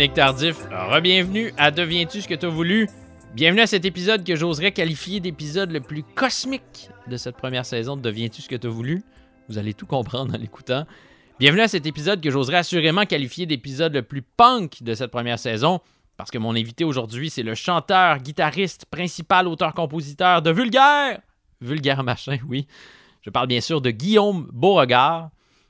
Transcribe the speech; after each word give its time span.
Dominique 0.00 0.16
Tardif. 0.16 0.56
Rebienvenue 0.70 1.52
à 1.58 1.70
Deviens-tu 1.70 2.22
ce 2.22 2.26
que 2.26 2.34
t'as 2.34 2.48
voulu? 2.48 2.88
Bienvenue 3.34 3.60
à 3.60 3.66
cet 3.66 3.84
épisode 3.84 4.24
que 4.24 4.34
j'oserais 4.34 4.72
qualifier 4.72 5.20
d'épisode 5.20 5.70
le 5.72 5.80
plus 5.82 6.02
cosmique 6.02 6.88
de 7.06 7.18
cette 7.18 7.36
première 7.36 7.66
saison 7.66 7.98
de 7.98 8.00
Deviens-tu 8.00 8.40
ce 8.40 8.48
que 8.48 8.56
t'as 8.56 8.70
voulu? 8.70 9.02
Vous 9.50 9.58
allez 9.58 9.74
tout 9.74 9.84
comprendre 9.84 10.34
en 10.34 10.38
l'écoutant. 10.38 10.86
Bienvenue 11.38 11.60
à 11.60 11.68
cet 11.68 11.84
épisode 11.84 12.22
que 12.22 12.30
j'oserais 12.30 12.56
assurément 12.56 13.04
qualifier 13.04 13.44
d'épisode 13.44 13.92
le 13.92 14.00
plus 14.00 14.22
punk 14.22 14.82
de 14.82 14.94
cette 14.94 15.10
première 15.10 15.38
saison, 15.38 15.80
parce 16.16 16.30
que 16.30 16.38
mon 16.38 16.56
invité 16.56 16.84
aujourd'hui, 16.84 17.28
c'est 17.28 17.42
le 17.42 17.54
chanteur, 17.54 18.20
guitariste, 18.20 18.86
principal 18.90 19.46
auteur-compositeur 19.48 20.40
de 20.40 20.50
Vulgaire! 20.50 21.20
Vulgaire 21.60 22.02
machin, 22.04 22.38
oui. 22.48 22.66
Je 23.20 23.28
parle 23.28 23.48
bien 23.48 23.60
sûr 23.60 23.82
de 23.82 23.90
Guillaume 23.90 24.48
Beauregard. 24.50 25.28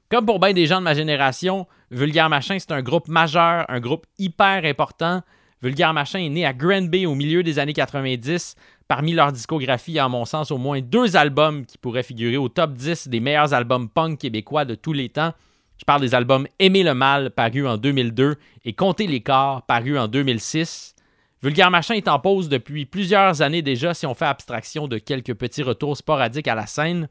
Comme 0.09 0.25
pour 0.25 0.39
bien 0.39 0.53
des 0.53 0.67
gens 0.67 0.79
de 0.79 0.85
ma 0.85 0.95
génération, 0.95 1.67
Vulgaire 1.91 2.29
Machin, 2.29 2.57
c'est 2.59 2.71
un 2.71 2.83
groupe 2.83 3.09
majeur, 3.09 3.65
un 3.69 3.81
groupe 3.81 4.07
hyper 4.19 4.65
important. 4.65 5.23
Vulgaire 5.61 5.93
Machin 5.93 6.21
est 6.21 6.29
né 6.29 6.47
à 6.47 6.53
Granby 6.53 7.05
au 7.05 7.17
milieu 7.17 7.43
des 7.43 7.59
années 7.59 7.73
90. 7.73 8.55
Parmi 8.87 9.13
leur 9.13 9.33
discographie, 9.33 9.93
il 9.93 9.95
y 9.95 9.99
a, 9.99 10.05
à 10.05 10.09
mon 10.09 10.25
sens, 10.25 10.53
au 10.53 10.59
moins 10.59 10.81
deux 10.81 11.17
albums 11.17 11.67
qui 11.67 11.79
pourraient 11.79 12.05
figurer 12.05 12.37
au 12.37 12.49
top 12.49 12.75
10 12.75 13.09
des 13.09 13.21
meilleurs 13.21 13.55
albums 13.55 13.89
punk 13.89 14.21
québécois 14.21 14.65
de 14.65 14.77
tous 14.77 14.93
les 14.93 15.09
temps. 15.09 15.33
Je 15.79 15.85
parle 15.85 16.01
des 16.01 16.15
albums 16.15 16.47
Aimer 16.59 16.85
le 16.85 16.95
mal, 16.95 17.31
paru 17.31 17.67
en 17.67 17.77
2002, 17.77 18.37
et 18.65 18.73
Compter 18.73 19.07
les 19.07 19.21
corps, 19.21 19.63
paru 19.63 19.99
en 19.99 20.07
2006. 20.09 20.95
Vulgaire 21.43 21.71
Machin 21.71 21.95
est 21.95 22.09
en 22.09 22.19
pause 22.19 22.49
depuis 22.49 22.87
plusieurs 22.87 23.43
années 23.43 23.63
déjà, 23.63 23.95
si 23.95 24.07
on 24.07 24.15
fait 24.15 24.27
abstraction 24.27 24.87
de 24.87 24.99
quelques 24.99 25.35
petits 25.35 25.63
retours 25.63 25.97
sporadiques 25.97 26.49
à 26.49 26.55
la 26.55 26.67
scène. 26.67 27.09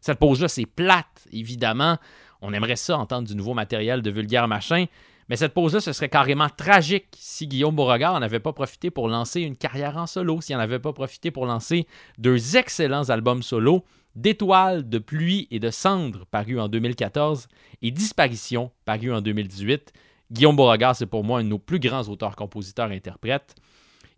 Cette 0.00 0.18
pause-là, 0.18 0.48
c'est 0.48 0.66
plate, 0.66 1.26
évidemment. 1.32 1.96
On 2.40 2.52
aimerait 2.52 2.76
ça 2.76 2.98
entendre 2.98 3.28
du 3.28 3.34
nouveau 3.34 3.54
matériel 3.54 4.02
de 4.02 4.10
vulgaire 4.10 4.48
machin. 4.48 4.86
Mais 5.28 5.36
cette 5.36 5.52
pause-là, 5.52 5.80
ce 5.80 5.92
serait 5.92 6.08
carrément 6.08 6.48
tragique 6.48 7.08
si 7.12 7.46
Guillaume 7.46 7.76
Beauregard 7.76 8.18
n'avait 8.18 8.40
pas 8.40 8.52
profité 8.52 8.90
pour 8.90 9.08
lancer 9.08 9.42
une 9.42 9.56
carrière 9.56 9.98
en 9.98 10.06
solo, 10.06 10.40
s'il 10.40 10.56
n'en 10.56 10.62
avait 10.62 10.78
pas 10.78 10.92
profité 10.92 11.30
pour 11.30 11.44
lancer 11.44 11.86
deux 12.16 12.56
excellents 12.56 13.10
albums 13.10 13.42
solo, 13.42 13.84
D'étoiles, 14.14 14.88
de 14.88 14.98
pluie 14.98 15.46
et 15.52 15.60
de 15.60 15.70
cendres, 15.70 16.26
paru 16.26 16.58
en 16.58 16.68
2014, 16.68 17.46
et 17.82 17.92
Disparition, 17.92 18.72
paru 18.84 19.12
en 19.12 19.20
2018. 19.20 19.92
Guillaume 20.32 20.56
Beauregard, 20.56 20.96
c'est 20.96 21.06
pour 21.06 21.22
moi 21.22 21.38
un 21.38 21.44
de 21.44 21.48
nos 21.48 21.58
plus 21.58 21.78
grands 21.78 22.02
auteurs-compositeurs-interprètes. 22.02 23.54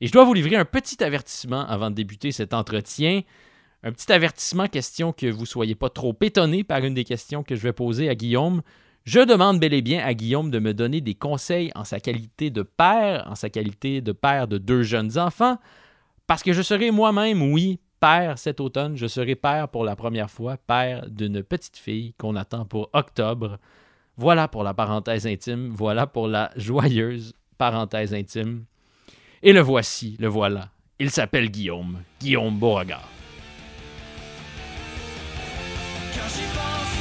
Et 0.00 0.06
je 0.06 0.12
dois 0.12 0.24
vous 0.24 0.32
livrer 0.32 0.56
un 0.56 0.64
petit 0.64 1.04
avertissement 1.04 1.66
avant 1.66 1.90
de 1.90 1.96
débuter 1.96 2.32
cet 2.32 2.54
entretien. 2.54 3.22
Un 3.82 3.92
petit 3.92 4.12
avertissement, 4.12 4.66
question 4.66 5.12
que 5.12 5.26
vous 5.26 5.42
ne 5.42 5.46
soyez 5.46 5.74
pas 5.74 5.88
trop 5.88 6.14
étonné 6.20 6.64
par 6.64 6.84
une 6.84 6.92
des 6.92 7.04
questions 7.04 7.42
que 7.42 7.54
je 7.54 7.62
vais 7.62 7.72
poser 7.72 8.10
à 8.10 8.14
Guillaume. 8.14 8.60
Je 9.04 9.20
demande 9.20 9.58
bel 9.58 9.72
et 9.72 9.80
bien 9.80 10.04
à 10.04 10.12
Guillaume 10.12 10.50
de 10.50 10.58
me 10.58 10.74
donner 10.74 11.00
des 11.00 11.14
conseils 11.14 11.72
en 11.74 11.84
sa 11.84 11.98
qualité 11.98 12.50
de 12.50 12.62
père, 12.62 13.26
en 13.26 13.34
sa 13.34 13.48
qualité 13.48 14.02
de 14.02 14.12
père 14.12 14.48
de 14.48 14.58
deux 14.58 14.82
jeunes 14.82 15.18
enfants, 15.18 15.58
parce 16.26 16.42
que 16.42 16.52
je 16.52 16.60
serai 16.60 16.90
moi-même, 16.90 17.42
oui, 17.42 17.80
père 18.00 18.38
cet 18.38 18.60
automne. 18.60 18.96
Je 18.96 19.06
serai 19.06 19.34
père 19.34 19.68
pour 19.68 19.84
la 19.84 19.96
première 19.96 20.30
fois, 20.30 20.58
père 20.58 21.08
d'une 21.08 21.42
petite 21.42 21.78
fille 21.78 22.12
qu'on 22.18 22.36
attend 22.36 22.66
pour 22.66 22.90
octobre. 22.92 23.58
Voilà 24.18 24.46
pour 24.46 24.62
la 24.62 24.74
parenthèse 24.74 25.26
intime, 25.26 25.70
voilà 25.70 26.06
pour 26.06 26.28
la 26.28 26.50
joyeuse 26.56 27.32
parenthèse 27.56 28.12
intime. 28.12 28.64
Et 29.42 29.54
le 29.54 29.60
voici, 29.60 30.16
le 30.20 30.28
voilà. 30.28 30.68
Il 30.98 31.10
s'appelle 31.10 31.50
Guillaume, 31.50 32.02
Guillaume 32.20 32.58
Beauregard 32.58 33.08
quand 36.20 36.28
j'y 36.28 36.46
pense. 36.54 36.99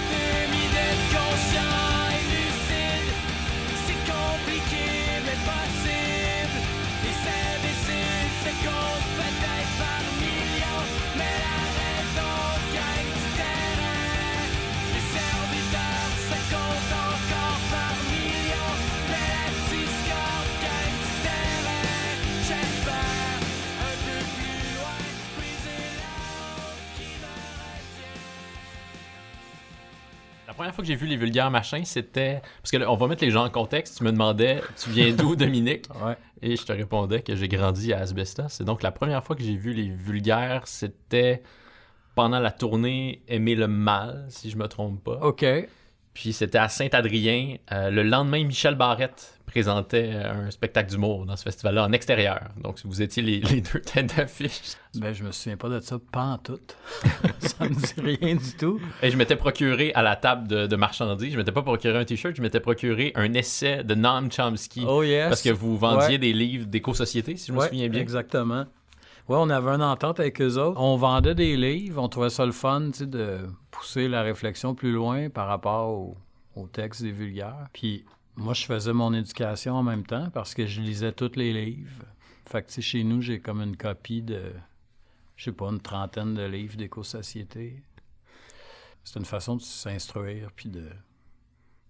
Première 30.60 30.76
fois 30.76 30.82
que 30.82 30.90
j'ai 30.90 30.96
vu 30.96 31.08
les 31.08 31.16
vulgaires 31.16 31.50
machins, 31.50 31.86
c'était. 31.86 32.42
Parce 32.62 32.72
que 32.72 32.86
on 32.86 32.98
va 32.98 33.08
mettre 33.08 33.24
les 33.24 33.32
gens 33.32 33.46
en 33.46 33.50
contexte. 33.50 33.98
Tu 33.98 34.04
me 34.04 34.12
demandais, 34.12 34.62
tu 34.78 34.90
viens 34.90 35.14
d'où, 35.14 35.36
Dominique? 35.38 35.86
Et 36.42 36.58
je 36.58 36.66
te 36.66 36.74
répondais 36.74 37.22
que 37.22 37.34
j'ai 37.34 37.48
grandi 37.48 37.94
à 37.94 38.00
Asbestos. 38.00 38.50
C'est 38.50 38.66
donc 38.66 38.84
la 38.84 38.92
première 38.92 39.24
fois 39.24 39.38
que 39.38 39.42
j'ai 39.42 39.56
vu 39.56 39.72
les 39.72 39.88
vulgaires, 39.90 40.68
c'était 40.68 41.44
pendant 42.14 42.40
la 42.40 42.52
tournée 42.52 43.24
Aimer 43.30 43.56
le 43.56 43.70
mal, 43.70 44.26
si 44.28 44.50
je 44.50 44.58
me 44.58 44.68
trompe 44.68 45.02
pas. 45.02 45.20
OK. 45.22 45.46
Puis 46.14 46.34
c'était 46.34 46.58
à 46.58 46.68
Saint-Adrien. 46.68 47.56
Euh, 47.72 47.90
le 47.90 48.04
lendemain, 48.04 48.44
Michel 48.44 48.76
Barrette 48.76 49.39
présentait 49.50 50.12
euh, 50.14 50.48
un 50.48 50.52
spectacle 50.52 50.92
d'humour 50.92 51.26
dans 51.26 51.36
ce 51.36 51.44
festival-là 51.44 51.84
en 51.84 51.92
extérieur. 51.92 52.42
Donc, 52.62 52.80
vous 52.86 53.02
étiez 53.02 53.24
les, 53.24 53.40
deux 53.40 53.82
têtes 53.82 54.16
d'affiche. 54.16 54.76
Ben, 54.96 55.14
je 55.14 55.24
me 55.24 55.32
souviens 55.32 55.58
pas 55.58 55.70
de 55.70 55.80
ça, 55.80 55.98
pas 56.12 56.24
en 56.24 56.38
tout. 56.38 56.60
ça 57.40 57.66
me 57.68 57.74
dit 57.74 58.18
rien 58.18 58.36
du 58.36 58.54
tout. 58.58 58.80
Et 59.02 59.10
je 59.10 59.18
m'étais 59.18 59.36
procuré 59.36 59.92
à 59.94 60.02
la 60.02 60.16
table 60.16 60.48
de, 60.48 60.76
marchandises, 60.76 61.34
je 61.34 61.38
m'étais 61.38 61.52
pas 61.52 61.64
procuré 61.64 61.98
un 61.98 62.06
t-shirt, 62.06 62.36
je 62.36 62.42
m'étais 62.42 62.60
procuré 62.60 63.12
un 63.16 63.34
essai 63.34 63.84
de 63.84 63.96
Noam 63.96 64.32
Chomsky. 64.32 64.84
Oh 64.88 65.04
yes. 65.04 65.30
Parce 65.30 65.42
que 65.42 65.50
vous 65.50 65.78
vendiez 65.78 66.18
des 66.18 66.34
livres 66.34 66.68
d'éco-société, 66.68 67.36
si 67.36 67.48
je 67.48 67.54
me 67.54 67.62
souviens 67.62 67.90
bien. 67.90 68.02
exactement. 68.02 68.66
Ouais, 69.28 69.38
on 69.38 69.50
avait 69.50 69.70
une 69.70 69.84
entente 69.84 70.20
avec 70.20 70.42
eux 70.42 70.58
autres. 70.58 70.80
On 70.80 70.96
vendait 70.96 71.36
des 71.36 71.56
livres, 71.56 72.02
on 72.02 72.08
trouvait 72.08 72.32
ça 72.32 72.46
le 72.46 72.52
fun, 72.52 72.90
de 73.00 73.40
pousser 73.70 74.08
la 74.08 74.24
réflexion 74.24 74.74
plus 74.74 74.92
loin 74.92 75.30
par 75.30 75.48
rapport 75.48 75.90
au, 75.90 76.18
au 76.56 76.68
texte 76.68 77.04
des 77.04 77.12
vulgaires. 77.12 77.68
Puis 77.74 78.06
moi, 78.36 78.54
je 78.54 78.66
faisais 78.66 78.94
mon 78.94 79.14
éducation 79.14 79.76
en 79.76 79.84
même 79.84 80.06
temps 80.06 80.30
parce 80.34 80.54
que 80.54 80.66
je 80.66 80.82
lisais 80.82 81.12
tous 81.12 81.36
les 81.36 81.54
livres. 81.54 82.06
Fait 82.46 82.64
que, 82.64 82.82
chez 82.82 83.04
nous, 83.04 83.22
j'ai 83.22 83.40
comme 83.40 83.62
une 83.62 83.78
copie 83.78 84.22
de, 84.22 84.54
je 85.36 85.46
sais 85.46 85.52
pas, 85.52 85.68
une 85.68 85.82
trentaine 85.82 86.34
de 86.34 86.44
livres 86.44 86.78
d'éco-société. 86.78 87.82
C'est 89.04 89.20
une 89.20 89.26
façon 89.26 89.56
de 89.56 89.62
s'instruire, 89.62 90.50
puis 90.56 90.70
de... 90.70 90.86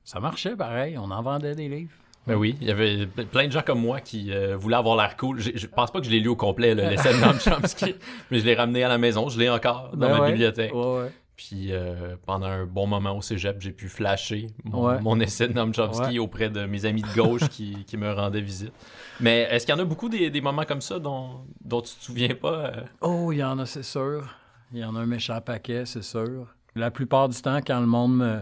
Ça 0.04 0.20
marchait 0.20 0.56
pareil, 0.56 0.98
on 0.98 1.12
en 1.12 1.22
vendait 1.22 1.56
des 1.56 1.70
livres. 1.70 1.94
Ben 2.28 2.36
oui, 2.36 2.56
il 2.62 2.68
y 2.68 2.72
avait 2.72 3.08
plein 3.08 3.48
de 3.48 3.52
gens 3.52 3.62
comme 3.62 3.80
moi 3.80 4.02
qui 4.02 4.32
euh, 4.32 4.56
voulaient 4.56 4.76
avoir 4.76 4.96
l'air 4.96 5.18
cool. 5.18 5.40
Je, 5.40 5.68
pense 5.68 5.92
pas 5.92 6.00
que 6.00 6.06
je 6.06 6.12
l'ai 6.12 6.20
lu 6.20 6.28
au 6.28 6.36
complet, 6.36 6.76
l'essai 6.76 7.14
de 7.14 7.20
Noam 7.20 7.40
Chomsky, 7.40 7.96
mais 8.30 8.40
je 8.40 8.46
l'ai 8.46 8.56
ramené 8.56 8.84
à 8.84 8.90
la 8.90 8.98
maison, 8.98 9.30
je 9.30 9.40
l'ai 9.40 9.50
encore 9.50 9.92
dans 9.96 10.10
ben 10.10 10.20
ma 10.20 10.30
bibliothèque. 10.30 10.74
Ouais, 10.74 11.12
puis 11.40 11.72
euh, 11.72 12.18
pendant 12.26 12.48
un 12.48 12.66
bon 12.66 12.86
moment 12.86 13.16
au 13.16 13.22
cégep, 13.22 13.62
j'ai 13.62 13.72
pu 13.72 13.88
flasher 13.88 14.48
mon, 14.66 15.22
essai 15.22 15.48
de 15.48 15.54
Noam 15.54 15.74
Chomsky 15.74 16.20
auprès 16.20 16.50
de 16.50 16.66
mes 16.66 16.84
amis 16.84 17.02
de 17.02 17.16
gauche 17.16 17.48
qui, 17.48 17.86
me 17.96 18.12
rendaient 18.12 18.42
visite. 18.42 18.74
Mais 19.22 19.48
est-ce 19.50 19.66
qu'il 19.66 19.74
y 19.74 19.78
en 19.78 19.80
a 19.80 19.86
beaucoup 19.86 20.10
des, 20.10 20.42
moments 20.42 20.66
comme 20.66 20.82
ça 20.82 21.00
dont, 21.00 21.46
dont 21.64 21.82
tu 21.82 21.96
te 21.96 22.04
souviens 22.04 22.36
pas? 22.36 22.66
Euh? 22.66 22.84
Oh, 23.00 23.32
il 23.32 23.38
y 23.38 23.44
en 23.44 23.58
a, 23.58 23.66
c'est 23.66 23.84
sûr. 23.84 24.36
Il 24.74 24.80
y 24.80 24.84
en 24.84 24.98
a 24.98 25.00
un 25.00 25.06
méchant 25.06 25.40
paquet, 25.40 25.86
c'est 25.86 26.04
sûr. 26.04 26.48
La 26.76 26.92
plupart 26.92 27.30
du 27.30 27.42
temps, 27.42 27.62
quand 27.66 27.80
le 27.80 27.88
monde 27.88 28.18
me, 28.18 28.42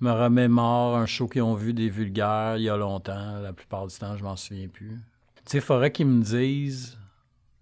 me 0.00 0.10
remémore 0.10 0.96
un 0.96 1.04
show 1.04 1.28
qu'ils 1.28 1.42
ont 1.42 1.54
vu 1.54 1.74
des 1.74 1.90
vulgaires 1.90 2.56
il 2.56 2.62
y 2.62 2.70
a 2.70 2.78
longtemps, 2.78 3.40
la 3.42 3.52
plupart 3.52 3.86
du 3.86 3.94
temps, 3.98 4.16
je 4.16 4.24
m'en 4.24 4.36
souviens 4.36 4.68
plus. 4.68 4.96
Tu 5.34 5.42
sais, 5.44 5.58
il 5.58 5.62
faudrait 5.62 5.92
qu'ils 5.92 6.06
me 6.06 6.22
disent 6.22 6.98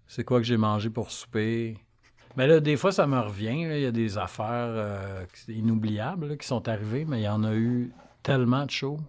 c'est 0.07 0.23
quoi 0.23 0.39
que 0.39 0.45
j'ai 0.45 0.55
mangé 0.55 0.89
pour 0.89 1.11
souper? 1.11 1.77
Mais 2.35 2.47
là, 2.47 2.59
des 2.59 2.77
fois, 2.77 2.91
ça 2.91 3.07
me 3.07 3.19
revient. 3.19 3.61
Il 3.61 3.81
y 3.81 3.85
a 3.85 3.91
des 3.91 4.17
affaires 4.17 4.45
euh, 4.47 5.25
inoubliables 5.47 6.37
qui 6.37 6.47
sont 6.47 6.67
arrivées, 6.67 7.05
mais 7.05 7.21
il 7.21 7.23
y 7.23 7.29
en 7.29 7.43
a 7.43 7.53
eu 7.53 7.91
tellement 8.23 8.65
de 8.65 8.71
shows. 8.71 8.99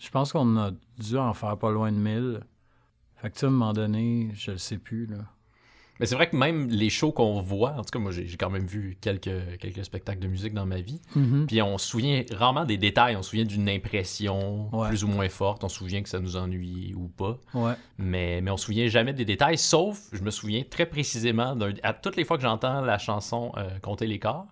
Je 0.00 0.10
pense 0.10 0.32
qu'on 0.32 0.56
a 0.56 0.70
dû 0.98 1.16
en 1.16 1.34
faire 1.34 1.56
pas 1.58 1.70
loin 1.70 1.92
de 1.92 1.96
1000. 1.96 2.40
Fait 3.16 3.30
que, 3.30 3.38
tu 3.38 3.44
à 3.44 3.48
un 3.48 3.50
moment 3.50 3.72
donné, 3.72 4.30
je 4.34 4.52
le 4.52 4.58
sais 4.58 4.78
plus, 4.78 5.06
là. 5.06 5.18
Mais 6.02 6.06
c'est 6.06 6.16
vrai 6.16 6.28
que 6.28 6.34
même 6.34 6.68
les 6.68 6.90
shows 6.90 7.12
qu'on 7.12 7.40
voit, 7.40 7.74
en 7.74 7.84
tout 7.84 7.90
cas, 7.92 8.00
moi, 8.00 8.10
j'ai 8.10 8.36
quand 8.36 8.50
même 8.50 8.66
vu 8.66 8.98
quelques, 9.00 9.30
quelques 9.60 9.84
spectacles 9.84 10.18
de 10.18 10.26
musique 10.26 10.52
dans 10.52 10.66
ma 10.66 10.80
vie. 10.80 11.00
Mm-hmm. 11.16 11.46
Puis 11.46 11.62
on 11.62 11.78
se 11.78 11.86
souvient 11.86 12.24
rarement 12.32 12.64
des 12.64 12.76
détails. 12.76 13.14
On 13.14 13.22
se 13.22 13.30
souvient 13.30 13.44
d'une 13.44 13.68
impression 13.68 14.68
plus 14.88 15.04
ou 15.04 15.06
moins 15.06 15.28
forte. 15.28 15.62
On 15.62 15.68
se 15.68 15.76
souvient 15.76 16.02
que 16.02 16.08
ça 16.08 16.18
nous 16.18 16.36
ennuie 16.36 16.92
ou 16.96 17.06
pas. 17.06 17.38
Mais, 17.98 18.40
mais 18.40 18.50
on 18.50 18.56
se 18.56 18.64
souvient 18.64 18.88
jamais 18.88 19.12
des 19.12 19.24
détails, 19.24 19.56
sauf, 19.56 20.08
je 20.12 20.22
me 20.22 20.32
souviens 20.32 20.64
très 20.68 20.86
précisément, 20.86 21.56
à 21.84 21.92
toutes 21.92 22.16
les 22.16 22.24
fois 22.24 22.36
que 22.36 22.42
j'entends 22.42 22.80
la 22.80 22.98
chanson 22.98 23.52
euh, 23.56 23.78
Compter 23.80 24.08
les 24.08 24.18
corps, 24.18 24.48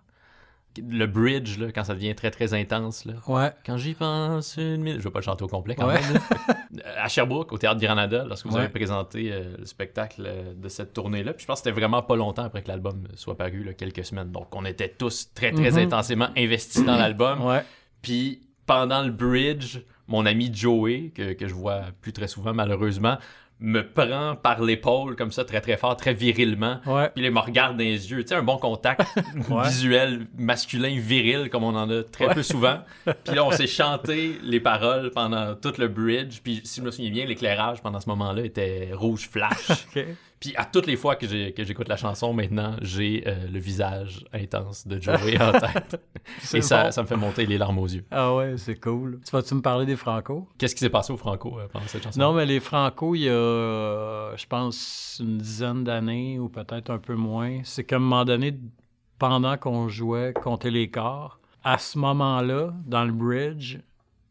le 0.79 1.07
bridge, 1.07 1.59
là, 1.59 1.73
quand 1.73 1.85
ça 1.85 1.95
devient 1.95 2.15
très, 2.15 2.31
très 2.31 2.55
intense. 2.55 3.05
Là. 3.05 3.15
Ouais. 3.27 3.51
Quand 3.67 3.77
j'y 3.77 3.95
pense 3.95 4.57
une 4.57 4.83
minute. 4.83 5.01
Je 5.01 5.05
vais 5.05 5.11
pas 5.11 5.19
le 5.19 5.25
chanter 5.25 5.45
au 5.45 5.49
complet 5.49 5.75
quand 5.75 5.89
même. 5.89 6.01
à 6.97 7.09
Sherbrooke, 7.09 7.53
au 7.53 7.59
Théâtre 7.59 7.81
Granada, 7.81 8.25
lorsque 8.25 8.47
vous 8.47 8.57
avez 8.57 8.69
présenté 8.69 9.33
euh, 9.33 9.57
le 9.59 9.65
spectacle 9.65 10.23
euh, 10.27 10.55
de 10.55 10.69
cette 10.69 10.93
tournée-là. 10.93 11.33
Puis 11.33 11.43
je 11.43 11.47
pense 11.47 11.61
que 11.61 11.65
c'était 11.65 11.79
vraiment 11.79 12.03
pas 12.03 12.17
longtemps 12.17 12.45
après 12.45 12.63
que 12.63 12.69
l'album 12.69 13.03
soit 13.15 13.37
paru, 13.37 13.65
là, 13.65 13.75
quelques 13.75 14.05
semaines. 14.05 14.31
Donc 14.31 14.55
on 14.55 14.65
était 14.65 14.89
tous 14.89 15.33
très, 15.35 15.51
très 15.51 15.73
mhm. 15.73 15.79
intensément 15.79 16.29
investis 16.37 16.85
dans 16.85 16.97
l'album. 16.97 17.41
Ouais. 17.51 17.65
Puis 18.03 18.43
pendant 18.67 19.03
le 19.03 19.11
bridge, 19.11 19.79
mon 20.07 20.27
ami 20.27 20.51
Joey, 20.53 21.11
que, 21.15 21.33
que 21.33 21.49
je 21.49 21.55
vois 21.55 21.85
plus 22.01 22.13
très 22.13 22.29
souvent 22.29 22.53
malheureusement, 22.53 23.17
me 23.61 23.83
prend 23.83 24.37
par 24.37 24.63
l'épaule 24.63 25.17
comme 25.17 25.33
ça 25.33 25.45
très 25.45 25.61
très 25.61 25.77
fort, 25.77 25.97
très 25.97 26.15
virilement. 26.15 26.81
Ouais. 26.87 27.11
Puis 27.15 27.25
il 27.25 27.31
me 27.31 27.39
regarde 27.41 27.77
dans 27.77 27.85
les 27.85 28.11
yeux. 28.11 28.23
Tu 28.23 28.29
sais, 28.29 28.35
un 28.35 28.43
bon 28.43 28.57
contact 28.57 29.03
Ouais. 29.51 29.65
visuel, 29.69 30.27
masculin, 30.39 30.97
viril, 30.99 31.51
comme 31.51 31.65
on 31.65 31.77
en 31.77 31.91
a 31.91 32.03
très 32.03 32.27
Ouais. 32.29 32.35
peu 32.35 32.43
souvent. 32.43 32.79
Puis 33.25 33.35
là, 33.35 33.45
on 33.45 33.51
s'est 33.51 33.67
chanté 33.67 34.39
les 34.43 34.61
paroles 34.61 35.11
pendant 35.11 35.55
tout 35.55 35.73
le 35.79 35.89
bridge. 35.89 36.41
Puis 36.43 36.63
si 36.65 36.81
je 36.81 36.87
me 36.87 36.91
souviens 36.91 37.11
bien, 37.11 37.27
l'éclairage 37.27 37.83
pendant 37.83 38.01
ce 38.01 38.09
moment-là 38.09 38.43
était 38.45 38.91
rouge 38.93 39.29
flash. 39.31 39.87
Puis 40.41 40.55
à 40.57 40.65
toutes 40.65 40.87
les 40.87 40.97
fois 40.97 41.17
que 41.17 41.27
j'écoute 41.27 41.89
la 41.89 41.99
chanson 41.99 42.33
maintenant, 42.33 42.75
j'ai 42.81 43.23
euh, 43.27 43.47
le 43.47 43.59
visage 43.59 44.25
intense 44.33 44.87
de 44.87 44.99
Joey 44.99 45.39
en 45.39 45.53
tête. 45.61 46.03
Et 46.55 46.63
ça, 46.63 46.85
bon. 46.85 46.91
ça 46.93 47.03
me 47.03 47.07
fait 47.07 47.17
monter 47.17 47.45
les 47.45 47.59
larmes 47.59 47.79
aux 47.79 47.87
yeux. 47.87 48.07
Ah 48.11 48.35
ouais, 48.35 48.57
c'est 48.57 48.81
cool. 48.81 49.21
Tu 49.23 49.31
vas-tu 49.33 49.55
me 49.55 49.61
parler 49.61 49.85
des 49.85 49.97
Franco? 49.97 50.49
Qu'est-ce 50.57 50.75
qui 50.75 50.81
s'est 50.81 50.89
passé 50.89 51.13
au 51.13 51.19
Franco 51.19 51.59
euh, 51.59 51.69
pendant 51.71 51.87
cette 51.87 52.03
chanson? 52.03 52.19
Non, 52.19 52.33
mais 52.33 52.47
les 52.47 52.59
Franco, 52.59 53.15
il 53.15 53.23
y 53.23 53.29
a, 53.29 53.33
euh, 53.33 54.35
je 54.35 54.47
pense, 54.47 55.21
une 55.23 55.37
dizaine 55.37 55.85
d'années 55.85 56.39
ou 56.39 56.49
peut-être 56.49 56.89
un 56.89 56.99
peu 56.99 57.15
moins. 57.15 57.61
C'est 57.65 57.85
qu'à 57.85 57.97
un 57.97 57.99
moment 57.99 58.25
donné, 58.25 58.59
pendant 59.19 59.59
qu'on 59.59 59.89
jouait 59.89 60.33
Compter 60.33 60.71
les 60.71 60.89
corps, 60.89 61.39
à 61.63 61.77
ce 61.77 61.99
moment-là, 61.99 62.73
dans 62.87 63.05
le 63.05 63.13
bridge, 63.13 63.77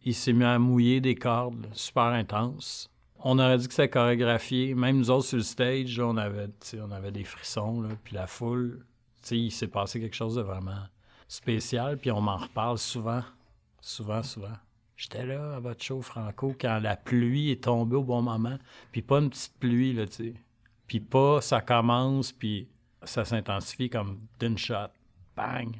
il 0.03 0.15
s'est 0.15 0.33
mis 0.33 0.43
à 0.43 0.57
mouiller 0.57 1.01
des 1.01 1.13
cordes 1.13 1.67
super 1.73 2.05
intenses. 2.05 2.89
On 3.21 3.37
aurait 3.37 3.57
dit 3.57 3.67
que 3.67 3.73
c'était 3.73 3.89
chorégraphié. 3.89 4.75
Même 4.75 4.97
nous 4.97 5.11
autres 5.11 5.25
sur 5.25 5.37
le 5.37 5.43
stage, 5.43 5.99
on 5.99 6.15
avait, 6.17 6.49
on 6.81 6.91
avait 6.91 7.11
des 7.11 7.25
frissons. 7.25 7.81
Là, 7.81 7.89
puis 8.03 8.15
la 8.15 8.27
foule, 8.27 8.85
il 9.31 9.51
s'est 9.51 9.67
passé 9.67 9.99
quelque 9.99 10.15
chose 10.15 10.35
de 10.35 10.41
vraiment 10.41 10.85
spécial. 11.27 11.97
Puis 11.97 12.11
on 12.11 12.21
m'en 12.21 12.37
reparle 12.37 12.77
souvent, 12.77 13.23
souvent, 13.81 14.23
souvent. 14.23 14.57
J'étais 14.95 15.25
là 15.25 15.55
à 15.55 15.59
votre 15.59 15.83
show 15.83 16.01
Franco 16.01 16.55
quand 16.59 16.79
la 16.79 16.95
pluie 16.97 17.51
est 17.51 17.63
tombée 17.63 17.95
au 17.95 18.03
bon 18.03 18.21
moment. 18.21 18.57
Puis 18.91 19.01
pas 19.01 19.19
une 19.19 19.29
petite 19.29 19.57
pluie, 19.59 19.93
là, 19.93 20.05
tu 20.05 20.13
sais. 20.13 20.33
Puis 20.87 20.99
pas 20.99 21.39
ça 21.41 21.61
commence, 21.61 22.31
puis 22.31 22.67
ça 23.03 23.23
s'intensifie 23.23 23.89
comme 23.89 24.19
d'une 24.39 24.57
shot. 24.57 24.89
Bang! 25.35 25.75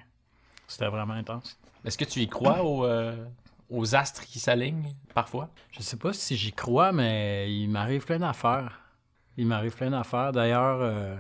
C'était 0.67 0.87
vraiment 0.87 1.15
intense. 1.15 1.59
Est-ce 1.83 1.97
que 1.97 2.05
tu 2.05 2.19
y 2.19 2.27
crois 2.27 2.63
aux, 2.63 2.85
euh, 2.85 3.25
aux 3.69 3.95
astres 3.95 4.23
qui 4.25 4.39
s'alignent 4.39 4.93
parfois? 5.13 5.49
Je 5.71 5.81
sais 5.81 5.97
pas 5.97 6.13
si 6.13 6.35
j'y 6.35 6.51
crois, 6.51 6.91
mais 6.91 7.53
il 7.53 7.67
m'arrive 7.69 8.05
plein 8.05 8.19
d'affaires. 8.19 8.79
Il 9.37 9.47
m'arrive 9.47 9.75
plein 9.75 9.89
d'affaires. 9.91 10.31
D'ailleurs, 10.31 10.79
euh, 10.81 11.15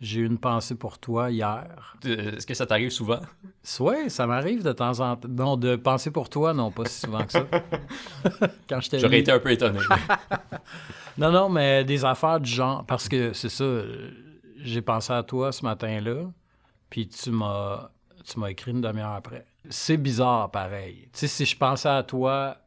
j'ai 0.00 0.20
eu 0.20 0.26
une 0.26 0.38
pensée 0.38 0.74
pour 0.74 0.98
toi 0.98 1.30
hier. 1.30 1.96
Euh, 2.04 2.36
Est-ce 2.36 2.46
que 2.46 2.54
ça 2.54 2.66
t'arrive 2.66 2.90
souvent? 2.90 3.20
Oui, 3.80 4.10
ça 4.10 4.26
m'arrive 4.26 4.62
de 4.62 4.72
temps 4.72 5.00
en 5.00 5.16
temps. 5.16 5.28
Non, 5.28 5.56
de 5.56 5.76
penser 5.76 6.10
pour 6.10 6.28
toi, 6.28 6.52
non, 6.52 6.70
pas 6.70 6.84
si 6.84 7.00
souvent 7.00 7.24
que 7.24 7.32
ça. 7.32 7.46
Quand 8.68 8.80
j'étais 8.80 8.98
J'aurais 8.98 9.20
été 9.20 9.32
un 9.32 9.38
peu 9.40 9.50
étonné. 9.50 9.78
Non, 11.16 11.30
non, 11.30 11.48
mais 11.48 11.84
des 11.84 12.04
affaires 12.04 12.40
du 12.40 12.50
genre. 12.50 12.84
Parce 12.86 13.08
que 13.08 13.32
c'est 13.32 13.48
ça, 13.48 13.64
j'ai 14.58 14.82
pensé 14.82 15.12
à 15.12 15.22
toi 15.22 15.52
ce 15.52 15.64
matin-là, 15.64 16.24
puis 16.90 17.06
tu 17.06 17.30
m'as, 17.30 17.90
tu 18.24 18.40
m'as 18.40 18.50
écrit 18.50 18.72
une 18.72 18.80
demi-heure 18.80 19.12
après. 19.12 19.46
C'est 19.70 19.96
bizarre, 19.96 20.50
pareil. 20.50 21.08
Tu 21.12 21.20
sais, 21.20 21.28
si 21.28 21.44
je 21.46 21.56
pensais 21.56 21.88
à 21.88 22.02
toi. 22.02 22.58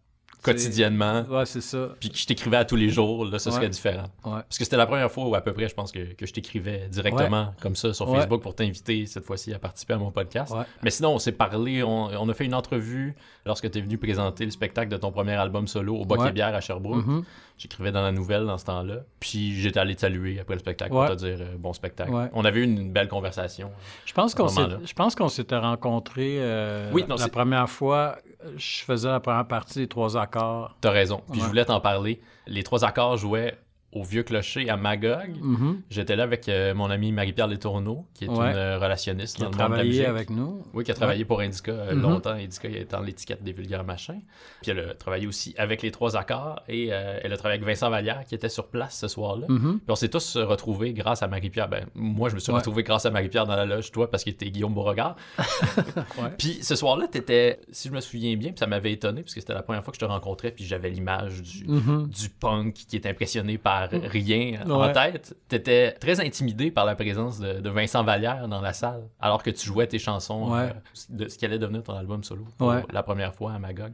Quotidiennement. 0.54 1.24
Ouais, 1.30 1.46
c'est 1.46 1.62
ça. 1.62 1.90
Puis 2.00 2.10
que 2.10 2.18
je 2.18 2.26
t'écrivais 2.26 2.58
à 2.58 2.66
tous 2.66 2.76
les 2.76 2.90
jours, 2.90 3.26
là, 3.26 3.40
ce 3.40 3.52
serait 3.52 3.70
différent. 3.70 4.06
Ouais. 4.26 4.42
Parce 4.48 4.58
que 4.58 4.64
c'était 4.64 4.78
la 4.78 4.86
première 4.86 5.12
fois 5.12 5.26
où 5.28 5.36
à 5.36 5.42
peu 5.42 5.54
près, 5.54 5.68
je 5.68 5.76
pense 5.76 5.92
que, 5.92 6.14
que 6.14 6.26
je 6.26 6.34
t'écrivais 6.34 6.88
directement 6.90 7.54
comme 7.62 7.76
ça 7.76 7.94
sur. 7.94 8.08
Facebook 8.18 8.42
pour 8.42 8.56
t'inviter 8.56 9.06
cette 9.06 9.26
fois-ci 9.26 9.54
à 9.54 9.60
participer 9.60 9.94
à 9.94 9.98
mon 9.98 10.12
podcast. 10.12 10.54
Ouais. 10.54 10.64
Mais 10.82 10.90
sinon, 10.90 11.14
on 11.16 11.20
s'est 11.20 11.32
parlé, 11.34 11.84
on, 11.84 12.06
on 12.06 12.30
a 12.30 12.34
fait 12.34 12.46
une 12.46 12.54
entrevue 12.56 13.16
lorsque 13.46 13.70
tu 13.70 13.78
es 13.78 13.82
venu 13.82 13.98
présenter 13.98 14.46
le 14.46 14.52
spectacle 14.52 14.90
de 14.90 14.98
ton 14.98 15.12
premier 15.12 15.34
album 15.34 15.68
solo 15.68 15.96
au 15.96 16.06
Boc 16.06 16.20
et 16.28 16.32
Bière 16.32 16.56
à 16.56 16.62
Sherbrooke. 16.62 17.06
Mhm. 17.06 17.24
J'écrivais 17.58 17.92
dans 17.92 18.04
la 18.04 18.12
nouvelle 18.12 18.46
dans 18.46 18.58
ce 18.60 18.66
temps-là. 18.66 18.98
Puis 19.20 19.56
j'étais 19.60 19.80
allé 19.80 19.96
te 19.96 20.02
saluer 20.02 20.40
après 20.40 20.54
le 20.54 20.60
spectacle 20.60 20.92
pour 20.92 21.08
te 21.08 21.14
dire 21.16 21.38
euh, 21.42 21.56
bon 21.58 21.74
spectacle. 21.74 22.12
Ouais. 22.12 22.30
On 22.34 22.46
avait 22.46 22.60
eu 22.60 22.64
une 22.64 22.92
belle 22.92 23.08
conversation. 23.08 23.72
Je 24.06 24.14
pense 24.14 24.34
À 24.36 24.38
qu'on 24.38 24.48
ce 24.48 24.56
s'est, 24.56 24.62
moment-là. 24.62 24.80
je 24.86 24.94
pense 24.94 25.16
qu'on 25.16 25.28
s'était 25.30 25.58
rencontrés 25.58 26.38
euh, 26.40 26.92
Oui, 26.94 27.04
non, 27.10 27.16
la 27.16 27.28
première 27.30 27.68
fois. 27.70 28.18
Je 28.56 28.84
faisais 28.84 29.10
la 29.10 29.20
première 29.20 29.48
partie 29.48 29.80
des 29.80 29.88
trois 29.88 30.18
accords. 30.18 30.76
T'as 30.82 30.92
raison. 30.92 31.22
Puis 31.32 31.42
je 31.42 31.46
voulais 31.46 31.66
t'en 31.66 31.82
parler. 31.82 32.22
Les 32.46 32.64
trois 32.64 32.86
accords 32.86 33.18
jouaient 33.18 33.58
au 33.98 34.04
Vieux 34.04 34.24
Clocher 34.24 34.70
à 34.70 34.78
Magog. 34.78 35.36
Mhm. 35.42 35.82
J'étais 35.90 36.16
là 36.16 36.24
avec 36.24 36.48
euh, 36.50 36.74
mon 36.74 36.90
ami 36.90 37.12
Marie-Pierre 37.12 37.48
Letourneau, 37.48 38.06
qui 38.14 38.26
est 38.26 38.30
Ouais. 38.30 38.52
une 38.52 38.56
euh, 38.58 38.78
relationniste 38.80 39.38
Qui 39.38 39.44
a 39.44 39.46
le 39.46 39.50
monde 39.52 39.54
de 39.58 39.60
la 39.62 39.66
travaillé 39.68 39.90
musique. 39.90 40.06
avec 40.06 40.30
nous. 40.30 40.64
Oui, 40.74 40.84
qui 40.84 40.92
a 40.92 40.94
travaillé 40.94 41.26
pour 41.26 41.40
Indica 41.42 41.72
euh, 41.72 41.96
Mhm. 41.96 42.02
longtemps. 42.02 42.30
Indica 42.32 42.68
étant 42.70 43.02
l'étiquette 43.02 43.44
des 43.44 43.54
vulgaires 43.54 43.84
machins. 43.84 44.22
Puis 44.62 44.72
elle 44.72 44.80
a 44.80 44.94
travaillé 44.94 45.28
aussi 45.28 45.54
avec 45.58 45.82
les 45.82 45.92
trois 45.92 46.16
accords 46.18 46.62
et 46.68 46.90
euh, 46.92 47.20
elle 47.24 47.34
a 47.34 47.38
travaillé 47.38 47.60
avec 47.62 47.68
Vincent 47.68 47.90
Vallière 47.90 48.24
qui 48.26 48.36
était 48.36 48.50
sur 48.50 48.68
place 48.68 48.98
ce 49.00 49.08
soir-là. 49.08 49.46
Mhm. 49.50 49.80
Puis 49.80 49.88
on 49.92 49.96
s'est 49.96 50.10
tous 50.10 50.38
retrouvés 50.38 50.94
grâce 50.94 51.24
à 51.24 51.28
Marie-Pierre. 51.28 51.68
Ben, 51.70 51.86
moi, 51.96 52.30
je 52.30 52.36
me 52.36 52.40
suis 52.40 52.52
Ouais. 52.52 52.58
retrouvé 52.60 52.84
grâce 52.84 53.06
à 53.06 53.12
Marie-Pierre 53.12 53.46
dans 53.46 53.56
la 53.56 53.66
loge, 53.66 53.92
toi, 53.92 54.10
parce 54.10 54.24
qu'il 54.24 54.34
était 54.34 54.50
Guillaume 54.50 54.74
Beauregard. 54.74 55.16
Puis 56.38 56.60
ce 56.62 56.76
soir-là, 56.76 57.08
t'étais, 57.08 57.60
si 57.72 57.88
je 57.90 57.94
me 57.94 58.00
souviens 58.02 58.36
bien, 58.36 58.50
puis 58.52 58.60
ça 58.60 58.68
m'avait 58.68 58.92
étonné, 58.92 59.22
parce 59.22 59.34
que 59.34 59.40
c'était 59.40 59.54
la 59.54 59.64
première 59.64 59.84
fois 59.84 59.92
que 59.92 59.96
je 60.00 60.06
te 60.06 60.10
rencontrais, 60.10 60.52
puis 60.52 60.66
j'avais 60.66 60.90
l'image 60.90 61.42
du, 61.42 61.66
Mhm. 61.68 62.08
du 62.08 62.30
punk 62.30 62.74
qui 62.74 62.96
est 62.96 63.06
impressionné 63.06 63.58
par 63.58 63.87
rien 63.92 64.60
en 64.70 64.82
Ouais. 64.88 64.92
tête. 64.94 65.36
T'étais 65.48 65.92
très 65.94 66.20
intimidé 66.20 66.72
par 66.72 66.86
la 66.86 66.96
présence 66.96 67.40
de, 67.40 67.60
de 67.60 67.70
Vincent 67.70 68.04
Vallière 68.04 68.48
dans 68.48 68.62
la 68.62 68.74
salle, 68.74 69.04
alors 69.20 69.44
que 69.44 69.50
tu 69.50 69.66
jouais 69.66 69.88
tes 69.88 70.00
chansons 70.00 70.52
Ouais. 70.52 70.60
euh, 70.62 70.72
de 71.10 71.28
ce 71.28 71.38
qui 71.38 71.46
allait 71.46 71.60
devenir 71.60 71.84
ton 71.84 71.94
album 71.94 72.24
solo 72.24 72.46
pour 72.58 72.70
Ouais. 72.70 72.84
la 72.92 73.04
première 73.04 73.34
fois 73.34 73.54
à 73.54 73.60
Magog. 73.60 73.92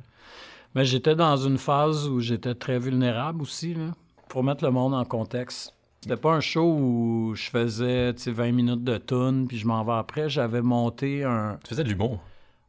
Mais 0.75 0.85
j'étais 0.85 1.15
dans 1.15 1.37
une 1.37 1.57
phase 1.57 2.07
où 2.07 2.19
j'étais 2.19 2.55
très 2.55 2.79
vulnérable 2.79 3.41
aussi, 3.43 3.73
là, 3.75 3.93
pour 4.27 4.43
mettre 4.43 4.63
le 4.63 4.71
monde 4.71 4.93
en 4.95 5.05
contexte. 5.05 5.73
C'était 6.01 6.17
pas 6.17 6.33
un 6.33 6.39
show 6.41 6.63
où 6.77 7.33
je 7.35 7.49
faisais 7.49 8.13
tu 8.13 8.23
sais, 8.23 8.31
20 8.31 8.51
minutes 8.51 8.83
de 8.83 8.97
tune 8.97 9.45
puis 9.47 9.57
je 9.57 9.65
m'en 9.67 9.83
vais 9.85 9.93
après. 9.93 10.27
J'avais 10.29 10.61
monté 10.61 11.23
un. 11.23 11.57
Tu 11.63 11.69
faisais 11.69 11.83
de 11.83 11.89
l'humour. 11.89 12.19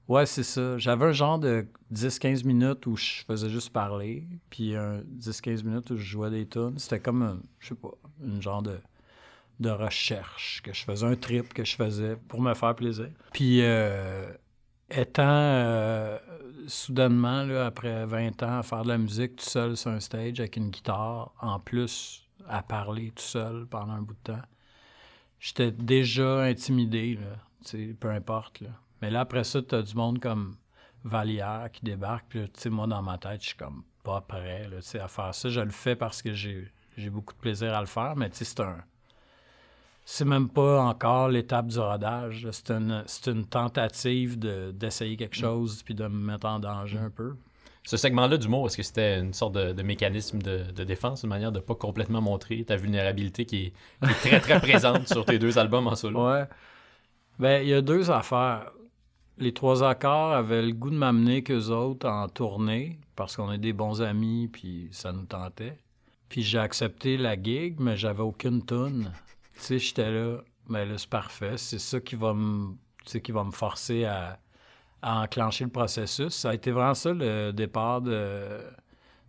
Ouais, 0.06 0.26
c'est 0.26 0.42
ça. 0.42 0.76
J'avais 0.78 1.06
un 1.06 1.12
genre 1.12 1.38
de 1.38 1.66
10-15 1.92 2.44
minutes 2.44 2.86
où 2.86 2.96
je 2.96 3.24
faisais 3.26 3.48
juste 3.48 3.70
parler, 3.70 4.26
puis 4.50 4.76
un 4.76 5.00
10-15 5.18 5.64
minutes 5.64 5.90
où 5.90 5.96
je 5.96 6.04
jouais 6.04 6.30
des 6.30 6.46
tunes. 6.46 6.78
C'était 6.78 7.00
comme, 7.00 7.22
un, 7.22 7.40
je 7.58 7.68
sais 7.68 7.74
pas, 7.74 7.92
une 8.22 8.42
genre 8.42 8.62
de, 8.62 8.78
de 9.60 9.70
recherche 9.70 10.60
que 10.62 10.74
je 10.74 10.84
faisais, 10.84 11.06
un 11.06 11.16
trip 11.16 11.54
que 11.54 11.64
je 11.64 11.76
faisais 11.76 12.16
pour 12.28 12.42
me 12.42 12.52
faire 12.54 12.74
plaisir. 12.74 13.08
Puis, 13.32 13.62
euh, 13.62 14.30
étant 14.90 15.22
euh, 15.24 16.18
soudainement, 16.66 17.44
là, 17.44 17.66
après 17.66 18.04
20 18.04 18.42
ans, 18.42 18.58
à 18.58 18.62
faire 18.62 18.82
de 18.82 18.88
la 18.88 18.98
musique 18.98 19.36
tout 19.36 19.44
seul 19.44 19.76
sur 19.76 19.90
un 19.90 20.00
stage 20.00 20.38
avec 20.38 20.56
une 20.56 20.68
guitare, 20.68 21.32
en 21.40 21.58
plus 21.58 22.28
à 22.46 22.62
parler 22.62 23.10
tout 23.12 23.22
seul 23.22 23.66
pendant 23.70 23.94
un 23.94 24.02
bout 24.02 24.14
de 24.14 24.32
temps, 24.34 24.42
j'étais 25.40 25.70
déjà 25.70 26.42
intimidé, 26.42 27.18
là, 27.18 27.78
peu 27.98 28.10
importe. 28.10 28.60
Là. 28.60 28.68
Mais 29.04 29.10
là, 29.10 29.20
après 29.20 29.44
ça, 29.44 29.60
tu 29.60 29.74
as 29.74 29.82
du 29.82 29.94
monde 29.96 30.18
comme 30.18 30.56
Vallière 31.04 31.68
qui 31.70 31.84
débarque, 31.84 32.24
puis 32.30 32.40
tu 32.44 32.58
sais, 32.58 32.70
moi, 32.70 32.86
dans 32.86 33.02
ma 33.02 33.18
tête, 33.18 33.42
je 33.42 33.48
suis 33.48 33.56
comme 33.56 33.82
pas 34.02 34.22
prêt 34.22 34.66
là, 34.70 34.78
à 35.04 35.08
faire 35.08 35.34
ça. 35.34 35.50
Je 35.50 35.60
le 35.60 35.68
fais 35.72 35.94
parce 35.94 36.22
que 36.22 36.32
j'ai 36.32 36.70
beaucoup 37.10 37.34
de 37.34 37.38
plaisir 37.38 37.74
à 37.74 37.80
le 37.80 37.86
faire, 37.86 38.16
mais 38.16 38.30
tu 38.30 38.36
sais, 38.36 38.46
c'est 38.46 38.60
un 38.60 38.78
c'est 40.06 40.24
même 40.24 40.48
pas 40.48 40.80
encore 40.82 41.28
l'étape 41.28 41.66
du 41.66 41.78
rodage. 41.78 42.48
C'est 42.50 42.70
une, 42.70 43.04
une 43.26 43.44
tentative 43.44 44.38
de- 44.38 44.70
d'essayer 44.70 45.18
quelque 45.18 45.36
chose 45.36 45.82
puis 45.82 45.94
de 45.94 46.04
me 46.04 46.32
mettre 46.32 46.46
en 46.46 46.60
danger 46.60 46.96
un 46.98 47.10
peu. 47.10 47.34
Ce 47.84 47.98
segment-là 47.98 48.38
d'humour, 48.38 48.66
est-ce 48.66 48.78
que 48.78 48.82
c'était 48.82 49.20
une 49.20 49.34
sorte 49.34 49.54
de, 49.54 49.72
de 49.74 49.82
mécanisme 49.82 50.38
de, 50.38 50.70
de 50.70 50.84
défense, 50.84 51.24
une 51.24 51.28
manière 51.28 51.52
de 51.52 51.60
pas 51.60 51.74
complètement 51.74 52.22
montrer 52.22 52.64
ta 52.64 52.76
vulnérabilité 52.76 53.44
qui 53.44 53.66
est, 53.66 53.72
qui 54.06 54.10
est 54.10 54.30
très 54.30 54.40
très 54.40 54.60
présente 54.60 55.08
sur 55.08 55.26
tes 55.26 55.38
deux 55.38 55.58
albums 55.58 55.88
en 55.88 55.94
solo? 55.94 56.26
Ouais. 56.30 56.46
Ben, 57.38 57.62
il 57.62 57.68
y 57.68 57.74
a 57.74 57.82
deux 57.82 58.10
affaires. 58.10 58.70
Les 59.38 59.52
trois 59.52 59.82
accords 59.82 60.32
avaient 60.32 60.62
le 60.62 60.72
goût 60.72 60.90
de 60.90 60.96
m'amener 60.96 61.42
qu'eux 61.42 61.70
autres 61.70 62.08
en 62.08 62.28
tournée 62.28 62.98
parce 63.16 63.36
qu'on 63.36 63.50
est 63.52 63.58
des 63.58 63.72
bons 63.72 64.00
amis 64.00 64.48
puis 64.48 64.88
ça 64.92 65.12
nous 65.12 65.24
tentait. 65.24 65.78
Puis 66.28 66.42
j'ai 66.42 66.58
accepté 66.58 67.16
la 67.16 67.40
gig, 67.40 67.76
mais 67.78 67.96
j'avais 67.96 68.22
aucune 68.22 68.64
tune. 68.64 69.12
Tu 69.54 69.60
sais, 69.60 69.78
j'étais 69.78 70.10
là, 70.10 70.38
ben 70.68 70.88
là, 70.88 70.98
c'est 70.98 71.08
parfait. 71.08 71.56
C'est 71.56 71.78
ça 71.78 72.00
qui 72.00 72.16
va 72.16 72.34
me, 72.34 72.72
tu 73.04 73.10
sais, 73.10 73.20
qui 73.20 73.32
va 73.32 73.44
me 73.44 73.50
forcer 73.52 74.04
à, 74.04 74.38
à 75.02 75.22
enclencher 75.22 75.64
le 75.64 75.70
processus. 75.70 76.34
Ça 76.34 76.50
a 76.50 76.54
été 76.54 76.70
vraiment 76.70 76.94
ça 76.94 77.12
le 77.12 77.52
départ 77.52 78.00
de, 78.00 78.60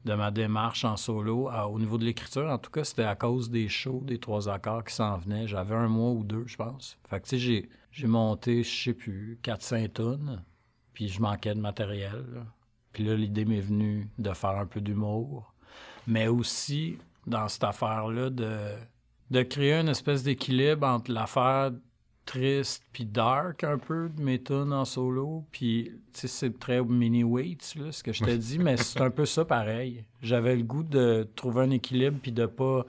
de 0.05 0.13
ma 0.13 0.31
démarche 0.31 0.85
en 0.85 0.97
solo. 0.97 1.49
Au 1.49 1.79
niveau 1.79 1.97
de 1.97 2.05
l'écriture, 2.05 2.47
en 2.47 2.57
tout 2.59 2.69
cas, 2.69 2.83
c'était 2.83 3.03
à 3.03 3.15
cause 3.15 3.49
des 3.49 3.67
shows, 3.67 4.01
des 4.05 4.19
trois 4.19 4.47
accords 4.47 4.83
qui 4.83 4.93
s'en 4.93 5.17
venaient. 5.17 5.47
J'avais 5.47 5.75
un 5.75 5.87
mois 5.87 6.11
ou 6.11 6.23
deux, 6.23 6.45
je 6.45 6.55
pense. 6.55 6.97
Fait 7.09 7.19
que, 7.19 7.27
tu 7.27 7.39
sais, 7.39 7.69
j'ai, 7.91 8.07
monté, 8.07 8.63
je 8.63 8.83
sais 8.83 8.93
plus, 8.93 9.39
4-5 9.43 9.89
tonnes, 9.89 10.43
puis 10.93 11.07
je 11.07 11.21
manquais 11.21 11.55
de 11.55 11.59
matériel. 11.59 12.45
Puis 12.93 13.03
là, 13.03 13.15
l'idée 13.15 13.45
m'est 13.45 13.61
venue 13.61 14.09
de 14.19 14.31
faire 14.31 14.57
un 14.57 14.67
peu 14.67 14.79
d'humour, 14.79 15.53
mais 16.07 16.27
aussi 16.27 16.97
dans 17.25 17.47
cette 17.47 17.63
affaire-là 17.63 18.29
de, 18.29 18.57
de 19.31 19.41
créer 19.41 19.73
une 19.73 19.89
espèce 19.89 20.23
d'équilibre 20.23 20.85
entre 20.85 21.11
l'affaire 21.11 21.71
triste 22.25 22.83
puis 22.91 23.05
dark 23.05 23.63
un 23.63 23.77
peu 23.77 24.09
de 24.09 24.21
mes 24.21 24.41
tunes 24.41 24.73
en 24.73 24.85
solo. 24.85 25.45
Puis, 25.51 25.91
tu 26.13 26.21
sais, 26.21 26.27
c'est 26.27 26.59
très 26.59 26.83
mini 26.83 27.23
weights, 27.23 27.75
là, 27.75 27.91
ce 27.91 28.03
que 28.03 28.11
je 28.11 28.23
t'ai 28.23 28.37
dit, 28.37 28.59
mais 28.59 28.77
c'est 28.77 29.01
un 29.01 29.09
peu 29.11 29.25
ça 29.25 29.45
pareil. 29.45 30.03
J'avais 30.21 30.55
le 30.55 30.63
goût 30.63 30.83
de 30.83 31.27
trouver 31.35 31.63
un 31.63 31.69
équilibre 31.71 32.17
puis 32.21 32.31
de 32.31 32.45
pas 32.45 32.85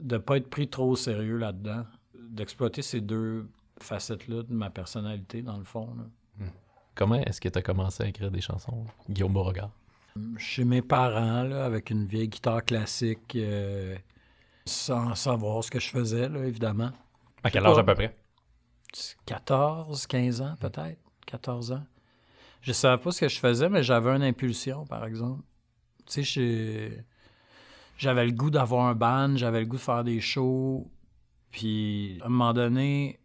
de 0.00 0.18
pas 0.18 0.36
être 0.36 0.50
pris 0.50 0.68
trop 0.68 0.90
au 0.90 0.96
sérieux 0.96 1.38
là-dedans. 1.38 1.84
D'exploiter 2.14 2.82
ces 2.82 3.00
deux 3.00 3.48
facettes-là 3.80 4.42
de 4.42 4.52
ma 4.52 4.68
personnalité, 4.70 5.42
dans 5.42 5.56
le 5.56 5.64
fond. 5.64 5.88
là. 5.96 6.04
Comment 6.94 7.16
est-ce 7.16 7.42
que 7.42 7.48
tu 7.50 7.58
as 7.58 7.62
commencé 7.62 8.02
à 8.02 8.08
écrire 8.08 8.30
des 8.30 8.40
chansons, 8.40 8.84
Guillaume 9.08 9.34
Beauregard? 9.34 9.70
Chez 10.38 10.64
mes 10.64 10.80
parents, 10.80 11.42
là, 11.42 11.66
avec 11.66 11.90
une 11.90 12.06
vieille 12.06 12.28
guitare 12.28 12.64
classique, 12.64 13.36
euh, 13.36 13.94
sans 14.64 15.14
savoir 15.14 15.62
ce 15.62 15.70
que 15.70 15.78
je 15.78 15.90
faisais, 15.90 16.26
là, 16.28 16.46
évidemment. 16.46 16.90
À 17.44 17.50
quel 17.50 17.66
âge 17.66 17.76
à 17.78 17.84
peu 17.84 17.94
près? 17.94 18.16
14, 19.26 20.06
15 20.06 20.40
ans 20.40 20.54
peut-être, 20.60 20.98
14 21.26 21.72
ans. 21.72 21.84
Je 22.62 22.72
savais 22.72 23.00
pas 23.00 23.10
ce 23.12 23.20
que 23.20 23.28
je 23.28 23.38
faisais, 23.38 23.68
mais 23.68 23.82
j'avais 23.82 24.10
une 24.10 24.22
impulsion, 24.22 24.86
par 24.86 25.04
exemple. 25.04 25.42
Tu 26.06 26.24
sais, 26.24 27.04
j'avais 27.98 28.26
le 28.26 28.32
goût 28.32 28.50
d'avoir 28.50 28.86
un 28.86 28.94
band, 28.94 29.36
j'avais 29.36 29.60
le 29.60 29.66
goût 29.66 29.76
de 29.76 29.80
faire 29.80 30.04
des 30.04 30.20
shows. 30.20 30.90
Puis, 31.50 32.18
à 32.22 32.26
un 32.26 32.28
moment 32.28 32.52
donné, 32.52 33.20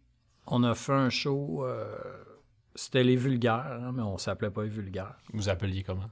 on 0.46 0.62
a 0.64 0.74
fait 0.74 0.92
un 0.92 1.10
show, 1.10 1.64
euh, 1.64 1.84
c'était 2.74 3.04
Les 3.04 3.16
Vulgaires, 3.16 3.80
hein, 3.82 3.92
mais 3.92 4.02
on 4.02 4.18
s'appelait 4.18 4.50
pas 4.50 4.62
Les 4.62 4.68
Vulgaires. 4.68 5.16
Vous 5.32 5.48
appeliez 5.48 5.82
comment? 5.82 6.10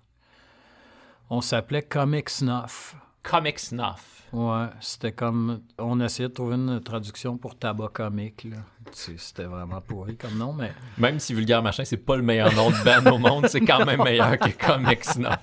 On 1.30 1.40
s'appelait 1.40 1.82
Comic 1.82 2.28
Snuff. 2.28 2.96
Comic 3.22 3.58
Snuff. 3.58 4.22
Ouais, 4.32 4.66
c'était 4.80 5.12
comme. 5.12 5.60
On 5.78 6.00
essayait 6.00 6.28
de 6.28 6.34
trouver 6.34 6.54
une 6.54 6.80
traduction 6.80 7.36
pour 7.36 7.58
tabac 7.58 7.88
comique, 7.88 8.44
là. 8.44 8.58
C'était 8.92 9.44
vraiment 9.44 9.80
pourri 9.80 10.16
comme 10.16 10.36
nom, 10.38 10.52
mais. 10.52 10.72
Même 10.98 11.18
si 11.18 11.34
Vulgaire 11.34 11.62
Machin, 11.62 11.84
c'est 11.84 11.96
pas 11.96 12.16
le 12.16 12.22
meilleur 12.22 12.54
nom 12.54 12.70
de 12.70 12.84
band 12.84 13.10
au 13.12 13.18
monde, 13.18 13.46
c'est 13.48 13.60
quand 13.60 13.84
même 13.84 14.02
meilleur 14.02 14.38
que 14.38 14.50
Comic 14.50 15.04
Snuff. 15.04 15.38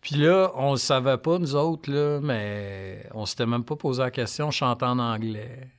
Puis 0.00 0.16
là, 0.16 0.52
on 0.54 0.72
le 0.72 0.76
savait 0.76 1.16
pas, 1.18 1.38
nous 1.38 1.54
autres, 1.56 1.90
là, 1.90 2.20
mais 2.22 3.08
on 3.14 3.24
s'était 3.26 3.46
même 3.46 3.64
pas 3.64 3.76
posé 3.76 4.02
la 4.02 4.10
question, 4.10 4.48
on 4.48 4.50
chantait 4.50 4.84
en 4.84 4.98
anglais. 4.98 5.70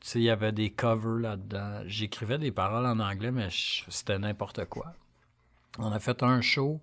Tu 0.00 0.08
sais, 0.08 0.18
il 0.18 0.24
y 0.24 0.30
avait 0.30 0.52
des 0.52 0.70
covers 0.70 1.20
là-dedans. 1.20 1.80
J'écrivais 1.86 2.38
des 2.38 2.52
paroles 2.52 2.84
en 2.86 2.98
anglais, 3.00 3.30
mais 3.30 3.48
je- 3.50 3.84
c'était 3.88 4.18
n'importe 4.18 4.64
quoi. 4.66 4.92
On 5.78 5.90
a 5.90 5.98
fait 6.00 6.22
un 6.22 6.40
show, 6.42 6.80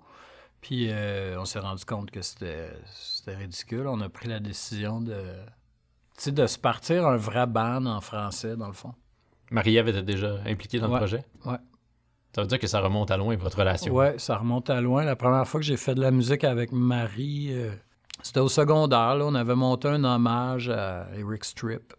puis 0.62 0.88
euh, 0.89 1.39
on 1.39 1.46
s'est 1.46 1.60
rendu 1.60 1.86
compte 1.86 2.12
que 2.12 2.22
c'était 2.22 2.72
ridicule. 3.28 3.88
On 3.88 4.01
a 4.01 4.10
pris 4.10 4.28
la 4.28 4.39
décision 4.39 5.01
de, 5.01 5.22
de 6.28 6.48
se 6.48 6.58
partir 6.58 7.08
un 7.08 7.18
vrai 7.18 7.48
band 7.48 7.86
en 7.86 8.01
français, 8.01 8.56
dans 8.58 8.68
le 8.68 8.74
fond. 8.74 8.94
Marie-Ève 9.51 9.88
était 9.89 10.04
déjà 10.04 10.36
impliquée 10.46 10.80
dans 10.80 10.88
le 10.92 10.98
projet? 10.98 11.24
Ouais. 11.46 11.58
Ça 12.36 12.42
veut 12.42 12.48
dire 12.48 12.60
que 12.60 12.68
ça 12.68 12.80
remonte 12.80 13.10
à 13.10 13.18
loin, 13.18 13.36
votre 13.38 13.58
relation. 13.58 13.94
Ouais, 13.94 14.20
ça 14.20 14.38
remonte 14.38 14.70
à 14.70 14.80
loin. 14.82 15.04
La 15.04 15.16
première 15.16 15.48
fois 15.48 15.60
que 15.60 15.66
j'ai 15.66 15.78
fait 15.78 15.96
de 15.96 16.01
la 16.01 16.12
musique 16.12 16.44
avec 16.44 16.72
Marie, 16.72 17.48
euh, 17.51 17.72
c'était 18.22 18.39
au 18.39 18.50
secondaire. 18.50 19.16
là. 19.16 19.25
On 19.25 19.34
avait 19.34 19.56
monté 19.56 19.88
un 19.88 20.04
hommage 20.04 20.70
à 20.70 21.08
Eric 21.18 21.44
Strip. 21.44 21.94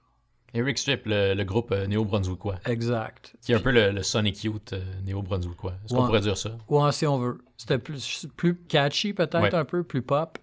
Eric 0.54 0.78
Strip, 0.78 1.02
le, 1.07 1.35
le 1.35 1.45
groupe 1.45 1.71
euh, 1.73 1.87
néo-brunswickois, 1.87 2.57
Exact. 2.66 3.35
qui 3.42 3.52
est 3.52 3.54
un 3.54 3.61
peu 3.61 3.71
le, 3.71 3.90
le 3.92 4.02
Sonic 4.02 4.42
Youth 4.45 4.73
euh, 4.73 4.80
néo-brunswickois. 5.04 5.75
Est-ce 5.85 5.95
qu'on 5.95 6.07
pourrait 6.07 6.21
dire 6.21 6.37
ça? 6.37 6.50
Ouais, 6.69 6.90
si 6.92 7.07
on 7.07 7.19
veut. 7.19 7.38
C'était 7.57 7.78
plus, 7.78 8.26
plus 8.37 8.57
catchy, 8.57 9.12
peut-être 9.12 9.40
Ouais. 9.40 9.54
un 9.54 9.64
peu, 9.64 9.83
plus 9.85 10.02
pop, 10.02 10.38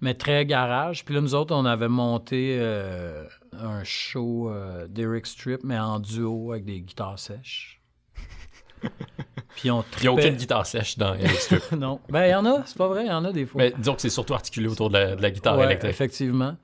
mais 0.00 0.14
très 0.14 0.46
garage. 0.46 1.04
Puis 1.04 1.14
là, 1.14 1.20
nous 1.20 1.34
autres, 1.34 1.54
on 1.54 1.64
avait 1.66 1.88
monté 1.88 2.56
euh, 2.60 3.24
un 3.52 3.84
show 3.84 4.50
euh, 4.50 4.86
d'Eric 4.88 5.26
Strip, 5.26 5.60
mais 5.62 5.78
en 5.78 6.00
duo 6.00 6.52
avec 6.52 6.64
des 6.64 6.80
guitares 6.80 7.18
sèches. 7.18 7.80
Puis 9.56 9.70
on 9.72 9.84
Il 9.98 10.02
n'y 10.02 10.08
a 10.08 10.12
aucune 10.12 10.24
tripait- 10.24 10.36
guitare 10.36 10.66
sèche 10.66 10.96
dans 10.98 11.14
Eric 11.14 11.40
Strip. 11.40 11.72
Non. 11.76 12.00
Ben, 12.08 12.26
il 12.26 12.30
y 12.30 12.34
en 12.34 12.46
a, 12.46 12.62
c'est 12.64 12.76
pas 12.78 12.86
vrai, 12.86 13.04
il 13.04 13.08
y 13.08 13.12
en 13.12 13.24
a 13.24 13.32
des 13.32 13.44
fois. 13.44 13.60
Mais 13.60 13.72
disons 13.76 13.94
que 13.94 14.00
c'est 14.02 14.08
surtout 14.10 14.34
articulé 14.34 14.68
autour 14.68 14.88
de 14.88 14.96
la, 14.98 15.16
de 15.16 15.22
la 15.22 15.30
guitare 15.32 15.58
Ouais, 15.58 15.64
électrique. 15.64 15.90
effectivement. 15.90 16.56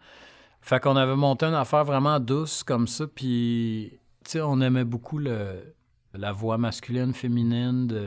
Fait 0.66 0.80
qu'on 0.80 0.96
avait 0.96 1.14
monté 1.14 1.44
une 1.44 1.52
affaire 1.54 1.84
vraiment 1.84 2.18
douce 2.18 2.62
comme 2.62 2.86
ça, 2.88 3.06
puis 3.06 3.98
tu 4.24 4.30
sais, 4.30 4.40
on 4.40 4.62
aimait 4.62 4.84
beaucoup 4.84 5.18
le, 5.18 5.74
la 6.14 6.32
voix 6.32 6.56
masculine, 6.56 7.12
féminine 7.12 7.86
de 7.86 8.06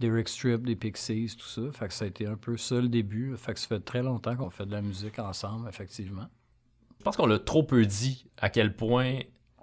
d'Eric 0.00 0.28
Strip, 0.28 0.62
des 0.66 0.76
Pixies, 0.76 1.34
tout 1.38 1.46
ça. 1.46 1.62
Fait 1.72 1.88
que 1.88 1.94
ça 1.94 2.04
a 2.04 2.08
été 2.08 2.26
un 2.26 2.36
peu 2.36 2.56
ça 2.58 2.74
le 2.76 2.88
début. 2.88 3.34
Fait 3.38 3.52
que 3.54 3.60
ça 3.60 3.68
fait 3.68 3.80
très 3.80 4.02
longtemps 4.02 4.34
qu'on 4.36 4.48
fait 4.50 4.64
de 4.66 4.72
la 4.72 4.80
musique 4.82 5.18
ensemble, 5.18 5.66
effectivement. 5.68 6.26
Je 6.98 7.04
pense 7.04 7.16
qu'on 7.16 7.26
l'a 7.26 7.38
trop 7.38 7.62
peu 7.62 7.84
dit 7.86 8.26
à 8.38 8.48
quel 8.50 8.74
point 8.76 9.18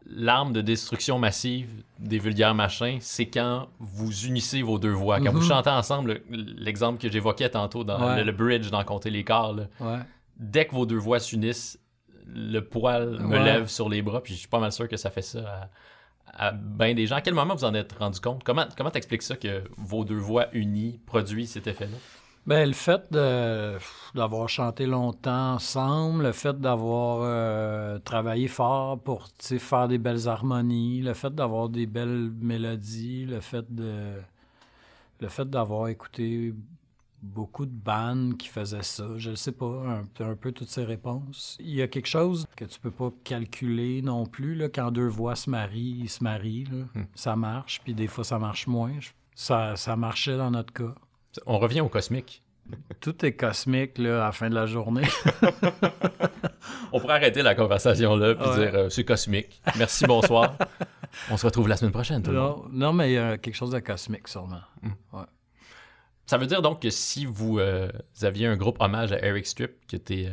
l'arme 0.08 0.54
de 0.54 0.62
destruction 0.62 1.18
massive 1.20 1.70
des 2.00 2.18
vulgaires 2.20 2.54
machins, 2.56 2.98
c'est 3.02 3.26
quand 3.28 3.68
vous 3.80 4.26
unissez 4.26 4.62
vos 4.64 4.78
deux 4.80 4.92
voix. 4.94 5.20
Quand 5.20 5.32
vous 5.32 5.40
Mhm. 5.42 5.48
chantez 5.48 5.70
ensemble, 5.72 6.22
le- 6.30 6.38
l'exemple 6.58 7.00
que 7.00 7.10
j'évoquais 7.12 7.50
tantôt 7.50 7.84
dans 7.84 8.00
Ouais. 8.00 8.18
le, 8.18 8.24
le 8.24 8.32
bridge 8.32 8.70
dans 8.72 8.84
Compter 8.84 9.10
les 9.12 9.24
corps, 9.24 9.54
là, 9.54 9.64
Ouais. 9.80 10.00
Dès 10.40 10.66
que 10.68 10.74
vos 10.76 10.86
deux 10.86 10.98
voix 10.98 11.20
s'unissent, 11.20 11.80
le 12.26 12.60
poil 12.60 13.20
me 13.20 13.38
Ouais. 13.38 13.44
lève 13.44 13.68
sur 13.68 13.90
les 13.90 14.02
bras, 14.02 14.22
puis 14.22 14.34
je 14.34 14.40
suis 14.40 14.48
pas 14.48 14.60
mal 14.60 14.72
sûr 14.72 14.88
que 14.88 14.98
ça 14.98 15.10
fait 15.10 15.22
ça 15.22 15.70
à, 16.34 16.48
à 16.48 16.52
bien 16.52 16.94
des 16.94 17.08
gens. 17.08 17.16
À 17.16 17.22
quel 17.22 17.34
moment 17.34 17.56
vous 17.56 17.64
en 17.66 17.74
êtes 17.74 17.94
rendu 17.94 18.20
compte? 18.20 18.44
Comment 18.44 18.66
comment 18.76 18.92
t'expliques 18.92 19.24
ça 19.24 19.36
que 19.38 19.64
vos 19.78 20.04
deux 20.04 20.18
voix 20.18 20.48
unies 20.54 21.00
produisent 21.06 21.52
cet 21.52 21.68
effet-là? 21.68 21.98
Ben, 22.46 22.66
le 22.66 22.74
fait 22.74 23.12
d'avoir 23.12 24.48
chanté 24.48 24.86
longtemps 24.86 25.56
ensemble, 25.56 26.24
le 26.24 26.32
fait 26.32 26.58
d'avoir 26.60 27.20
euh, 27.24 28.00
travaillé 28.00 28.48
fort 28.48 29.00
pour 29.00 29.28
faire 29.42 29.88
des 29.90 29.98
belles 29.98 30.30
harmonies, 30.30 31.02
le 31.02 31.14
fait 31.14 31.34
d'avoir 31.36 31.68
des 31.68 31.86
belles 31.86 32.32
mélodies, 32.40 33.26
le 33.26 33.42
fait 33.42 33.66
de 33.74 34.14
le 35.20 35.28
fait 35.30 35.50
d'avoir 35.50 35.88
écouté 35.90 36.54
beaucoup 37.28 37.66
de 37.66 37.72
bandes 37.72 38.38
qui 38.38 38.48
faisaient 38.48 38.84
ça, 38.84 39.06
je 39.18 39.32
ne 39.32 39.36
sais 39.36 39.52
pas, 39.52 39.66
un, 39.66 40.24
un 40.24 40.36
peu 40.36 40.52
toutes 40.52 40.70
ces 40.70 40.84
réponses. 40.84 41.58
Il 41.60 41.74
y 41.76 41.82
a 41.82 41.88
quelque 41.88 42.08
chose 42.08 42.46
que 42.56 42.66
tu 42.66 42.80
peux 42.80 42.92
pas 42.92 43.12
calculer 43.24 44.02
non 44.02 44.26
plus, 44.26 44.56
là, 44.56 44.70
quand 44.70 44.92
deux 44.92 45.08
voix 45.08 45.36
se 45.36 45.50
marient, 45.50 46.00
ils 46.02 46.10
se 46.10 46.24
marient, 46.24 46.66
là. 46.66 46.86
Hmm. 47.02 47.06
ça 47.16 47.36
marche, 47.36 47.82
puis 47.84 47.94
des 47.94 48.08
fois 48.08 48.24
ça 48.24 48.40
marche 48.40 48.68
moins. 48.68 48.94
Ça, 49.36 49.76
ça 49.76 49.96
marchait 49.96 50.38
dans 50.38 50.50
notre 50.52 50.74
cas. 50.74 50.96
On 51.46 51.60
revient 51.60 51.82
au 51.82 51.90
cosmique. 51.90 52.42
Tout 53.00 53.24
est 53.26 53.34
cosmique 53.34 53.98
là, 53.98 54.24
à 54.24 54.26
la 54.28 54.32
fin 54.32 54.50
de 54.50 54.56
la 54.56 54.66
journée. 54.66 55.08
On 56.92 57.00
pourrait 57.00 57.16
arrêter 57.16 57.42
la 57.42 57.54
conversation 57.56 58.16
là 58.16 58.34
puis 58.36 58.48
Ouais. 58.48 58.56
dire 58.72 58.76
euh, 58.76 58.90
c'est 58.90 59.04
cosmique. 59.06 59.62
Merci, 59.78 60.06
bonsoir. 60.06 60.58
On 61.32 61.38
se 61.38 61.46
retrouve 61.46 61.68
la 61.68 61.78
semaine 61.78 61.92
prochaine, 61.92 62.22
tout 62.24 62.32
le 62.32 62.40
monde. 62.40 62.64
non, 62.72 62.88
non, 62.88 62.94
mais 62.94 63.12
il 63.12 63.14
y 63.14 63.18
a 63.18 63.38
quelque 63.38 63.56
chose 63.56 63.72
de 63.72 63.80
cosmique, 63.80 64.28
sûrement. 64.28 64.62
Ça 66.28 66.38
veut 66.38 66.46
dire 66.46 66.62
donc 66.62 66.82
que 66.82 66.90
si 66.92 67.26
vous, 67.26 67.58
euh, 67.58 67.90
vous 68.16 68.26
aviez 68.26 68.46
un 68.46 68.56
groupe 68.58 68.78
hommage 68.80 69.12
à 69.14 69.26
Eric 69.26 69.48
Strip, 69.48 69.88
que 69.88 69.98
tes, 69.98 70.28
euh, 70.28 70.32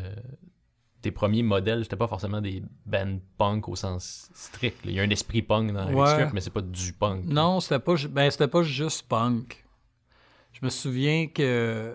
tes 1.01 1.11
premiers 1.13 1.43
modèles, 1.43 1.85
c'était 1.85 1.97
pas 1.97 2.09
forcément 2.09 2.41
des 2.41 2.63
bands 2.85 3.19
punk 3.39 3.69
au 3.69 3.77
sens 3.77 4.29
strict. 4.35 4.85
là. 4.85 4.91
Il 4.91 4.97
y 4.97 5.01
a 5.01 5.03
un 5.05 5.11
esprit 5.11 5.41
punk 5.41 5.73
dans 5.73 5.85
Eric 5.85 5.97
Ouais. 5.97 6.07
Strip, 6.11 6.33
mais 6.35 6.41
c'est 6.41 6.51
pas 6.53 6.63
du 6.63 6.93
punk. 6.93 7.25
Non, 7.27 7.61
c'était 7.61 7.79
pas, 7.79 7.95
ju- 7.97 8.09
ben, 8.09 8.31
c'était 8.31 8.49
pas 8.49 8.63
juste 8.63 9.07
punk. 9.09 9.65
Je 10.53 10.61
me 10.63 10.71
souviens 10.71 11.27
que 11.29 11.95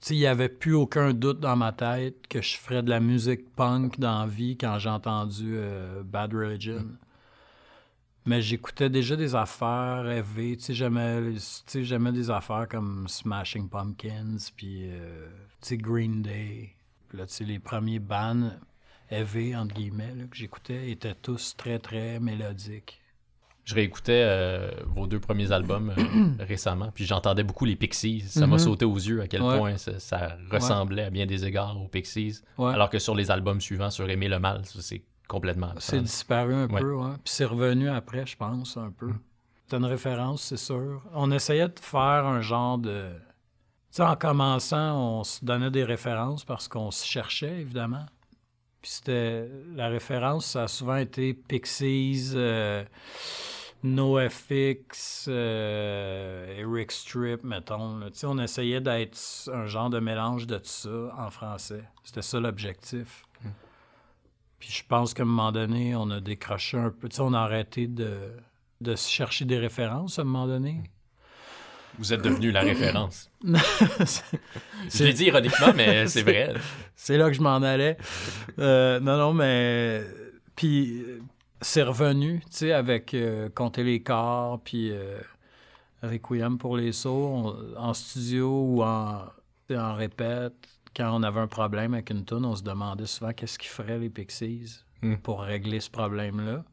tu 0.00 0.08
sais, 0.08 0.14
il 0.16 0.18
n'y 0.20 0.26
avait 0.26 0.50
plus 0.50 0.74
aucun 0.74 1.14
doute 1.14 1.40
dans 1.40 1.56
ma 1.56 1.72
tête 1.72 2.26
que 2.28 2.42
je 2.42 2.56
ferais 2.58 2.82
de 2.82 2.90
la 2.90 3.00
musique 3.00 3.54
punk 3.54 3.98
dans 3.98 4.20
la 4.20 4.26
vie 4.26 4.56
quand 4.58 4.78
j'ai 4.78 4.90
entendu 4.90 5.54
euh, 5.56 6.02
Bad 6.02 6.34
Religion. 6.34 6.84
Mais 8.26 8.40
j'écoutais 8.40 8.88
déjà 8.88 9.16
des 9.16 9.34
affaires 9.34 10.02
rêvées. 10.04 10.56
Tu 10.56 10.64
sais, 10.64 10.74
j'aimais, 10.74 12.12
des 12.12 12.30
affaires 12.30 12.66
comme 12.68 13.06
Smashing 13.06 13.68
Pumpkins, 13.68 14.38
puis 14.56 14.84
euh, 14.90 15.28
Green 15.72 16.22
Day. 16.22 16.70
Puis 17.08 17.18
là, 17.18 17.26
tu 17.26 17.34
sais, 17.34 17.44
les 17.44 17.58
premiers 17.58 17.98
bands 17.98 18.50
heavy, 19.10 19.54
entre 19.54 19.74
guillemets, 19.74 20.14
là, 20.16 20.24
que 20.24 20.36
j'écoutais 20.36 20.90
étaient 20.90 21.14
tous 21.14 21.54
très, 21.56 21.78
très 21.78 22.18
mélodiques. 22.18 23.00
Je 23.66 23.74
réécoutais 23.74 24.22
euh, 24.26 24.70
vos 24.86 25.06
deux 25.06 25.20
premiers 25.20 25.50
albums 25.52 25.92
euh, 25.96 26.30
récemment, 26.44 26.90
puis 26.94 27.04
j'entendais 27.06 27.44
beaucoup 27.44 27.64
les 27.66 27.76
Pixies. 27.76 28.20
Ça 28.20 28.46
m'a 28.46 28.54
Mhm. 28.56 28.58
sauté 28.58 28.84
aux 28.84 28.96
yeux 28.96 29.20
à 29.22 29.28
quel 29.28 29.42
Ouais. 29.42 29.58
point 29.58 29.76
ça, 29.78 29.98
ça 30.00 30.36
ressemblait 30.50 31.04
à 31.04 31.10
bien 31.10 31.24
des 31.26 31.44
égards 31.46 31.80
aux 31.80 31.88
Pixies. 31.88 32.40
Ouais. 32.58 32.72
Alors 32.72 32.88
que 32.90 32.98
sur 32.98 33.14
les 33.14 33.30
albums 33.30 33.60
suivants, 33.62 33.90
sur 33.90 34.08
Aimer 34.10 34.28
le 34.28 34.38
mal, 34.38 34.64
ça, 34.66 34.80
c'est 34.82 35.02
complètement 35.28 35.72
C'est 35.78 35.96
absent. 35.96 36.02
disparu 36.04 36.54
un 36.54 36.68
Ouais. 36.68 36.80
peu, 36.80 36.92
ouais. 36.94 37.12
Puis 37.24 37.32
c'est 37.34 37.44
revenu 37.44 37.88
après, 37.88 38.26
je 38.26 38.36
pense, 38.36 38.76
un 38.76 38.90
peu. 38.90 39.06
Mm. 39.06 39.20
C'est 39.66 39.76
une 39.76 39.84
référence, 39.86 40.42
c'est 40.42 40.56
sûr. 40.58 41.02
On 41.14 41.30
essayait 41.30 41.68
de 41.68 41.78
faire 41.80 42.26
un 42.26 42.40
genre 42.42 42.78
de... 42.78 43.08
Tu 43.90 43.96
sais, 43.98 44.02
en 44.02 44.16
commençant, 44.16 44.98
on 45.20 45.24
se 45.24 45.44
donnait 45.44 45.70
des 45.70 45.84
références 45.84 46.44
parce 46.44 46.68
qu'on 46.68 46.90
se 46.90 47.06
cherchait, 47.06 47.60
évidemment. 47.60 48.04
Puis 48.82 48.90
c'était... 48.92 49.48
La 49.74 49.88
référence, 49.88 50.46
ça 50.46 50.64
a 50.64 50.68
souvent 50.68 50.96
été 50.96 51.32
Pixies, 51.32 52.32
euh, 52.34 52.84
NoFX, 53.82 55.26
euh, 55.28 56.58
Eric 56.58 56.90
Strip, 56.92 57.44
mettons. 57.44 58.00
Tu 58.06 58.10
sais, 58.14 58.26
on 58.26 58.38
essayait 58.38 58.80
d'être 58.80 59.18
un 59.52 59.66
genre 59.66 59.90
de 59.90 60.00
mélange 60.00 60.46
de 60.46 60.56
tout 60.58 60.64
ça 60.64 61.14
en 61.18 61.30
français. 61.30 61.84
C'était 62.02 62.22
ça 62.22 62.40
l'objectif. 62.40 63.23
Puis 64.64 64.72
je 64.72 64.82
pense 64.88 65.12
qu'à 65.12 65.24
un 65.24 65.26
moment 65.26 65.52
donné, 65.52 65.94
on 65.94 66.08
a 66.10 66.20
décroché 66.20 66.78
un 66.78 66.88
peu. 66.88 67.06
Tu 67.10 67.16
sais, 67.16 67.22
on 67.22 67.34
a 67.34 67.40
arrêté 67.40 67.86
de, 67.86 68.32
de 68.80 68.96
chercher 68.96 69.44
des 69.44 69.58
références 69.58 70.18
à 70.18 70.22
un 70.22 70.24
moment 70.24 70.46
donné. 70.46 70.80
Vous 71.98 72.14
êtes 72.14 72.22
devenu 72.22 72.50
la 72.50 72.62
référence. 72.62 73.30
Je 73.44 75.04
l'ai 75.04 75.12
dit 75.12 75.26
ironiquement, 75.26 75.74
mais 75.76 76.06
c'est 76.08 76.22
vrai. 76.22 76.54
C'est 76.96 77.18
là 77.18 77.28
que 77.28 77.34
je 77.34 77.42
m'en 77.42 77.56
allais. 77.56 77.98
Euh, 78.58 79.00
non, 79.00 79.18
non, 79.18 79.34
mais. 79.34 80.02
Puis 80.56 81.04
c'est 81.60 81.82
revenu, 81.82 82.40
tu 82.46 82.56
sais, 82.56 82.72
avec 82.72 83.12
euh, 83.12 83.50
Compter 83.54 83.84
les 83.84 84.02
corps, 84.02 84.60
puis 84.64 84.92
euh, 84.92 85.18
Requiem 86.02 86.56
pour 86.56 86.78
les 86.78 86.92
sourds, 86.92 87.54
en 87.76 87.92
studio 87.92 88.48
ou 88.48 88.82
en, 88.82 89.26
en 89.70 89.94
répète. 89.94 90.73
Quand 90.96 91.14
on 91.14 91.22
avait 91.22 91.40
un 91.40 91.46
problème 91.48 91.94
avec 91.94 92.10
une 92.10 92.24
on 92.30 92.54
se 92.54 92.62
demandait 92.62 93.06
souvent 93.06 93.32
qu'est-ce 93.32 93.58
qu'ils 93.58 93.70
feraient 93.70 93.98
les 93.98 94.10
Pixies 94.10 94.80
Hmm. 95.02 95.16
pour 95.16 95.42
régler 95.42 95.80
ce 95.80 95.90
problème-là. 95.90 96.64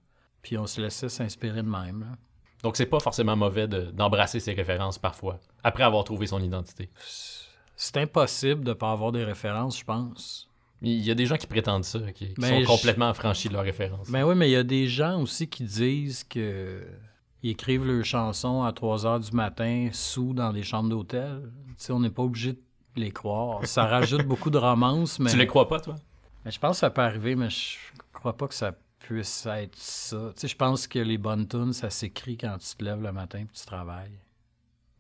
Puis 0.42 0.58
on 0.58 0.66
se 0.66 0.80
laissait 0.80 1.10
s'inspirer 1.10 1.64
de 1.64 1.68
même. 1.70 2.00
là. 2.02 2.18
Donc, 2.64 2.78
c'est 2.78 2.86
pas 2.86 3.00
forcément 3.00 3.36
mauvais 3.36 3.68
de- 3.68 3.92
d'embrasser 3.92 4.40
ses 4.40 4.54
références 4.54 4.98
parfois, 5.00 5.40
après 5.64 5.84
avoir 5.84 6.04
trouvé 6.06 6.28
son 6.28 6.40
identité. 6.42 6.90
C'est 7.76 7.98
impossible 7.98 8.64
de 8.64 8.70
ne 8.70 8.74
pas 8.74 8.92
avoir 8.92 9.12
des 9.12 9.24
références, 9.24 9.80
je 9.80 9.84
pense. 9.84 10.48
Il 10.84 11.00
y 11.06 11.12
a 11.12 11.16
des 11.16 11.26
gens 11.26 11.36
qui 11.38 11.46
prétendent 11.48 11.84
ça, 11.84 12.00
qui, 12.12 12.34
qui 12.34 12.42
sont 12.42 12.64
complètement 12.64 13.10
affranchis 13.10 13.50
de 13.50 13.54
leurs 13.54 13.64
références. 13.64 14.10
Ben 14.10 14.24
oui, 14.24 14.36
mais 14.36 14.50
il 14.50 14.54
y 14.54 14.56
a 14.56 14.64
des 14.64 14.88
gens 14.88 15.22
aussi 15.22 15.48
qui 15.48 15.64
disent 15.64 16.24
que 16.24 16.84
ils 17.44 17.52
écrivent 17.52 17.86
leurs 17.86 18.06
chansons 18.06 18.64
à 18.64 18.72
3 18.72 19.06
heures 19.06 19.20
du 19.20 19.32
matin 19.32 19.90
sous 19.92 20.34
dans 20.34 20.54
des 20.54 20.64
chambres 20.64 20.90
d'hôtel. 20.90 21.52
On 21.90 22.00
n'est 22.00 22.10
pas 22.12 22.24
obligé 22.24 22.54
de 22.54 22.60
les 22.96 23.12
croire. 23.12 23.66
Ça 23.66 23.86
rajoute 23.86 24.26
beaucoup 24.26 24.50
de 24.50 24.58
romance, 24.58 25.20
mais... 25.20 25.32
Tu 25.32 25.38
les 25.38 25.48
crois 25.48 25.68
pas, 25.68 25.80
toi? 25.80 25.96
mais 26.44 26.52
je 26.52 26.60
pense 26.60 26.78
que 26.78 26.80
ça 26.80 26.90
peut 26.90 27.02
arriver, 27.02 27.36
mais 27.36 27.50
je 27.50 27.78
crois 28.14 28.36
pas 28.36 28.48
que 28.48 28.54
ça 28.54 28.74
puisse 29.00 29.46
être 29.46 29.76
ça. 29.76 30.32
Tu 30.36 30.42
sais, 30.42 30.48
je 30.48 30.56
pense 30.56 30.88
que 30.88 31.00
les 31.00 31.18
bonnes 31.18 31.48
tunes, 31.48 31.74
ça 31.74 31.90
s'écrit 31.90 32.38
quand 32.38 32.58
tu 32.58 32.76
te 32.76 32.84
lèves 32.84 33.02
le 33.02 33.12
matin 33.12 33.40
et 33.40 33.48
tu 33.54 33.66
travailles. 33.66 34.20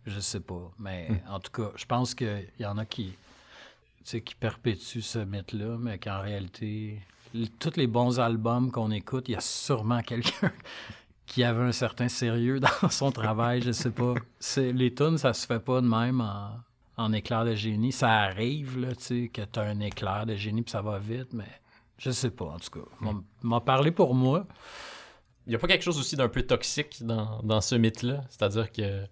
Je 0.05 0.19
sais 0.19 0.39
pas, 0.39 0.71
mais 0.79 1.21
en 1.29 1.39
tout 1.39 1.51
cas, 1.51 1.71
je 1.75 1.85
pense 1.85 2.15
qu'il 2.15 2.47
y 2.59 2.65
en 2.65 2.77
a 2.77 2.85
qui, 2.85 3.09
tu 3.09 3.15
sais, 4.03 4.21
qui 4.21 4.33
perpétuent 4.33 5.01
ce 5.01 5.19
mythe-là, 5.19 5.77
mais 5.79 5.99
qu'en 5.99 6.21
réalité, 6.21 6.99
tous 7.59 7.77
les 7.77 7.85
bons 7.85 8.19
albums 8.19 8.71
qu'on 8.71 8.89
écoute, 8.89 9.29
il 9.29 9.33
y 9.33 9.35
a 9.35 9.41
sûrement 9.41 10.01
quelqu'un 10.01 10.51
qui 11.27 11.43
avait 11.43 11.63
un 11.63 11.71
certain 11.71 12.07
sérieux 12.07 12.59
dans 12.81 12.89
son 12.89 13.11
travail, 13.11 13.61
je 13.61 13.71
sais 13.71 13.91
pas. 13.91 14.15
C'est, 14.39 14.73
les 14.73 14.93
tunes, 14.93 15.19
ça 15.19 15.33
se 15.33 15.45
fait 15.45 15.59
pas 15.59 15.81
de 15.81 15.87
même 15.87 16.19
en, 16.19 16.59
en 17.01 17.13
éclair 17.13 17.45
de 17.45 17.53
génie. 17.55 17.91
Ça 17.91 18.09
arrive, 18.21 18.79
là, 18.79 18.95
tu 18.95 19.03
sais, 19.03 19.27
que 19.33 19.41
tu 19.41 19.59
as 19.59 19.63
un 19.63 19.79
éclair 19.79 20.25
de 20.25 20.35
génie 20.35 20.61
puis 20.61 20.71
ça 20.71 20.81
va 20.81 20.99
vite, 20.99 21.33
mais 21.33 21.47
je 21.97 22.11
sais 22.11 22.31
pas, 22.31 22.45
en 22.45 22.59
tout 22.59 22.69
cas. 22.79 22.85
M'en- 22.99 23.23
M'en 23.43 23.61
parler 23.61 23.91
pour 23.91 24.15
moi. 24.15 24.47
Il 25.47 25.53
y 25.53 25.55
a 25.55 25.59
pas 25.59 25.67
quelque 25.67 25.83
chose 25.83 25.97
aussi 25.99 26.15
d'un 26.15 26.29
peu 26.29 26.43
toxique 26.43 27.03
dans, 27.03 27.41
dans 27.43 27.61
ce 27.61 27.75
mythe-là? 27.75 28.21
C'est-à-dire 28.29 28.71
que 28.71 29.03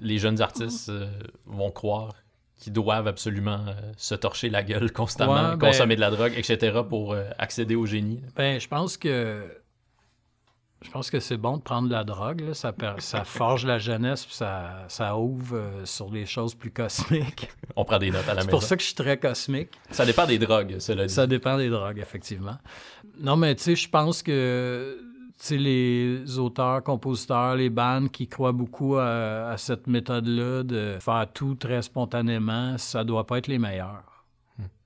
les 0.00 0.18
jeunes 0.18 0.40
artistes 0.40 0.88
euh, 0.88 1.08
vont 1.46 1.70
croire 1.70 2.14
qu'ils 2.58 2.72
doivent 2.72 3.06
absolument 3.08 3.64
euh, 3.68 3.72
se 3.96 4.14
torcher 4.14 4.48
la 4.50 4.62
gueule 4.62 4.92
constamment, 4.92 5.50
Ouais, 5.50 5.56
ben- 5.56 5.68
consommer 5.68 5.96
de 5.96 6.00
la 6.00 6.10
drogue, 6.10 6.32
etc. 6.36 6.80
pour 6.88 7.12
euh, 7.12 7.24
accéder 7.38 7.74
au 7.76 7.86
génie. 7.86 8.22
Ben, 8.36 8.60
je 8.60 8.68
pense 8.68 8.96
que 8.96 9.44
je 10.82 10.90
pense 10.90 11.10
que 11.10 11.20
c'est 11.20 11.36
bon 11.36 11.56
de 11.56 11.62
prendre 11.62 11.88
de 11.88 11.92
la 11.92 12.04
drogue. 12.04 12.40
là. 12.40 12.54
Ça, 12.54 12.72
forge 13.24 13.64
la 13.66 13.78
jeunesse 13.78 14.24
puis 14.26 14.34
ça, 14.34 14.84
ça 14.88 15.16
ouvre 15.16 15.56
euh, 15.56 15.84
sur 15.84 16.10
les 16.10 16.26
choses 16.26 16.54
plus 16.54 16.70
cosmiques. 16.70 17.48
On 17.76 17.84
prend 17.84 17.98
des 17.98 18.10
notes 18.10 18.28
à 18.28 18.34
la 18.34 18.40
C'est 18.42 18.46
maison. 18.46 18.58
pour 18.58 18.62
ça 18.62 18.76
que 18.76 18.82
je 18.82 18.86
suis 18.88 18.94
très 18.96 19.18
cosmique. 19.18 19.70
Ça 19.90 20.04
dépend 20.04 20.26
des 20.26 20.38
drogues, 20.38 20.76
cela 20.78 21.06
dit. 21.06 21.14
Ça 21.14 21.26
dépend 21.26 21.56
des 21.56 21.70
drogues, 21.70 21.98
effectivement. 21.98 22.56
Non, 23.20 23.36
mais 23.36 23.54
tu 23.54 23.62
sais, 23.62 23.76
je 23.76 23.88
pense 23.88 24.22
que 24.22 24.98
les 25.50 26.38
auteurs, 26.38 26.82
compositeurs, 26.84 27.56
les 27.56 27.68
bandes 27.70 28.10
qui 28.10 28.28
croient 28.28 28.52
beaucoup 28.52 28.96
à, 28.96 29.48
à 29.50 29.56
cette 29.56 29.86
méthode-là 29.86 30.62
de 30.62 30.96
faire 31.00 31.26
tout 31.34 31.54
très 31.56 31.82
spontanément, 31.82 32.78
ça 32.78 33.02
doit 33.04 33.26
pas 33.26 33.38
être 33.38 33.48
les 33.48 33.58
meilleurs. 33.58 34.04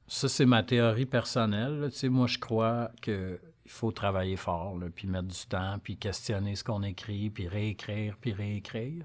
Ça, 0.08 0.28
c'est 0.28 0.46
ma 0.46 0.62
théorie 0.62 1.04
personnelle. 1.04 1.80
là. 1.80 1.90
Tu 1.90 1.96
sais, 1.96 2.08
moi, 2.08 2.26
je 2.28 2.38
crois 2.38 2.90
que 3.02 3.40
il 3.66 3.70
faut 3.70 3.90
travailler 3.90 4.36
fort, 4.36 4.78
là, 4.78 4.86
puis 4.94 5.08
mettre 5.08 5.26
du 5.28 5.46
temps, 5.48 5.78
puis 5.82 5.96
questionner 5.96 6.54
ce 6.54 6.62
qu'on 6.62 6.82
écrit, 6.84 7.30
puis 7.30 7.48
réécrire, 7.48 8.16
puis 8.20 8.32
réécrire. 8.32 9.04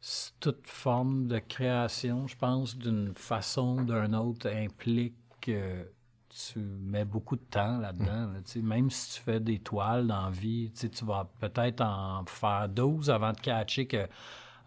C'est 0.00 0.32
toute 0.40 0.66
forme 0.66 1.26
de 1.26 1.38
création, 1.38 2.26
je 2.28 2.36
pense, 2.36 2.76
d'une 2.76 3.12
façon 3.14 3.78
ou 3.80 3.84
d'une 3.84 4.14
autre, 4.14 4.48
implique 4.48 5.14
que 5.40 5.86
tu 6.28 6.58
mets 6.60 7.04
beaucoup 7.04 7.36
de 7.36 7.42
temps 7.42 7.78
là-dedans. 7.78 8.32
là, 8.32 8.38
même 8.62 8.90
si 8.90 9.16
tu 9.16 9.20
fais 9.22 9.40
des 9.40 9.58
toiles 9.58 10.06
dans 10.06 10.24
la 10.26 10.30
vie, 10.30 10.72
tu 10.72 11.04
vas 11.04 11.28
peut-être 11.40 11.80
en 11.82 12.24
faire 12.26 12.68
12 12.68 13.10
avant 13.10 13.32
de 13.32 13.40
catcher 13.40 13.86
que 13.86 14.08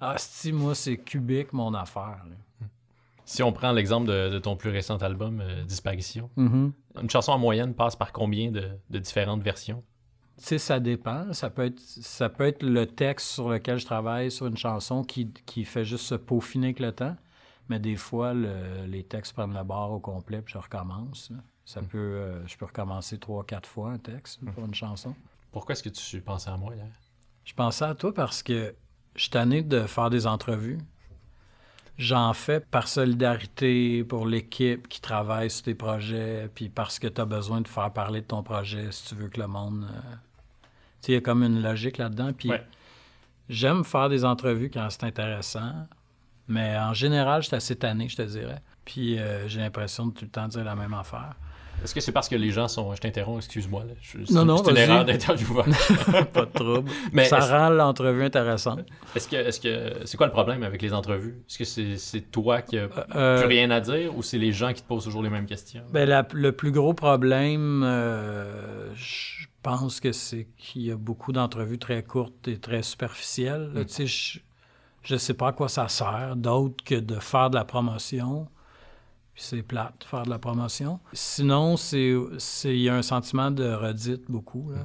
Ah, 0.02 0.15
si 0.17 0.52
moi, 0.52 0.76
c'est 0.76 0.98
cubique 0.98 1.54
mon 1.54 1.74
affaire. 1.74 2.24
là. 2.30 2.67
Si 3.24 3.41
on 3.41 3.52
prend 3.52 3.71
l'exemple 3.71 4.08
de, 4.08 4.30
de 4.30 4.39
ton 4.39 4.56
plus 4.56 4.69
récent 4.69 4.98
album, 4.98 5.41
euh, 5.41 5.63
Disparition, 5.63 6.30
Mm-hmm. 6.38 6.71
Une 7.01 7.10
chanson 7.10 7.31
en 7.31 7.38
moyenne 7.39 7.73
passe 7.73 7.95
par 7.95 8.12
combien 8.12 8.51
de, 8.51 8.69
de 8.89 8.99
différentes 8.99 9.41
versions? 9.41 9.84
Tu 10.38 10.43
sais, 10.43 10.58
ça 10.58 10.79
dépend. 10.79 11.31
Ça 11.34 11.49
peut, 11.49 11.65
être, 11.65 11.79
ça 11.79 12.29
peut 12.29 12.45
être 12.45 12.63
le 12.63 12.86
texte 12.86 13.27
sur 13.27 13.49
lequel 13.49 13.77
je 13.77 13.86
travaille 13.86 14.31
sur 14.31 14.47
une 14.47 14.58
chanson 14.58 15.03
qui, 15.03 15.31
qui 15.45 15.63
fait 15.63 15.86
juste 15.86 16.05
se 16.05 16.15
peaufiner 16.15 16.67
avec 16.67 16.79
le 16.79 16.91
temps. 16.91 17.15
Mais 17.69 17.79
des 17.79 17.95
fois, 17.95 18.34
le- 18.34 18.86
les 18.86 19.03
textes 19.03 19.34
prennent 19.34 19.53
la 19.53 19.63
barre 19.63 19.91
au 19.91 19.99
complet 19.99 20.41
puis 20.41 20.53
je 20.53 20.60
recommence. 20.60 21.31
Ça 21.63 21.81
peut, 21.81 21.97
euh, 21.97 22.45
je 22.47 22.58
peux 22.58 22.65
recommencer 22.65 23.17
trois, 23.17 23.43
quatre 23.43 23.67
fois 23.67 23.91
un 23.91 23.97
texte 23.97 24.39
pour 24.53 24.65
une 24.65 24.75
chanson. 24.75 25.15
Pourquoi 25.51 25.73
est-ce 25.73 25.81
que 25.84 25.89
tu 25.89 26.21
pensais 26.21 26.49
à 26.49 26.58
moi 26.58 26.75
hier? 26.75 26.86
Je 27.43 27.53
pensais 27.53 27.86
à 27.86 27.95
toi 27.95 28.13
parce 28.13 28.43
que 28.43 28.75
je 29.15 29.21
suis 29.21 29.31
tanné 29.31 29.63
de 29.63 29.88
faire 29.88 30.10
des 30.10 30.27
entrevues. 30.27 30.77
J'en 31.97 32.34
fais 32.34 32.60
par 32.60 32.88
solidarité 32.89 34.03
pour 34.03 34.25
l'équipe 34.27 34.88
qui 34.89 34.99
travaille 34.99 35.49
sur 35.49 35.63
tes 35.63 35.75
projets, 35.75 36.49
puis 36.53 36.67
parce 36.67 36.99
que 36.99 37.08
tu 37.08 37.21
as 37.21 37.25
besoin 37.25 37.62
de 37.62 37.67
faire 37.69 37.91
parler 37.91 38.21
de 38.21 38.25
ton 38.27 38.43
projet 38.43 38.91
si 38.91 39.05
tu 39.08 39.15
veux 39.15 39.29
que 39.29 39.39
le 39.39 39.47
monde. 39.47 39.86
euh, 39.89 40.15
Tu 41.01 41.08
sais, 41.08 41.12
il 41.13 41.15
y 41.15 41.17
a 41.17 41.21
comme 41.21 41.43
une 41.43 41.62
logique 41.62 41.97
là-dedans. 41.97 42.34
Puis 42.34 42.49
Ouais. 42.49 42.63
j'aime 43.47 43.84
faire 43.86 44.10
des 44.10 44.25
entrevues 44.25 44.69
quand 44.69 44.88
c'est 44.89 45.05
intéressant, 45.05 45.88
mais 46.49 46.77
en 46.77 46.93
général, 46.93 47.41
je 47.43 47.47
suis 47.47 47.55
assez 47.55 47.75
tanné, 47.77 48.10
je 48.10 48.17
te 48.17 48.21
dirais. 48.23 48.62
Puis 48.84 49.17
euh, 49.17 49.47
j'ai 49.47 49.62
l'impression 49.62 50.08
de 50.08 50.12
tout 50.13 50.25
le 50.25 50.31
temps 50.31 50.47
dire 50.49 50.63
la 50.65 50.75
même 50.75 50.93
affaire. 50.93 51.36
Est-ce 51.84 51.94
que 51.94 52.00
c'est 52.02 52.12
parce 52.12 52.28
que 52.30 52.36
les 52.36 52.50
gens 52.52 52.68
sont. 52.68 52.96
Je 52.96 53.02
t'interromps, 53.02 53.46
excuse-moi. 53.46 53.84
c'est- 54.02 54.32
Non, 54.34 54.44
non, 54.46 54.64
une 54.64 54.78
erreur 54.78 55.06
d'intervieweur. 55.06 55.66
Pas 56.34 56.46
de 56.46 56.52
trouble. 56.52 56.90
Mais 57.14 57.26
Ça 57.26 57.40
rend 57.40 57.70
l'entrevue 57.70 58.24
intéressante. 58.24 58.80
Est-ce 59.16 59.28
que. 59.28 59.36
Est-ce 59.36 59.60
que. 59.60 60.06
C'est 60.06 60.18
quoi 60.18 60.26
le 60.26 60.32
problème 60.32 60.64
avec 60.64 60.82
les 60.82 60.94
entrevues? 60.94 61.36
Est-ce 61.48 61.58
que 61.60 61.64
c'est 61.66 61.98
c'est 61.98 62.22
toi 62.32 62.62
qui 62.62 62.78
a 62.80 62.88
Euh, 63.16 63.38
plus 63.40 63.48
rien 63.48 63.70
à 63.72 63.80
dire 63.82 64.16
ou 64.18 64.24
c'est 64.24 64.38
les 64.40 64.52
gens 64.52 64.74
qui 64.74 64.82
te 64.82 64.88
posent 64.88 65.04
toujours 65.04 65.22
les 65.22 65.30
mêmes 65.30 65.46
questions? 65.46 65.84
Ben, 65.92 66.08
la- 66.10 66.28
le 66.34 66.52
plus 66.54 66.72
gros 66.72 66.94
problème, 66.94 67.84
euh, 67.84 68.94
je 68.96 69.46
pense 69.62 70.00
que 70.00 70.12
c'est 70.12 70.48
qu'il 70.58 70.84
y 70.84 70.92
a 70.92 70.96
beaucoup 70.96 71.32
d'entrevues 71.32 71.80
très 71.80 72.04
courtes 72.04 72.48
et 72.48 72.58
très 72.58 72.82
superficielles. 72.84 73.72
là. 73.74 73.82
Mm. 73.82 73.88
Sais, 73.88 74.08
je, 74.08 74.40
je 75.04 75.16
sais 75.18 75.34
pas 75.36 75.50
à 75.50 75.52
quoi 75.52 75.70
ça 75.70 75.88
sert, 75.88 76.36
d'autre 76.36 76.84
que 76.84 76.96
de 76.96 77.16
faire 77.16 77.50
de 77.52 77.56
la 77.56 77.66
promotion. 77.66 78.48
Puis 79.36 79.43
c'est 79.43 79.62
plate, 79.63 80.06
faire 80.10 80.24
de 80.24 80.30
la 80.30 80.39
promotion. 80.39 81.00
Sinon, 81.13 81.76
c'est 81.78 82.13
il 82.63 82.80
y 82.82 82.89
a 82.89 82.95
un 82.95 83.02
sentiment 83.02 83.52
de 83.52 83.69
redite 83.71 84.32
beaucoup. 84.32 84.71
Là. 84.71 84.80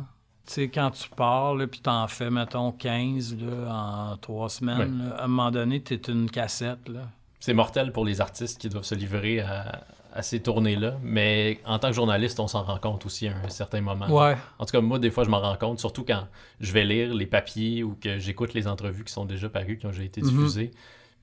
Tu 0.46 0.54
sais, 0.54 0.68
quand 0.68 0.90
tu 0.90 1.08
pars, 1.08 1.54
là, 1.54 1.68
puis 1.68 1.80
t'en 1.80 2.08
fais, 2.08 2.30
mettons, 2.30 2.72
15 2.72 3.36
là, 3.38 3.72
en 4.12 4.16
trois 4.16 4.48
semaines, 4.48 5.04
là, 5.10 5.14
à 5.20 5.24
un 5.24 5.28
moment 5.28 5.52
donné, 5.52 5.80
t'es 5.80 5.94
une 6.10 6.28
cassette. 6.28 6.88
Là. 6.88 7.02
C'est 7.38 7.54
mortel 7.54 7.92
pour 7.92 8.04
les 8.04 8.20
artistes 8.20 8.60
qui 8.60 8.68
doivent 8.68 8.82
se 8.84 8.96
livrer 8.96 9.38
à, 9.40 9.84
à 10.12 10.22
ces 10.22 10.42
tournées-là, 10.42 10.96
mais 11.00 11.60
en 11.64 11.78
tant 11.78 11.88
que 11.90 11.94
journaliste, 11.94 12.40
on 12.40 12.48
s'en 12.48 12.64
rend 12.64 12.78
compte 12.78 13.06
aussi 13.06 13.28
à 13.28 13.36
un 13.44 13.48
certain 13.50 13.80
moment. 13.80 14.08
Ouais. 14.10 14.36
En 14.58 14.66
tout 14.66 14.72
cas, 14.72 14.80
moi, 14.80 14.98
des 14.98 15.12
fois, 15.12 15.22
je 15.22 15.30
m'en 15.30 15.40
rends 15.40 15.56
compte, 15.56 15.78
surtout 15.78 16.04
quand 16.04 16.26
je 16.58 16.72
vais 16.72 16.82
lire 16.84 17.14
les 17.14 17.26
papiers 17.26 17.84
ou 17.84 17.94
que 17.94 18.18
j'écoute 18.18 18.52
les 18.52 18.66
entrevues 18.66 19.04
qui 19.04 19.12
sont 19.12 19.24
déjà 19.26 19.48
parues, 19.48 19.78
qui 19.78 19.86
ont 19.86 19.90
déjà 19.90 20.02
été 20.02 20.20
Mhm. 20.22 20.28
diffusées. 20.30 20.72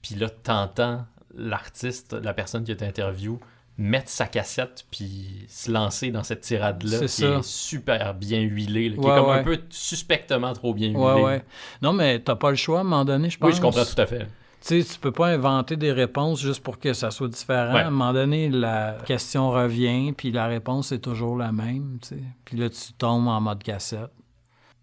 Puis 0.01 0.15
là, 0.15 0.29
t'entends 0.29 1.05
l'artiste, 1.35 2.13
la 2.13 2.33
personne 2.33 2.63
qui 2.63 2.75
t'interview, 2.75 3.39
mettre 3.77 4.09
sa 4.09 4.25
cassette 4.25 4.85
puis 4.89 5.45
se 5.47 5.71
lancer 5.71 6.09
dans 6.11 6.23
cette 6.23 6.41
tirade-là 6.41 6.97
C'est 6.99 7.05
qui 7.05 7.21
ça. 7.21 7.37
est 7.37 7.43
super 7.43 8.13
bien 8.15 8.41
huilée, 8.41 8.89
là, 8.89 8.95
qui 8.95 9.01
Ouais, 9.01 9.11
est 9.11 9.21
comme 9.21 9.29
un 9.29 9.43
peu 9.43 9.59
suspectement 9.69 10.53
trop 10.53 10.73
bien 10.73 10.89
huilée. 10.89 11.23
Ouais. 11.23 11.43
Non, 11.81 11.93
mais 11.93 12.19
t'as 12.19 12.35
pas 12.35 12.49
le 12.49 12.55
choix 12.55 12.79
à 12.79 12.81
un 12.81 12.85
moment 12.85 13.05
donné, 13.05 13.29
je 13.29 13.37
pense. 13.37 13.49
Oui, 13.49 13.55
je 13.55 13.61
comprends 13.61 13.85
tout 13.85 14.01
à 14.01 14.05
fait. 14.07 14.27
Tu 14.59 14.81
sais, 14.81 14.93
tu 14.93 14.99
peux 14.99 15.11
pas 15.11 15.27
inventer 15.27 15.75
des 15.77 15.91
réponses 15.91 16.41
juste 16.41 16.63
pour 16.63 16.79
que 16.79 16.91
ça 16.93 17.11
soit 17.11 17.27
différent. 17.27 17.75
À 17.75 17.81
un 17.81 17.91
moment 17.91 18.11
donné, 18.13 18.49
la 18.49 18.97
question 19.05 19.51
revient, 19.51 20.11
puis 20.13 20.31
la 20.31 20.47
réponse 20.47 20.91
est 20.91 20.99
toujours 20.99 21.37
la 21.37 21.51
même, 21.51 21.99
tu 22.01 22.09
sais. 22.09 22.23
Puis 22.45 22.57
là, 22.57 22.67
tu 22.69 22.93
tombes 22.93 23.27
en 23.27 23.39
mode 23.39 23.61
cassette. 23.61 24.09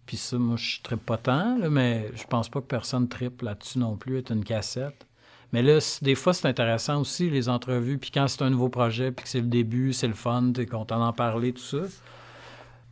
Puis 0.05 0.15
ça, 0.17 0.37
moi, 0.37 0.55
je 0.55 0.81
trippe 0.81 1.05
pas 1.05 1.17
tant, 1.17 1.57
là, 1.57 1.69
mais 1.69 2.09
je 2.15 2.23
pense 2.23 2.47
pas 2.47 2.61
que 2.61 2.67
personne 2.67 3.09
trippe 3.09 3.41
là-dessus 3.41 3.79
non 3.79 3.97
plus, 3.97 4.19
être 4.19 4.31
une 4.31 4.45
cassette. 4.45 5.04
Mais 5.55 5.61
là, 5.61 5.79
des 6.01 6.15
fois, 6.15 6.33
c'est 6.33 6.49
intéressant 6.49 6.99
aussi, 6.99 7.29
les 7.29 7.47
entrevues. 7.47 7.97
Puis 7.97 8.11
quand 8.11 8.27
c'est 8.27 8.41
un 8.41 8.49
nouveau 8.49 8.67
projet, 8.67 9.13
puis 9.13 9.23
que 9.23 9.29
c'est 9.29 9.39
le 9.39 9.47
début, 9.47 9.93
c'est 9.93 10.09
le 10.09 10.13
fun, 10.13 10.51
t'es 10.53 10.65
content 10.65 10.99
d'en 10.99 11.13
parler, 11.13 11.53
tout 11.53 11.61
ça. 11.61 11.77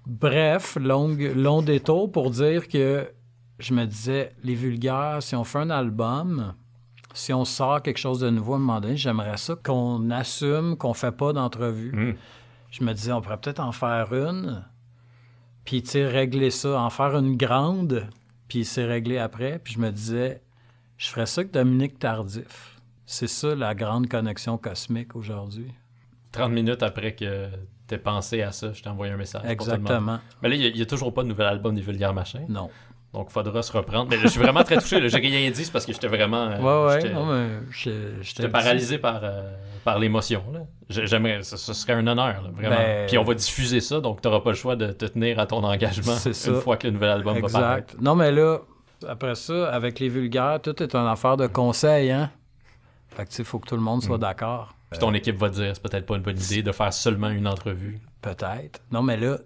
Bref, 0.07 0.77
longue, 0.79 1.33
long 1.35 1.61
détour 1.61 2.09
pour 2.09 2.29
dire 2.29 2.69
que 2.69 3.11
je 3.59 3.73
me 3.73 3.83
disais, 3.83 4.33
les 4.45 4.55
vulgaires, 4.55 5.17
si 5.19 5.35
on 5.35 5.43
fait 5.43 5.59
un 5.59 5.71
album, 5.71 6.53
si 7.13 7.33
on 7.33 7.43
sort 7.43 7.81
quelque 7.81 7.99
chose 7.99 8.21
de 8.21 8.29
nouveau 8.29 8.53
à 8.53 8.55
un 8.55 8.59
moment 8.59 8.79
donné, 8.79 8.95
j'aimerais 8.95 9.35
ça 9.35 9.57
qu'on 9.61 10.09
assume 10.09 10.77
qu'on 10.77 10.93
fait 10.93 11.11
pas 11.11 11.33
d'entrevue. 11.33 11.91
Hmm. 11.91 12.15
Je 12.71 12.81
me 12.85 12.93
disais, 12.93 13.11
on 13.11 13.21
pourrait 13.21 13.41
peut-être 13.41 13.59
en 13.59 13.73
faire 13.73 14.13
une, 14.13 14.63
puis, 15.65 15.83
tu 15.83 15.89
sais, 15.89 16.07
régler 16.07 16.49
ça, 16.49 16.79
en 16.79 16.89
faire 16.89 17.17
une 17.17 17.35
grande, 17.35 18.07
puis 18.47 18.63
c'est 18.63 18.85
réglé 18.85 19.17
après. 19.17 19.59
Puis 19.61 19.73
je 19.73 19.79
me 19.79 19.91
disais, 19.91 20.41
je 21.03 21.09
ferais 21.09 21.25
ça 21.25 21.43
que 21.43 21.51
Dominique 21.51 21.99
Tardif. 21.99 22.77
C'est 23.05 23.27
ça 23.27 23.53
la 23.55 23.75
grande 23.75 24.07
connexion 24.07 24.57
cosmique 24.57 25.15
aujourd'hui. 25.17 25.67
30 26.31 26.51
minutes 26.51 26.81
après 26.81 27.13
que 27.13 27.49
t'aies 27.87 27.97
pensé 27.97 28.41
à 28.41 28.53
ça, 28.53 28.71
je 28.71 28.81
t'ai 28.81 28.87
envoyé 28.89 29.11
un 29.11 29.17
message. 29.17 29.41
Exactement. 29.45 30.19
Mais 30.41 30.47
là, 30.49 30.55
il 30.55 30.73
n'y 30.73 30.81
a, 30.81 30.85
toujours 30.85 31.13
pas 31.13 31.23
de 31.23 31.27
nouvel 31.27 31.47
album 31.47 31.75
des 31.75 31.81
Vulgaires 31.81 32.13
Machins. 32.13 32.45
Non. 32.47 32.69
Donc, 33.13 33.29
faudra 33.31 33.61
se 33.61 33.71
reprendre. 33.73 34.09
Mais 34.09 34.15
là, 34.15 34.23
je 34.23 34.29
suis 34.29 34.39
vraiment 34.39 34.63
très 34.63 34.77
touché. 34.77 35.07
J'ai 35.09 35.17
rien 35.17 35.51
dit, 35.51 35.65
c'est 35.65 35.71
parce 35.73 35.85
que 35.85 35.91
j'étais 35.91 36.07
vraiment. 36.07 36.47
euh, 36.49 36.87
Ouais, 36.87 36.93
ouais. 36.95 37.59
j'étais- 38.21 38.47
paralysé 38.47 38.97
par, 38.97 39.19
euh, 39.23 39.51
par 39.83 39.99
l'émotion. 39.99 40.41
J'aimerais, 40.89 41.43
ce, 41.43 41.57
ce 41.57 41.73
serait 41.73 41.93
un 41.93 42.07
honneur, 42.07 42.41
là, 42.43 42.49
vraiment. 42.55 42.75
Ben- 42.77 43.07
Puis 43.07 43.17
on 43.17 43.23
va 43.23 43.33
diffuser 43.33 43.81
ça, 43.81 43.99
donc 43.99 44.21
tu 44.21 44.27
n'auras 44.29 44.39
pas 44.39 44.51
le 44.51 44.55
choix 44.55 44.77
de 44.77 44.93
te 44.93 45.05
tenir 45.05 45.37
à 45.39 45.45
ton 45.47 45.63
engagement 45.63 46.15
ça. 46.15 46.49
une 46.49 46.61
fois 46.61 46.77
que 46.77 46.87
le 46.87 46.93
nouvel 46.93 47.09
album 47.09 47.39
va 47.39 47.49
paraître. 47.49 47.89
Exact. 47.89 48.01
Non, 48.01 48.15
mais 48.15 48.31
là, 48.31 48.61
après 49.09 49.35
ça, 49.35 49.69
avec 49.73 49.99
les 49.99 50.09
vulgaires, 50.09 50.59
tout 50.61 50.81
est 50.81 50.95
une 50.95 51.07
affaire 51.07 51.37
de 51.37 51.47
conseil, 51.47 52.11
hein? 52.11 52.31
Fait 53.09 53.25
que, 53.25 53.29
tu 53.29 53.35
sais, 53.37 53.41
il 53.43 53.45
faut 53.45 53.59
que 53.59 53.67
tout 53.67 53.75
le 53.75 53.81
monde 53.81 53.99
Mm. 54.03 54.07
soit 54.07 54.17
d'accord. 54.17 54.73
Puis 54.89 54.99
ton 54.99 55.13
équipe 55.13 55.37
va 55.37 55.49
te 55.49 55.55
dire, 55.55 55.71
c'est 55.73 55.81
peut-être 55.81 56.05
pas 56.05 56.15
une 56.15 56.21
bonne 56.21 56.37
idée 56.39 56.61
de 56.63 56.71
faire 56.71 56.93
seulement 56.93 57.29
une 57.29 57.47
entrevue. 57.47 57.99
Peut-être. 58.21 58.81
Non, 58.91 59.01
mais 59.01 59.17
là, 59.17 59.37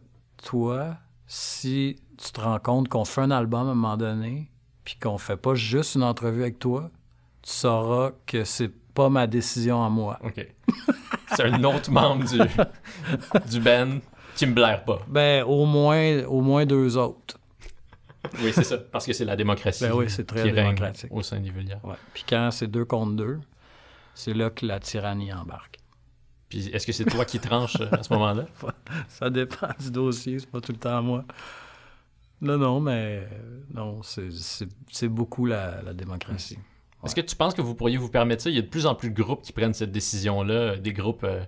toi, 0.43 0.95
si 1.25 1.97
tu 2.17 2.31
te 2.31 2.41
rends 2.41 2.59
compte 2.59 2.89
qu'on 2.89 3.05
fait 3.05 3.21
un 3.21 3.31
album 3.31 3.67
à 3.67 3.71
un 3.71 3.75
moment 3.75 3.97
donné, 3.97 4.49
puis 4.83 4.95
qu'on 5.01 5.17
fait 5.17 5.37
pas 5.37 5.55
juste 5.55 5.95
une 5.95 6.03
entrevue 6.03 6.41
avec 6.41 6.59
toi, 6.59 6.89
tu 7.41 7.51
sauras 7.51 8.11
que 8.25 8.43
c'est 8.43 8.71
pas 8.93 9.09
ma 9.09 9.27
décision 9.27 9.83
à 9.85 9.89
moi. 9.89 10.19
OK. 10.23 10.45
c'est 11.35 11.43
un 11.45 11.63
autre 11.63 11.91
membre 11.91 12.25
du, 12.25 12.39
du 13.49 13.59
band 13.59 13.99
qui 14.35 14.45
me 14.47 14.53
blaire 14.53 14.83
pas. 14.83 14.99
Ben, 15.07 15.43
au 15.43 15.65
moins, 15.65 16.23
au 16.25 16.41
moins 16.41 16.65
deux 16.65 16.97
autres. 16.97 17.36
Oui, 18.41 18.51
c'est 18.53 18.63
ça. 18.63 18.77
Parce 18.77 19.05
que 19.05 19.13
c'est 19.13 19.25
la 19.25 19.35
démocratie 19.35 19.83
Ben 19.83 19.93
oui, 19.93 20.09
c'est 20.09 20.25
très 20.25 20.43
qui 20.43 20.51
règne 20.51 20.75
au 21.09 21.21
sein 21.21 21.39
des 21.39 21.49
Vulgaires. 21.49 21.83
Ouais. 21.83 21.95
Puis 22.13 22.23
quand 22.27 22.49
c'est 22.51 22.67
deux 22.67 22.85
contre 22.85 23.13
deux, 23.13 23.39
c'est 24.13 24.33
là 24.33 24.49
que 24.49 24.65
la 24.65 24.79
tyrannie 24.79 25.33
embarque. 25.33 25.77
Puis 26.49 26.69
est-ce 26.69 26.87
que 26.87 26.93
c'est 26.93 27.05
toi 27.05 27.25
qui 27.25 27.39
tranches 27.39 27.79
à 27.91 28.03
ce 28.03 28.13
moment-là? 28.13 28.45
Ça 29.09 29.29
dépend 29.29 29.67
du 29.79 29.91
dossier, 29.91 30.39
c'est 30.39 30.49
pas 30.49 30.61
tout 30.61 30.71
le 30.71 30.77
temps 30.77 31.01
moi. 31.01 31.25
Non, 32.39 32.57
non, 32.57 32.79
mais 32.79 33.27
non, 33.73 34.01
c'est- 34.03 35.07
beaucoup 35.07 35.45
la, 35.45 35.81
la 35.81 35.93
démocratie. 35.93 36.57
Est-ce 37.03 37.15
que 37.15 37.21
tu 37.21 37.35
penses 37.35 37.53
que 37.53 37.61
vous 37.61 37.75
pourriez 37.75 37.97
vous 37.97 38.09
permettre 38.09 38.43
ça? 38.43 38.49
Il 38.49 38.55
y 38.55 38.59
a 38.59 38.61
de 38.61 38.67
plus 38.67 38.85
en 38.85 38.95
plus 38.95 39.09
de 39.09 39.15
groupes 39.21 39.41
qui 39.41 39.51
prennent 39.53 39.73
cette 39.73 39.91
décision-là, 39.91 40.77
des 40.77 40.93
groupes 40.93 41.23
euh, 41.23 41.43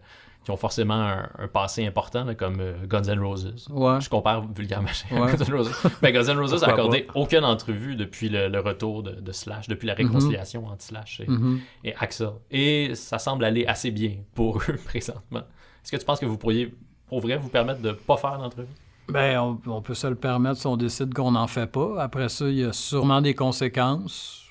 qui 0.50 0.54
ont 0.54 0.58
forcément 0.58 0.96
un, 0.96 1.30
un 1.38 1.48
passé 1.48 1.86
important, 1.86 2.24
là, 2.24 2.34
comme 2.34 2.60
euh, 2.60 2.74
Guns 2.88 3.04
N' 3.04 3.20
Roses. 3.20 3.68
Ouais. 3.70 4.02
Je 4.02 4.10
compare 4.10 4.44
vulgaire 4.52 4.82
machin 4.82 5.06
à 5.16 5.22
Ouais. 5.22 5.36
Guns 5.38 5.46
N' 5.46 5.54
Roses. 5.54 5.72
Ben, 6.02 6.12
Guns 6.12 6.24
N' 6.34 6.40
Roses 6.40 6.54
a 6.64 6.68
Pourquoi 6.68 6.74
accordé 6.74 7.08
aucune 7.14 7.44
entrevue 7.46 7.96
depuis 7.96 8.30
le, 8.30 8.48
le 8.48 8.60
retour 8.60 9.04
de, 9.04 9.12
de 9.12 9.32
Slash, 9.32 9.68
depuis 9.68 9.86
la 9.86 9.94
réconciliation 9.94 10.66
entre 10.66 10.82
Slash 10.84 11.20
et, 11.20 11.28
Mhm. 11.30 11.60
et 11.84 11.96
Axel. 11.96 12.30
Et 12.50 12.96
ça 12.96 13.20
semble 13.20 13.46
aller 13.46 13.66
assez 13.68 13.92
bien 13.92 14.16
pour 14.34 14.58
eux 14.58 14.78
présentement. 14.86 15.42
Est-ce 15.84 15.92
que 15.92 15.98
tu 15.98 16.06
penses 16.06 16.20
que 16.20 16.26
vous 16.26 16.38
pourriez, 16.38 16.74
pour 17.08 17.20
vrai, 17.22 17.38
vous 17.38 17.50
permettre 17.50 17.82
de 17.82 17.92
pas 17.92 18.18
faire 18.18 18.40
d'entrevue? 18.40 18.68
Ben, 19.08 19.40
on, 19.40 19.60
on 19.68 19.82
peut 19.84 19.94
se 19.94 20.08
le 20.08 20.16
permettre 20.16 20.60
si 20.60 20.66
on 20.68 20.78
décide 20.78 21.14
qu'on 21.14 21.32
n'en 21.32 21.48
fait 21.48 21.68
pas. 21.68 22.02
Après 22.02 22.28
ça, 22.30 22.48
il 22.48 22.56
y 22.58 22.64
a 22.64 22.74
sûrement 22.74 23.22
des 23.22 23.36
conséquences. 23.36 24.46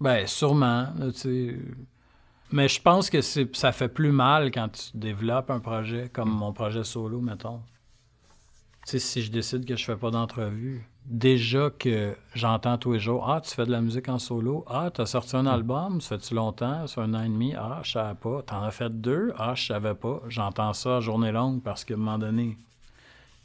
Ben, 0.00 0.26
sûrement, 0.26 0.86
là. 0.98 1.10
Mais 2.52 2.68
je 2.68 2.82
pense 2.82 3.10
que 3.10 3.20
ça 3.20 3.72
fait 3.72 3.88
plus 3.88 4.10
mal 4.12 4.50
quand 4.50 4.68
tu 4.68 4.96
développes 4.96 5.50
un 5.50 5.60
projet, 5.60 6.10
comme 6.12 6.30
mon 6.30 6.52
projet 6.52 6.82
solo, 6.82 7.20
mettons. 7.20 7.60
Tu 8.86 8.92
sais, 8.92 8.98
si 8.98 9.22
je 9.22 9.30
décide 9.30 9.64
que 9.64 9.76
je 9.76 9.84
fais 9.84 9.96
pas 9.96 10.10
d'entrevue, 10.10 10.84
déjà 11.06 11.70
que 11.70 12.16
j'entends 12.34 12.76
tous 12.76 12.94
les 12.94 12.98
jours 12.98 13.28
«Ah, 13.30 13.40
tu 13.40 13.54
fais 13.54 13.66
de 13.66 13.70
la 13.70 13.80
musique 13.80 14.08
en 14.08 14.18
solo? 14.18 14.64
Ah, 14.66 14.90
tu 14.92 15.00
as 15.00 15.06
sorti 15.06 15.36
un 15.36 15.46
album? 15.46 16.00
Ça 16.00 16.16
fait-tu 16.16 16.34
longtemps? 16.34 16.86
Ça 16.86 16.94
fait 16.94 17.00
un 17.02 17.14
an 17.14 17.22
et 17.22 17.28
demi? 17.28 17.54
Ah, 17.54 17.80
je 17.84 17.92
savais 17.92 18.14
pas. 18.14 18.42
T'en 18.42 18.62
as 18.62 18.70
fait 18.72 18.90
deux? 18.90 19.32
Ah, 19.36 19.54
je 19.54 19.66
savais 19.66 19.94
pas.» 19.94 20.20
J'entends 20.28 20.72
ça 20.72 20.96
à 20.96 21.00
journée 21.00 21.30
longue 21.30 21.62
parce 21.62 21.84
qu'à 21.84 21.94
un 21.94 21.98
moment 21.98 22.18
donné, 22.18 22.56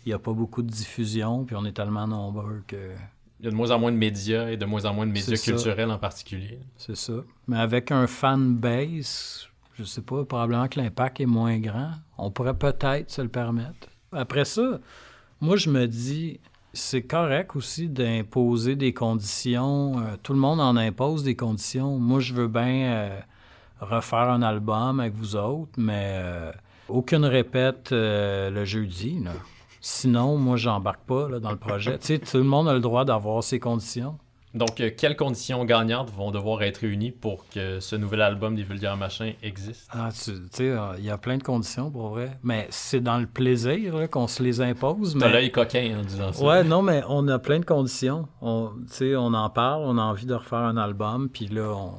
il 0.05 0.09
n'y 0.09 0.13
a 0.13 0.19
pas 0.19 0.33
beaucoup 0.33 0.63
de 0.63 0.71
diffusion, 0.71 1.45
puis 1.45 1.55
on 1.55 1.65
est 1.65 1.73
tellement 1.73 2.07
nombreux 2.07 2.63
que 2.65 2.91
Il 3.39 3.45
y 3.45 3.47
a 3.47 3.51
de 3.51 3.55
moins 3.55 3.71
en 3.71 3.79
moins 3.79 3.91
de 3.91 3.97
médias 3.97 4.49
et 4.49 4.57
de 4.57 4.65
moins 4.65 4.85
en 4.85 4.93
moins 4.93 5.05
de 5.05 5.11
médias 5.11 5.37
culturels 5.37 5.91
en 5.91 5.97
particulier. 5.97 6.59
c'est 6.77 6.95
ça. 6.95 7.13
Mais 7.47 7.59
avec 7.59 7.91
un 7.91 8.07
fan 8.07 8.55
base, 8.55 9.47
je 9.77 9.83
sais 9.83 10.01
pas, 10.01 10.23
probablement 10.23 10.67
que 10.67 10.79
l'impact 10.79 11.19
est 11.19 11.25
moins 11.25 11.59
grand. 11.59 11.91
On 12.17 12.31
pourrait 12.31 12.57
peut-être 12.57 13.11
se 13.11 13.21
le 13.21 13.27
permettre. 13.27 13.89
Après 14.13 14.45
ça, 14.45 14.79
moi, 15.41 15.57
je 15.57 15.69
me 15.69 15.85
dis, 15.85 16.39
c'est 16.71 17.03
correct 17.03 17.55
aussi 17.55 17.89
d'imposer 17.89 18.75
des 18.75 18.93
conditions. 18.93 19.99
Euh, 19.99 20.15
tout 20.23 20.33
le 20.33 20.39
monde 20.39 20.61
en 20.61 20.77
impose 20.77 21.23
des 21.23 21.35
conditions. 21.35 21.97
Moi, 21.99 22.21
je 22.21 22.33
veux 22.33 22.47
bien 22.47 22.93
euh, 22.93 23.19
refaire 23.81 24.29
un 24.29 24.41
album 24.41 24.99
avec 25.01 25.13
vous 25.13 25.35
autres, 25.35 25.73
mais 25.77 26.15
euh, 26.19 26.51
aucune 26.87 27.25
répète 27.25 27.89
le 27.91 28.63
jeudi. 28.63 29.19
là. 29.23 29.31
Sinon, 29.87 30.37
moi, 30.37 30.57
j'embarque 30.57 31.05
pas 31.05 31.29
là, 31.29 31.39
dans 31.39 31.51
le 31.51 31.57
projet. 31.57 31.99
tu 31.99 32.07
sais, 32.07 32.17
tout 32.17 32.37
le 32.37 32.43
monde 32.43 32.67
a 32.67 32.73
le 32.73 32.79
droit 32.79 33.05
d'avoir 33.05 33.43
ses 33.43 33.59
conditions. 33.59 34.17
Donc, 34.55 34.81
euh, 34.81 34.89
quelles 34.97 35.15
conditions 35.15 35.63
gagnantes 35.63 36.09
vont 36.09 36.31
devoir 36.31 36.63
être 36.63 36.77
réunies 36.79 37.11
pour 37.11 37.47
que 37.49 37.79
ce 37.79 37.95
nouvel 37.95 38.21
album 38.21 38.55
des 38.55 38.63
Vulgaires 38.63 38.97
Machins 38.97 39.33
existe? 39.43 39.87
Ah, 39.91 40.09
tu 40.11 40.31
sais, 40.51 40.69
euh, 40.69 40.93
il 40.97 41.03
y 41.05 41.11
a 41.11 41.19
plein 41.19 41.37
de 41.37 41.43
conditions 41.43 41.91
pour 41.91 42.07
vrai. 42.09 42.35
Mais 42.41 42.65
c'est 42.71 42.99
dans 42.99 43.19
le 43.19 43.27
plaisir 43.27 43.95
là, 43.97 44.07
qu'on 44.07 44.25
se 44.25 44.41
les 44.41 44.59
impose. 44.59 45.15
T'as 45.19 45.27
Mais... 45.27 45.33
l'œil 45.33 45.51
coquin 45.51 45.99
en 45.99 46.03
disant 46.03 46.33
ça. 46.33 46.43
Ouais, 46.43 46.63
non, 46.63 46.81
mais 46.81 47.03
on 47.07 47.27
a 47.27 47.37
plein 47.37 47.59
de 47.59 47.65
conditions. 47.65 48.27
On, 48.41 48.71
tu 48.87 48.93
sais, 48.95 49.15
on 49.15 49.35
en 49.35 49.51
parle, 49.51 49.83
on 49.85 49.99
a 49.99 50.01
envie 50.01 50.25
de 50.25 50.33
refaire 50.33 50.57
un 50.59 50.77
album, 50.77 51.29
puis 51.29 51.45
là, 51.47 51.71
on- 51.75 51.91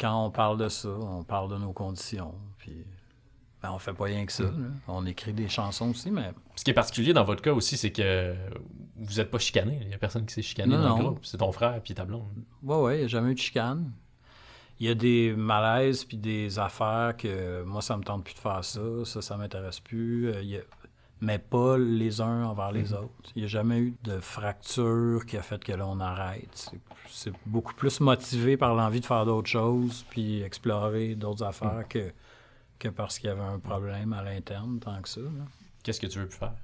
quand 0.00 0.24
on 0.24 0.30
parle 0.30 0.56
de 0.56 0.68
ça, 0.70 0.88
on 0.88 1.22
parle 1.22 1.50
de 1.50 1.58
nos 1.58 1.72
conditions. 1.72 2.32
Ben, 3.62 3.70
on 3.72 3.78
fait 3.78 3.94
pas 3.94 4.04
rien 4.04 4.26
que 4.26 4.32
ça. 4.32 4.44
là. 4.44 4.50
On 4.86 5.06
écrit 5.06 5.32
des 5.32 5.48
chansons 5.48 5.90
aussi, 5.90 6.10
mais 6.10 6.32
Ce 6.56 6.62
qui 6.64 6.70
est 6.70 6.74
particulier 6.74 7.12
dans 7.12 7.24
votre 7.24 7.42
cas 7.42 7.52
aussi, 7.52 7.76
c'est 7.76 7.90
que 7.90 8.34
vous 8.96 9.14
n'êtes 9.14 9.30
pas 9.30 9.38
chicané. 9.38 9.78
Il 9.82 9.88
n'y 9.88 9.94
a 9.94 9.98
personne 9.98 10.26
qui 10.26 10.34
s'est 10.34 10.42
chicané 10.42 10.76
Non, 10.76 10.82
dans 10.82 10.88
non. 10.90 10.96
le 10.98 11.04
groupe. 11.04 11.24
C'est 11.24 11.38
ton 11.38 11.52
frère 11.52 11.80
puis 11.82 11.94
ta 11.94 12.04
blonde. 12.04 12.28
Ouais, 12.62 12.76
ouais, 12.76 12.96
il 12.96 12.98
n'y 13.00 13.04
a 13.04 13.08
jamais 13.08 13.30
eu 13.30 13.34
de 13.34 13.40
chicane. 13.40 13.90
Il 14.78 14.86
y 14.86 14.90
a 14.90 14.94
des 14.94 15.34
malaises 15.34 16.04
puis 16.04 16.18
des 16.18 16.58
affaires 16.58 17.16
que 17.16 17.62
moi, 17.62 17.80
ça 17.80 17.96
me 17.96 18.02
tente 18.02 18.24
plus 18.24 18.34
de 18.34 18.38
faire 18.38 18.62
ça, 18.62 18.80
ça, 19.04 19.22
ça 19.22 19.36
m'intéresse 19.38 19.80
plus. 19.80 20.28
Euh, 20.28 20.42
il 20.42 20.48
y 20.50 20.56
a- 20.58 20.62
Mais 21.22 21.38
pas 21.38 21.78
les 21.78 22.20
uns 22.20 22.44
envers 22.44 22.72
les 22.72 22.92
autres. 22.92 23.30
Il 23.34 23.38
n'y 23.38 23.44
a 23.44 23.48
jamais 23.48 23.78
eu 23.78 23.94
de 24.04 24.20
fracture 24.20 25.24
qui 25.26 25.38
a 25.38 25.42
fait 25.42 25.64
que 25.64 25.72
là, 25.72 25.86
on 25.86 25.98
arrête. 25.98 26.50
C'est- 26.52 26.78
C'est 27.08 27.32
beaucoup 27.46 27.72
plus 27.72 28.00
motivé 28.00 28.58
par 28.58 28.74
l'envie 28.74 29.00
de 29.00 29.06
faire 29.06 29.24
d'autres 29.24 29.48
choses 29.48 30.04
puis 30.10 30.42
explorer 30.42 31.14
d'autres 31.14 31.42
affaires 31.44 31.86
que, 31.88 32.12
que 32.78 32.88
parce 32.88 33.18
qu'il 33.18 33.28
y 33.28 33.32
avait 33.32 33.40
un 33.42 33.58
problème 33.58 34.12
à 34.12 34.22
l'interne, 34.22 34.78
tant 34.80 35.00
que 35.02 35.08
ça. 35.08 35.20
Qu'est-ce 35.82 36.00
que 36.00 36.06
tu 36.06 36.18
veux 36.18 36.26
plus 36.26 36.38
faire? 36.38 36.54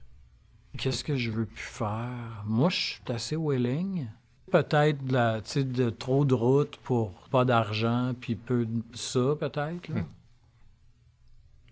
Qu'est-ce 0.79 1.05
que 1.05 1.16
je 1.16 1.31
veux 1.31 1.46
plus 1.46 1.62
faire? 1.62 2.42
Moi, 2.46 2.68
je 2.70 2.77
suis 2.77 3.03
assez 3.09 3.37
willing. 3.37 4.09
Peut-être 4.51 5.03
de, 5.05 5.62
de 5.62 5.90
trop 5.90 6.25
de 6.25 6.35
route 6.35 6.77
pour 6.79 7.11
pas 7.31 7.44
d'argent, 7.44 8.12
puis 8.20 8.35
peu 8.37 8.66
de 8.66 8.83
ça, 8.94 9.35
peut-être. 9.38 9.88
là. 9.88 10.03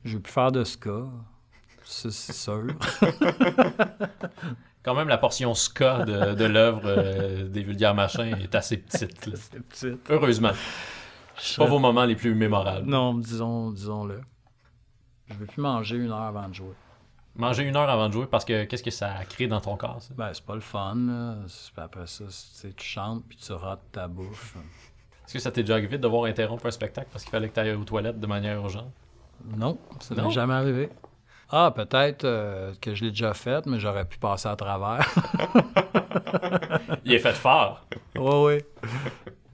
Je 0.05 0.15
veux 0.17 0.21
plus 0.23 0.33
faire 0.33 0.53
de 0.53 0.65
ska. 0.65 1.05
C'est 1.85 2.11
sûr. 2.13 2.67
Quand 4.83 4.95
même, 4.95 5.09
la 5.09 5.19
portion 5.19 5.53
ska 5.55 6.05
de, 6.05 6.35
de 6.35 6.45
l'œuvre 6.45 6.83
euh, 6.87 7.49
des 7.49 7.63
Vulgaires 7.63 7.95
Machins 7.95 8.35
est 8.41 8.55
assez 8.55 8.79
petite. 8.79 9.27
là. 9.27 9.35
c'est 9.37 9.61
petite. 9.61 10.11
Heureusement. 10.11 10.53
Je 10.53 10.55
Pas 10.55 11.43
serais- 11.43 11.69
vos 11.69 11.79
moments 11.79 12.05
les 12.05 12.17
plus 12.17 12.35
mémorables. 12.35 12.87
Non, 12.89 13.15
disons, 13.15 13.73
disons-le. 13.73 14.21
Je 15.31 15.35
veux 15.35 15.47
plus 15.47 15.63
manger 15.63 15.97
une 15.97 16.11
heure 16.11 16.23
avant 16.23 16.49
de 16.49 16.55
jouer. 16.55 16.75
Manger 17.37 17.63
une 17.63 17.77
heure 17.77 17.89
avant 17.89 18.09
de 18.09 18.13
jouer 18.13 18.27
parce 18.27 18.45
que 18.45 18.65
qu'est-ce 18.65 18.83
que 18.83 18.91
ça 18.91 19.15
crée 19.29 19.47
dans 19.47 19.61
ton 19.61 19.77
corps, 19.77 20.03
ça? 20.03 20.13
Ben, 20.17 20.31
c'est 20.33 20.45
pas 20.45 20.55
le 20.57 20.61
fun. 20.61 20.95
là. 20.97 21.35
Après 21.77 22.07
ça, 22.07 22.25
c'est- 22.29 22.75
tu 22.75 22.85
chantes, 22.87 23.23
puis 23.29 23.37
tu 23.39 23.53
rates 23.53 23.81
ta 23.93 24.09
bouffe. 24.09 24.57
Est-ce 25.25 25.35
que 25.35 25.39
ça 25.39 25.53
t'est 25.53 25.63
déjà 25.63 25.75
arrivé 25.75 25.97
de 25.97 26.03
devoir 26.03 26.25
interrompre 26.25 26.67
un 26.67 26.71
spectacle 26.73 27.09
parce 27.13 27.23
qu'il 27.25 27.31
fallait 27.31 27.49
que 27.49 27.55
tu 27.55 27.61
ailles 27.61 27.73
aux 27.73 27.85
toilettes 27.85 28.19
de 28.19 28.27
manière 28.27 28.57
urgente? 28.59 28.91
Non, 29.57 29.79
ça 30.01 30.15
Non? 30.17 30.25
m'est 30.25 30.31
jamais 30.33 30.55
arrivé. 30.55 30.91
Ah, 31.53 31.73
peut-être 31.75 32.25
euh, 32.25 32.73
que 32.81 32.95
je 32.95 33.05
l'ai 33.05 33.11
déjà 33.11 33.33
fait, 33.35 33.65
mais 33.67 33.79
j'aurais 33.81 34.05
pu 34.05 34.19
passer 34.19 34.49
à 34.49 34.55
travers. 34.57 35.05
Il 37.05 37.13
est 37.13 37.19
fait 37.19 37.33
fort. 37.35 37.87
oui, 38.17 38.35
oui. 38.45 38.91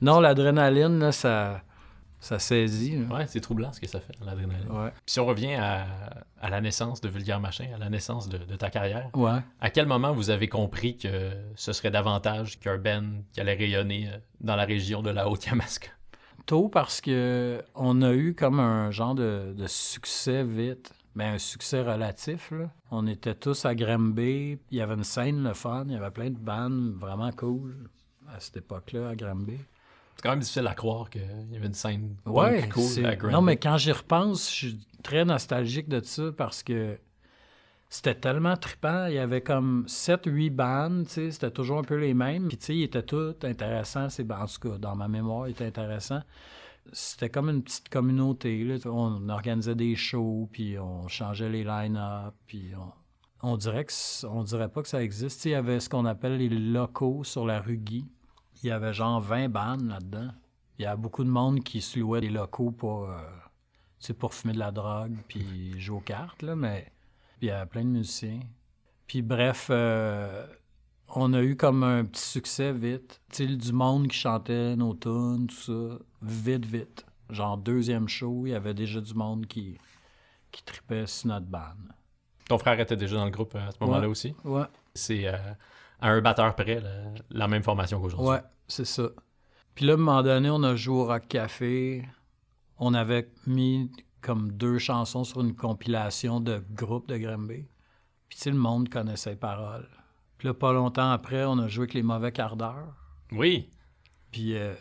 Non, 0.02 0.20
l'adrénaline, 0.20 0.98
là, 0.98 1.12
ça, 1.12 1.62
Ça 2.20 2.38
saisit. 2.38 2.98
Ouais, 3.10 3.26
c'est 3.26 3.40
troublant 3.40 3.72
ce 3.72 3.80
que 3.80 3.86
ça 3.86 4.00
fait, 4.00 4.14
l'adrénaline. 4.24 4.68
Ouais. 4.70 4.90
Puis 4.90 5.02
si 5.12 5.20
on 5.20 5.26
revient 5.26 5.54
à, 5.54 5.86
à 6.40 6.48
la 6.50 6.60
naissance 6.60 7.00
de 7.00 7.08
Vulgaire 7.08 7.40
Machin, 7.40 7.66
à 7.74 7.78
la 7.78 7.88
naissance 7.90 8.28
de, 8.28 8.38
de 8.38 8.56
ta 8.56 8.70
carrière, 8.70 9.10
Ouais. 9.14 9.38
à 9.60 9.70
quel 9.70 9.86
moment 9.86 10.12
vous 10.12 10.30
avez 10.30 10.48
compris 10.48 10.96
que 10.96 11.30
ce 11.54 11.72
serait 11.72 11.90
davantage 11.90 12.58
qu'un 12.58 12.78
Ben 12.78 13.22
qui 13.32 13.40
allait 13.40 13.54
rayonner 13.54 14.08
euh, 14.08 14.16
dans 14.40 14.56
la 14.56 14.64
région 14.64 15.02
de 15.02 15.10
la 15.10 15.28
Haute-Yamaska? 15.28 15.88
Tôt 16.46 16.68
parce 16.68 17.00
que 17.00 17.62
on 17.74 18.02
a 18.02 18.12
eu 18.12 18.34
comme 18.34 18.60
un 18.60 18.90
genre 18.90 19.14
de, 19.14 19.52
de 19.56 19.66
succès 19.66 20.42
vite. 20.42 20.92
Mais 21.14 21.24
un 21.24 21.38
succès 21.38 21.80
relatif, 21.80 22.50
là. 22.50 22.68
On 22.90 23.06
était 23.06 23.34
tous 23.34 23.64
à 23.64 23.74
Granby. 23.74 24.58
Il 24.70 24.76
y 24.76 24.82
avait 24.82 24.92
une 24.92 25.02
scène, 25.02 25.42
le 25.44 25.54
fun. 25.54 25.84
Il 25.86 25.94
y 25.94 25.96
avait 25.96 26.10
plein 26.10 26.28
de 26.28 26.36
bandes 26.36 26.92
vraiment 27.00 27.32
cool 27.32 27.88
à 28.28 28.38
cette 28.38 28.58
époque-là, 28.58 29.08
à 29.08 29.14
Granby. 29.16 29.56
C'est 30.16 30.22
quand 30.22 30.30
même 30.30 30.40
difficile 30.40 30.66
à 30.66 30.74
croire 30.74 31.10
qu'il 31.10 31.22
y 31.52 31.56
avait 31.56 31.66
une 31.66 31.74
scène 31.74 32.16
Ouais, 32.24 32.68
cool 32.72 32.82
c'est- 32.82 33.04
à 33.04 33.16
Granby. 33.16 33.34
non, 33.34 33.42
mais 33.42 33.56
quand 33.58 33.76
j'y 33.76 33.92
repense, 33.92 34.48
je 34.50 34.54
suis 34.54 34.86
très 35.02 35.24
nostalgique 35.24 35.88
de 35.88 36.02
ça 36.02 36.32
parce 36.36 36.62
que 36.62 36.98
c'était 37.90 38.14
tellement 38.14 38.56
trippant. 38.56 39.06
Il 39.06 39.14
y 39.14 39.18
avait 39.18 39.42
comme 39.42 39.84
7-8 39.86 40.50
bandes, 40.50 41.06
c'était 41.06 41.50
toujours 41.50 41.78
un 41.78 41.84
peu 41.84 41.96
les 41.96 42.14
mêmes. 42.14 42.48
Puis, 42.48 42.56
tu 42.56 42.64
sais, 42.66 42.76
ils 42.76 42.82
étaient 42.84 43.02
tous 43.02 43.34
intéressants. 43.44 44.08
ces 44.08 44.24
bandes. 44.24 44.42
En 44.42 44.46
tout 44.46 44.70
cas, 44.70 44.78
dans 44.78 44.96
ma 44.96 45.06
mémoire, 45.06 45.48
ils 45.48 45.52
étaient 45.52 45.66
intéressants. 45.66 46.22
C'était 46.92 47.28
comme 47.30 47.50
une 47.50 47.62
petite 47.62 47.88
communauté. 47.88 48.64
Là. 48.64 48.76
On 48.86 49.28
organisait 49.28 49.74
des 49.74 49.96
shows, 49.96 50.48
puis 50.52 50.78
on 50.78 51.08
changeait 51.08 51.48
les 51.50 51.64
line-up, 51.64 52.34
puis 52.46 52.70
on... 52.76 52.90
On 53.42 53.56
dirait, 53.58 53.84
que 53.84 53.92
on 54.26 54.42
dirait 54.44 54.68
pas 54.70 54.80
que 54.82 54.88
ça 54.88 55.02
existe. 55.02 55.44
Il 55.44 55.50
y 55.50 55.54
avait 55.54 55.78
ce 55.78 55.88
qu'on 55.90 56.06
appelle 56.06 56.38
les 56.38 56.48
locaux 56.48 57.22
sur 57.22 57.44
la 57.46 57.60
rue 57.60 57.76
Guy. 57.76 58.06
Il 58.66 58.70
y 58.70 58.72
avait 58.72 58.92
genre 58.92 59.20
20 59.20 59.48
bandes 59.48 59.88
là-dedans. 59.88 60.28
Il 60.80 60.82
y 60.82 60.86
a 60.86 60.96
beaucoup 60.96 61.22
de 61.22 61.28
monde 61.30 61.62
qui 61.62 61.80
se 61.80 62.00
louait 62.00 62.20
des 62.20 62.30
locaux 62.30 62.72
pour, 62.72 63.08
euh, 63.08 63.16
pour 64.18 64.34
fumer 64.34 64.54
de 64.54 64.58
la 64.58 64.72
drogue 64.72 65.14
puis 65.28 65.78
jouer 65.80 65.98
aux 65.98 66.00
cartes, 66.00 66.42
là, 66.42 66.56
mais 66.56 66.90
puis 67.38 67.46
il 67.46 67.48
y 67.48 67.50
avait 67.52 67.66
plein 67.66 67.82
de 67.84 67.90
musiciens. 67.90 68.40
Puis 69.06 69.22
bref, 69.22 69.68
euh, 69.70 70.44
on 71.14 71.32
a 71.32 71.42
eu 71.44 71.54
comme 71.56 71.84
un 71.84 72.04
petit 72.04 72.22
succès 72.26 72.72
vite. 72.72 73.20
Tu 73.30 73.46
sais, 73.46 73.56
du 73.56 73.72
monde 73.72 74.08
qui 74.08 74.16
chantait 74.18 74.74
nos 74.74 74.94
tunes, 74.94 75.46
tout 75.46 75.54
ça, 75.54 75.98
vite, 76.20 76.66
vite. 76.66 77.06
Genre 77.30 77.56
deuxième 77.58 78.08
show, 78.08 78.46
il 78.46 78.50
y 78.50 78.54
avait 78.54 78.74
déjà 78.74 79.00
du 79.00 79.14
monde 79.14 79.46
qui, 79.46 79.78
qui 80.50 80.64
tripait 80.64 81.06
sur 81.06 81.28
notre 81.28 81.46
bande. 81.46 81.92
Ton 82.48 82.58
frère 82.58 82.80
était 82.80 82.96
déjà 82.96 83.14
dans 83.14 83.26
le 83.26 83.30
groupe 83.30 83.54
à 83.54 83.70
ce 83.70 83.76
moment-là 83.80 84.00
Ouais. 84.00 84.06
aussi? 84.06 84.34
Ouais, 84.42 84.64
C'est 84.92 85.28
euh, 85.28 85.36
à 86.00 86.10
un 86.10 86.20
batteur 86.20 86.54
près, 86.54 86.80
la, 86.80 86.90
la 87.30 87.48
même 87.48 87.62
formation 87.62 88.00
qu'aujourd'hui. 88.00 88.28
ouais, 88.28 88.40
c'est 88.68 88.84
ça. 88.84 89.08
Puis 89.74 89.84
là, 89.84 89.92
à 89.92 89.94
un 89.94 89.98
moment 89.98 90.22
donné, 90.22 90.50
on 90.50 90.62
a 90.62 90.74
joué 90.76 90.96
au 90.96 91.06
Rock 91.06 91.28
Café. 91.28 92.06
On 92.78 92.94
avait 92.94 93.30
mis 93.46 93.90
comme 94.20 94.52
deux 94.52 94.78
chansons 94.78 95.24
sur 95.24 95.40
une 95.40 95.54
compilation 95.54 96.40
de 96.40 96.62
groupes 96.72 97.08
de 97.08 97.16
Granby. 97.16 97.66
Puis 98.28 98.38
tu 98.38 98.42
sais, 98.44 98.50
le 98.50 98.56
monde 98.56 98.88
connaissait 98.88 99.30
les 99.30 99.36
paroles. 99.36 99.88
Puis 100.38 100.48
là, 100.48 100.54
pas 100.54 100.72
longtemps 100.72 101.10
après, 101.10 101.44
on 101.44 101.58
a 101.58 101.68
joué 101.68 101.82
avec 101.84 101.94
les 101.94 102.02
mauvais 102.02 102.32
quarts 102.32 102.56
d'heure. 102.56 102.94
Oui, 103.32 103.70
Puis 104.30 104.56
euh, 104.56 104.74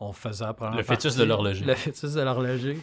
on 0.00 0.12
faisait 0.12 0.44
la 0.44 0.54
première 0.54 0.76
Le 0.76 0.82
fœtus 0.82 1.16
de 1.16 1.24
l'horloger. 1.24 1.64
Le 1.64 1.74
fœtus 1.74 2.12
de 2.14 2.20
l'horloger. 2.20 2.78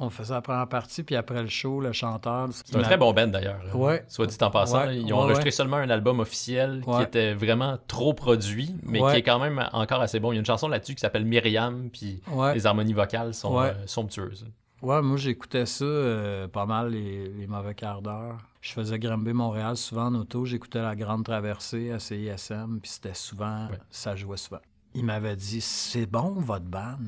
On 0.00 0.10
faisait 0.10 0.34
la 0.34 0.42
première 0.42 0.68
partie, 0.68 1.04
puis 1.04 1.14
après 1.14 1.40
le 1.42 1.48
show, 1.48 1.80
le 1.80 1.92
chanteur... 1.92 2.48
c'est 2.52 2.74
un 2.76 2.82
très 2.82 2.96
bon 2.96 3.12
band 3.12 3.28
d'ailleurs. 3.28 3.60
euh, 3.72 3.78
Ouais. 3.78 4.04
Soit 4.08 4.26
dit 4.26 4.36
en 4.40 4.50
passant, 4.50 4.86
Ouais, 4.86 4.96
ils 4.98 5.12
ont 5.12 5.18
ouais, 5.18 5.22
enregistré 5.22 5.50
seulement 5.52 5.76
un 5.76 5.88
album 5.90 6.18
officiel 6.20 6.82
qui 6.84 7.02
était 7.02 7.32
vraiment 7.34 7.78
trop 7.86 8.12
produit, 8.12 8.74
mais 8.82 8.98
qui 9.00 9.16
est 9.18 9.22
quand 9.22 9.38
même 9.38 9.64
encore 9.72 10.00
assez 10.00 10.18
bon. 10.18 10.32
Il 10.32 10.34
y 10.34 10.38
a 10.38 10.40
une 10.40 10.46
chanson 10.46 10.66
là-dessus 10.68 10.94
qui 10.96 11.00
s'appelle 11.00 11.24
Myriam, 11.24 11.90
puis 11.90 12.20
les 12.54 12.66
harmonies 12.66 12.92
vocales 12.92 13.34
sont 13.34 13.58
euh, 13.60 13.72
somptueuses. 13.86 14.46
Ouais, 14.82 15.00
moi 15.00 15.16
j'écoutais 15.16 15.64
ça 15.64 15.84
euh, 15.84 16.46
pas 16.48 16.66
mal 16.66 16.90
les, 16.90 17.28
les 17.28 17.46
mauvais 17.46 17.74
quarts 17.74 18.02
d'heure. 18.02 18.36
Je 18.60 18.72
faisais 18.72 18.98
Granby 18.98 19.32
Montréal 19.32 19.76
souvent 19.78 20.06
en 20.08 20.14
auto, 20.16 20.44
j'écoutais 20.44 20.82
la 20.82 20.94
grande 20.96 21.24
traversée 21.24 21.90
à 21.90 21.98
CISM, 21.98 22.80
puis 22.82 22.90
c'était 22.90 23.14
souvent, 23.14 23.68
ça 23.90 24.14
jouait 24.16 24.36
souvent. 24.36 24.60
Il 24.94 25.04
m'avait 25.06 25.36
dit 25.36 25.60
c'est 25.62 26.04
bon 26.06 26.32
votre 26.32 26.66
band. 26.66 26.98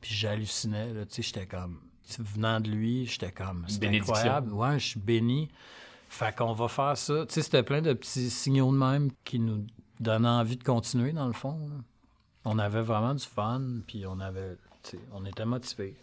Puis 0.00 0.14
j'hallucinais 0.14 0.92
là, 0.94 1.04
tu 1.06 1.16
sais, 1.16 1.22
j'étais 1.22 1.46
comme 1.46 1.78
venant 2.18 2.60
de 2.60 2.70
lui, 2.70 3.06
j'étais 3.06 3.32
comme 3.32 3.64
c'est 3.68 3.86
incroyable. 3.86 4.52
Ouais, 4.52 4.78
je 4.78 4.86
suis 4.86 5.00
béni. 5.00 5.48
Fait 6.08 6.34
qu'on 6.34 6.52
va 6.54 6.68
faire 6.68 6.96
ça. 6.96 7.26
Tu 7.26 7.34
sais, 7.34 7.42
c'était 7.42 7.62
plein 7.62 7.82
de 7.82 7.92
petits 7.92 8.30
signaux 8.30 8.72
de 8.72 8.78
même 8.78 9.10
qui 9.24 9.38
nous 9.38 9.66
donnaient 10.00 10.28
envie 10.28 10.56
de 10.56 10.64
continuer 10.64 11.12
dans 11.12 11.26
le 11.26 11.32
fond. 11.34 11.58
là. 11.68 11.74
On 12.44 12.58
avait 12.58 12.80
vraiment 12.80 13.14
du 13.14 13.24
fun, 13.24 13.62
puis 13.86 14.06
on 14.06 14.18
avait, 14.20 14.56
on 15.12 15.26
était 15.26 15.44
motivés. 15.44 15.96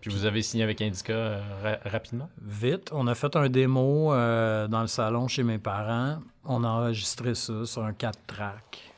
Puis 0.00 0.10
vous 0.10 0.24
avez 0.24 0.42
signé 0.42 0.64
avec 0.64 0.82
Indica 0.82 1.12
euh, 1.12 1.40
ra- 1.62 1.90
rapidement? 1.90 2.28
Vite, 2.40 2.90
on 2.92 3.06
a 3.06 3.14
fait 3.14 3.36
un 3.36 3.48
démo 3.48 4.12
euh, 4.12 4.66
dans 4.66 4.80
le 4.80 4.88
salon 4.88 5.28
chez 5.28 5.44
mes 5.44 5.58
parents. 5.58 6.18
On 6.44 6.64
a 6.64 6.68
enregistré 6.68 7.36
ça 7.36 7.64
sur 7.66 7.84
un 7.84 7.92
4 7.92 8.18
track. 8.26 8.92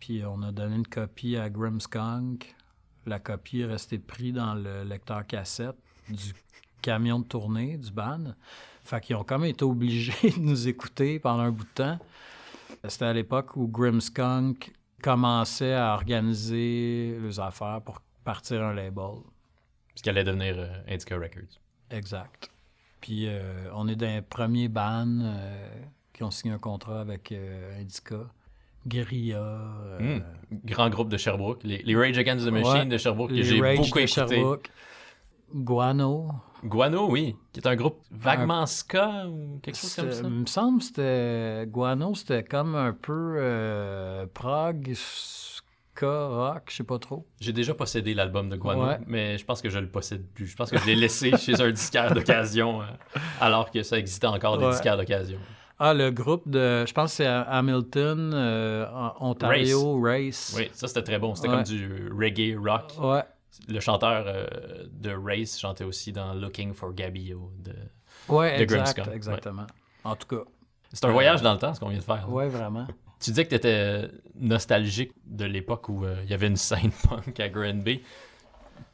Puis 0.00 0.22
on 0.26 0.42
a 0.42 0.52
donné 0.52 0.76
une 0.76 0.86
copie 0.86 1.38
à 1.38 1.48
Grimmskunk. 1.48 2.54
La 3.08 3.18
copie 3.18 3.60
est 3.60 3.66
restée 3.66 3.98
prise 3.98 4.34
dans 4.34 4.54
le 4.54 4.84
lecteur 4.84 5.26
cassette 5.26 5.76
du 6.10 6.34
camion 6.82 7.20
de 7.20 7.24
tournée 7.24 7.78
du 7.78 7.90
band. 7.90 8.34
Fait 8.84 9.00
qu'ils 9.00 9.16
ont 9.16 9.24
comme 9.24 9.46
été 9.46 9.64
obligés 9.64 10.30
de 10.36 10.40
nous 10.40 10.68
écouter 10.68 11.18
pendant 11.18 11.44
un 11.44 11.50
bout 11.50 11.64
de 11.64 11.70
temps. 11.70 11.98
C'était 12.86 13.06
à 13.06 13.12
l'époque 13.12 13.56
où 13.56 13.66
Grimmskunk 13.66 14.72
commençait 15.02 15.74
à 15.74 15.94
organiser 15.94 17.18
les 17.20 17.40
affaires 17.40 17.80
pour 17.82 18.00
partir 18.24 18.62
un 18.62 18.74
label. 18.74 19.22
Ce 19.94 20.02
qui 20.02 20.10
allait 20.10 20.24
devenir 20.24 20.54
euh, 20.58 20.68
Indica 20.86 21.16
Records. 21.16 21.58
Exact. 21.90 22.50
Puis 23.00 23.26
euh, 23.26 23.70
on 23.74 23.88
est 23.88 23.96
dans 23.96 24.06
les 24.06 24.22
premiers 24.22 24.68
bands 24.68 25.20
euh, 25.22 25.82
qui 26.12 26.22
ont 26.24 26.30
signé 26.30 26.52
un 26.52 26.58
contrat 26.58 27.00
avec 27.00 27.32
Indica. 27.32 28.26
Guerilla. 28.86 29.38
euh, 29.38 29.98
Hmm. 30.18 30.22
Grand 30.64 30.88
groupe 30.90 31.08
de 31.10 31.16
Sherbrooke. 31.16 31.60
Les, 31.64 31.82
les 31.82 31.96
Rage 31.96 32.16
Against 32.18 32.46
the 32.46 32.50
Machine 32.50 32.72
ouais, 32.72 32.86
de 32.86 32.96
Sherbrooke 32.98 33.30
que 33.30 33.42
j'ai 33.42 33.58
beaucoup 33.60 33.82
de 33.82 33.86
écouté. 33.86 34.06
Sherbrooke. 34.06 34.70
Guano. 35.54 36.28
Guano, 36.64 37.08
oui, 37.10 37.36
qui 37.52 37.60
est 37.60 37.66
un 37.66 37.76
groupe 37.76 38.00
vaguement 38.10 38.66
ska 38.66 39.26
ou 39.28 39.60
quelque 39.62 39.76
chose 39.78 39.94
comme 39.94 40.10
ça? 40.12 40.22
Il 40.24 40.30
me 40.30 40.46
semble 40.46 40.78
que 40.80 40.84
c'était. 40.84 41.66
Guano, 41.68 42.14
c'était 42.14 42.42
comme 42.44 42.74
un 42.74 42.92
peu 42.92 43.36
euh, 43.38 44.26
prog, 44.34 44.90
ska, 44.94 46.26
rock, 46.28 46.64
je 46.70 46.76
sais 46.76 46.84
pas 46.84 46.98
trop. 46.98 47.26
J'ai 47.40 47.52
déjà 47.52 47.74
possédé 47.74 48.12
l'album 48.14 48.48
de 48.48 48.56
Guano, 48.56 48.86
Ouais. 48.86 48.98
mais 49.06 49.38
je 49.38 49.44
pense 49.44 49.62
que 49.62 49.68
je 49.70 49.78
le 49.78 49.88
possède 49.88 50.26
plus. 50.34 50.46
Je 50.46 50.56
pense 50.56 50.70
que 50.70 50.78
je 50.78 50.86
l'ai 50.86 50.96
laissé 50.96 51.30
chez 51.38 51.60
un 51.60 51.70
disquaire 51.70 52.12
d'occasion, 52.12 52.82
euh, 52.82 52.86
alors 53.40 53.70
que 53.70 53.82
ça 53.82 53.98
existait 53.98 54.26
encore 54.26 54.58
des 54.58 54.68
disquaires 54.70 54.96
d'occasion. 54.96 55.38
Ah, 55.80 55.94
le 55.94 56.10
groupe 56.10 56.48
de. 56.48 56.84
Je 56.86 56.92
pense 56.92 57.10
que 57.12 57.16
c'est 57.18 57.26
à 57.26 57.42
Hamilton, 57.42 58.32
euh, 58.34 58.86
Ontario, 59.20 60.00
Race. 60.00 60.54
Oui, 60.56 60.68
ça 60.72 60.88
c'était 60.88 61.02
très 61.02 61.18
bon. 61.18 61.34
C'était 61.34 61.48
Ouais. 61.48 61.54
comme 61.56 61.64
du 61.64 62.10
reggae 62.12 62.56
rock. 62.58 62.92
Ouais. 63.00 63.22
Le 63.68 63.80
chanteur 63.80 64.24
euh, 64.26 64.46
de 64.90 65.10
Race 65.10 65.58
chantait 65.58 65.84
aussi 65.84 66.12
dans 66.12 66.34
Looking 66.34 66.72
for 66.74 66.92
Gabio. 66.94 67.52
De... 67.58 67.72
Ouais, 68.28 68.56
De 68.58 68.62
exact, 68.62 69.06
ouais. 69.06 69.14
exactement. 69.14 69.66
En 70.04 70.16
tout 70.16 70.26
cas. 70.26 70.42
C'est 70.92 71.04
un 71.04 71.10
voyage 71.12 71.42
dans 71.42 71.52
le 71.52 71.58
temps, 71.58 71.74
ce 71.74 71.80
qu'on 71.80 71.88
vient 71.88 71.98
de 71.98 72.02
faire. 72.04 72.26
là. 72.26 72.28
Ouais, 72.28 72.48
vraiment. 72.48 72.86
Tu 73.20 73.30
disais 73.30 73.44
que 73.44 73.50
tu 73.50 73.56
étais 73.56 74.08
nostalgique 74.36 75.12
de 75.26 75.44
l'époque 75.44 75.88
où 75.88 76.04
euh, 76.04 76.16
il 76.24 76.30
y 76.30 76.34
avait 76.34 76.46
une 76.46 76.56
scène 76.56 76.90
punk 77.08 77.38
à 77.40 77.48
Granby. 77.48 78.00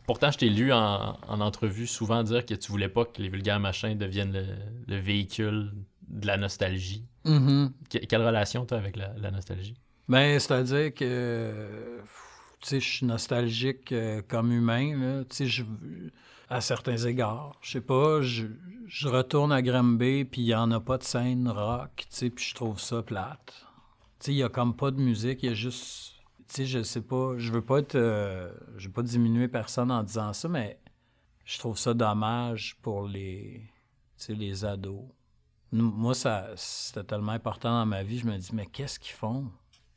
Pourtant, 0.06 0.30
je 0.30 0.38
t'ai 0.38 0.48
lu 0.48 0.72
en, 0.72 1.16
en 1.28 1.40
entrevue 1.40 1.86
souvent 1.86 2.22
dire 2.22 2.44
que 2.44 2.54
tu 2.54 2.70
voulais 2.70 2.88
pas 2.88 3.04
que 3.04 3.22
les 3.22 3.28
vulgaires 3.28 3.60
machins 3.60 3.96
deviennent 3.96 4.32
le, 4.32 4.44
le 4.86 4.96
véhicule 4.98 5.72
de 6.08 6.26
la 6.26 6.36
nostalgie. 6.36 7.04
Mhm. 7.24 7.72
Que- 7.90 7.98
quelle 7.98 8.24
relation 8.26 8.66
tu 8.66 8.74
as 8.74 8.78
avec 8.78 8.96
la, 8.96 9.12
la 9.14 9.30
nostalgie? 9.30 9.74
Ben, 10.08 10.38
c'est-à-dire 10.38 10.92
que, 10.92 12.00
je 12.70 12.78
suis 12.78 13.06
nostalgique 13.06 13.92
euh, 13.92 14.22
comme 14.26 14.52
humain, 14.52 15.24
je- 15.40 15.64
à 16.50 16.60
certains 16.60 16.96
égards. 16.98 17.56
Je 17.62 17.70
sais 17.72 17.80
pas, 17.80 18.20
je, 18.20 18.46
je 18.86 19.08
retourne 19.08 19.50
à 19.52 19.62
Granby, 19.62 20.24
puis 20.24 20.42
il 20.42 20.46
n'y 20.46 20.54
en 20.54 20.70
a 20.72 20.80
pas 20.80 20.98
de 20.98 21.02
scène 21.04 21.48
rock, 21.48 22.06
puis 22.10 22.32
je 22.36 22.54
trouve 22.54 22.78
ça 22.78 23.02
plate. 23.02 23.66
Il 24.26 24.34
y 24.34 24.42
a 24.42 24.48
comme 24.48 24.74
pas 24.76 24.90
de 24.90 25.00
musique, 25.00 25.42
il 25.42 25.48
y 25.48 25.52
a 25.52 25.54
juste... 25.54 26.12
Tu 26.48 26.56
sais, 26.56 26.66
je 26.66 26.82
sais 26.82 27.00
pas, 27.00 27.34
je 27.38 27.50
veux 27.52 27.62
pas 27.62 27.78
être... 27.78 27.94
euh, 27.94 28.52
je 28.76 28.86
veux 28.88 28.92
pas 28.92 29.02
diminuer 29.02 29.48
personne 29.48 29.90
en 29.90 30.02
disant 30.02 30.32
ça, 30.34 30.48
mais 30.48 30.78
je 31.44 31.58
trouve 31.58 31.78
ça 31.78 31.94
dommage 31.94 32.76
pour 32.82 33.06
les, 33.06 33.62
les 34.28 34.64
ados. 34.64 35.04
Moi, 35.74 36.14
ça, 36.14 36.50
c'était 36.54 37.02
tellement 37.02 37.32
important 37.32 37.70
dans 37.70 37.86
ma 37.86 38.04
vie, 38.04 38.18
je 38.18 38.26
me 38.26 38.36
dis, 38.36 38.50
mais 38.52 38.66
qu'est-ce 38.66 39.00
qu'ils 39.00 39.14
font? 39.14 39.50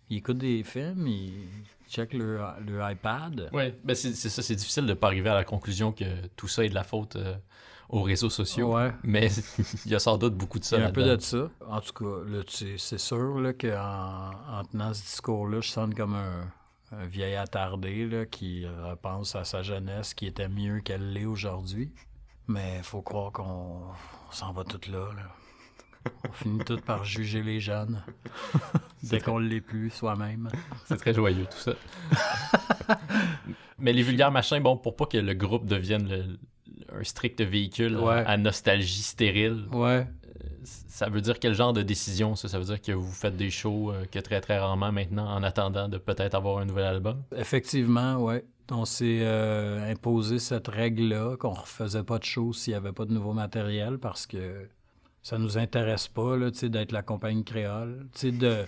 Ils 0.10 0.18
écoutent 0.18 0.40
des 0.40 0.64
films, 0.64 1.06
ils 1.06 1.48
checkent 1.88 2.16
leur, 2.16 2.60
leur 2.62 2.90
iPad. 2.90 3.50
Oui, 3.54 3.74
ben 3.84 3.96
c'est 3.96 4.14
c'est 4.16 4.30
ça, 4.30 4.42
c'est 4.42 4.56
difficile 4.56 4.88
de 4.88 4.94
pas 4.96 5.08
arriver 5.08 5.30
à 5.30 5.36
la 5.36 5.44
conclusion 5.44 5.92
que 5.92 6.06
tout 6.36 6.48
ça 6.48 6.66
est 6.66 6.70
de 6.70 6.74
la 6.74 6.84
faute 6.84 7.18
euh, 7.18 7.36
aux 7.90 8.02
réseaux 8.02 8.32
sociaux. 8.32 8.74
Ouais. 8.76 8.92
Mais 9.04 9.30
il 9.86 9.92
y 9.92 9.96
a 9.96 10.00
sans 10.00 10.18
doute 10.18 10.34
beaucoup 10.36 10.58
de 10.58 10.64
ça 10.64 10.78
Il 10.78 10.82
y 10.82 10.84
a 10.84 10.88
un 10.88 10.92
peu 10.92 11.04
de 11.04 11.22
ça. 11.22 11.50
En 11.68 11.82
tout 11.82 11.94
cas, 11.94 12.42
c'est 12.78 12.98
sûr 12.98 13.40
là, 13.40 13.54
qu'en 13.54 14.60
en 14.60 14.64
tenant 14.64 14.94
ce 14.96 15.02
discours-là, 15.04 15.62
je 15.62 15.70
sonne 15.70 15.94
comme 15.94 16.16
un, 16.16 16.50
un 16.92 17.06
vieil 17.06 17.36
attardé 17.36 18.08
là, 18.08 18.26
qui 18.26 18.66
repense 18.66 19.36
à 19.36 19.44
sa 19.44 19.62
jeunesse 19.62 20.16
qui 20.16 20.26
était 20.26 20.50
mieux 20.50 20.80
qu'elle 20.80 21.14
l'est 21.14 21.26
aujourd'hui. 21.26 21.92
Mais 22.48 22.78
il 22.78 22.84
faut 22.84 23.02
croire 23.02 23.32
qu'on 23.32 23.44
on 23.44 24.32
s'en 24.32 24.54
va 24.54 24.64
tout 24.64 24.80
là, 24.90 25.10
là. 25.16 25.30
On 26.28 26.32
finit 26.34 26.64
tout 26.66 26.78
par 26.78 27.04
juger 27.06 27.42
les 27.44 27.60
jeunes. 27.60 28.02
Dès 29.04 29.20
qu'on 29.20 29.40
ne 29.40 29.48
l'est 29.48 29.62
plus 29.62 29.90
soi-même. 29.90 30.50
C'est 30.86 30.98
très 30.98 31.14
joyeux 31.14 31.46
tout 31.46 31.58
ça. 31.58 31.74
Mais 33.80 33.94
les 33.94 34.02
vulgaires 34.02 34.32
machins, 34.32 34.60
bon, 34.62 34.78
pour 34.78 34.96
pas 34.96 35.06
que 35.06 35.18
le 35.18 35.34
groupe 35.34 35.66
devienne 35.66 36.08
le- 36.10 36.40
un 37.00 37.04
strict 37.04 37.42
véhicule 37.42 37.98
Ouais. 37.98 38.24
à 38.26 38.38
nostalgie 38.38 39.04
stérile, 39.04 39.66
Ouais. 39.72 40.08
ça 40.64 41.10
veut 41.10 41.22
dire 41.22 41.38
quel 41.40 41.54
genre 41.54 41.74
de 41.74 41.82
décision 41.84 42.36
ça? 42.36 42.48
Ça 42.48 42.58
veut 42.60 42.66
dire 42.66 42.82
que 42.82 42.92
vous 42.92 43.12
faites 43.12 43.36
des 43.38 43.50
shows 43.52 43.92
euh, 43.92 44.06
que 44.06 44.20
très 44.20 44.42
très 44.42 44.58
rarement 44.58 44.92
maintenant 44.92 45.28
en 45.30 45.44
attendant 45.44 45.90
de 45.90 45.98
peut-être 45.98 46.34
avoir 46.36 46.58
un 46.60 46.66
nouvel 46.66 46.86
album? 46.86 47.24
Effectivement, 47.36 48.16
ouais. 48.24 48.44
On 48.72 48.84
s'est 48.84 49.20
euh, 49.22 49.90
imposé 49.92 50.40
cette 50.40 50.68
règle-là, 50.68 51.38
qu'on 51.38 51.52
ne 51.54 51.58
refaisait 51.60 52.04
pas 52.04 52.20
de 52.20 52.26
show 52.26 52.52
s'il 52.52 52.74
n'y 52.74 52.78
avait 52.78 52.92
pas 52.92 53.06
de 53.06 53.14
nouveau 53.14 53.32
matériel 53.34 53.98
parce 53.98 54.26
que 54.28 54.68
ça 55.28 55.38
nous 55.38 55.58
intéresse 55.58 56.08
pas 56.08 56.38
d'être 56.38 56.94
la 56.94 57.02
compagnie 57.02 57.44
créole. 57.44 58.08
De, 58.24 58.64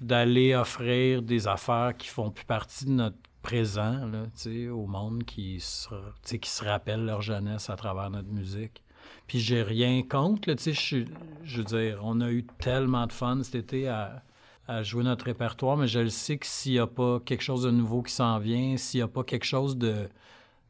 d'aller 0.00 0.56
offrir 0.56 1.22
des 1.22 1.46
affaires 1.46 1.96
qui 1.96 2.08
font 2.08 2.32
plus 2.32 2.44
partie 2.44 2.86
de 2.86 2.90
notre 2.90 3.16
présent 3.42 4.06
là, 4.06 4.24
au 4.72 4.86
monde 4.88 5.22
qui 5.22 5.60
se, 5.60 5.88
qui 6.24 6.50
se 6.50 6.64
rappelle 6.64 7.04
leur 7.04 7.22
jeunesse 7.22 7.70
à 7.70 7.76
travers 7.76 8.10
notre 8.10 8.28
musique. 8.28 8.82
Puis 9.28 9.38
j'ai 9.38 9.62
rien 9.62 10.02
contre, 10.02 10.50
là, 10.50 10.56
je 10.58 11.04
je 11.44 11.56
veux 11.58 11.64
dire, 11.64 12.00
on 12.02 12.20
a 12.20 12.28
eu 12.32 12.44
tellement 12.58 13.06
de 13.06 13.12
fun 13.12 13.40
cet 13.44 13.54
été 13.54 13.86
à, 13.86 14.24
à 14.66 14.82
jouer 14.82 15.04
notre 15.04 15.26
répertoire, 15.26 15.76
mais 15.76 15.86
je 15.86 16.00
le 16.00 16.08
sais 16.08 16.38
que 16.38 16.46
s'il 16.46 16.72
n'y 16.72 16.78
a 16.80 16.88
pas 16.88 17.20
quelque 17.20 17.42
chose 17.42 17.62
de 17.62 17.70
nouveau 17.70 18.02
qui 18.02 18.12
s'en 18.12 18.40
vient, 18.40 18.76
s'il 18.76 18.98
n'y 18.98 19.04
a 19.04 19.08
pas 19.08 19.22
quelque 19.22 19.46
chose 19.46 19.78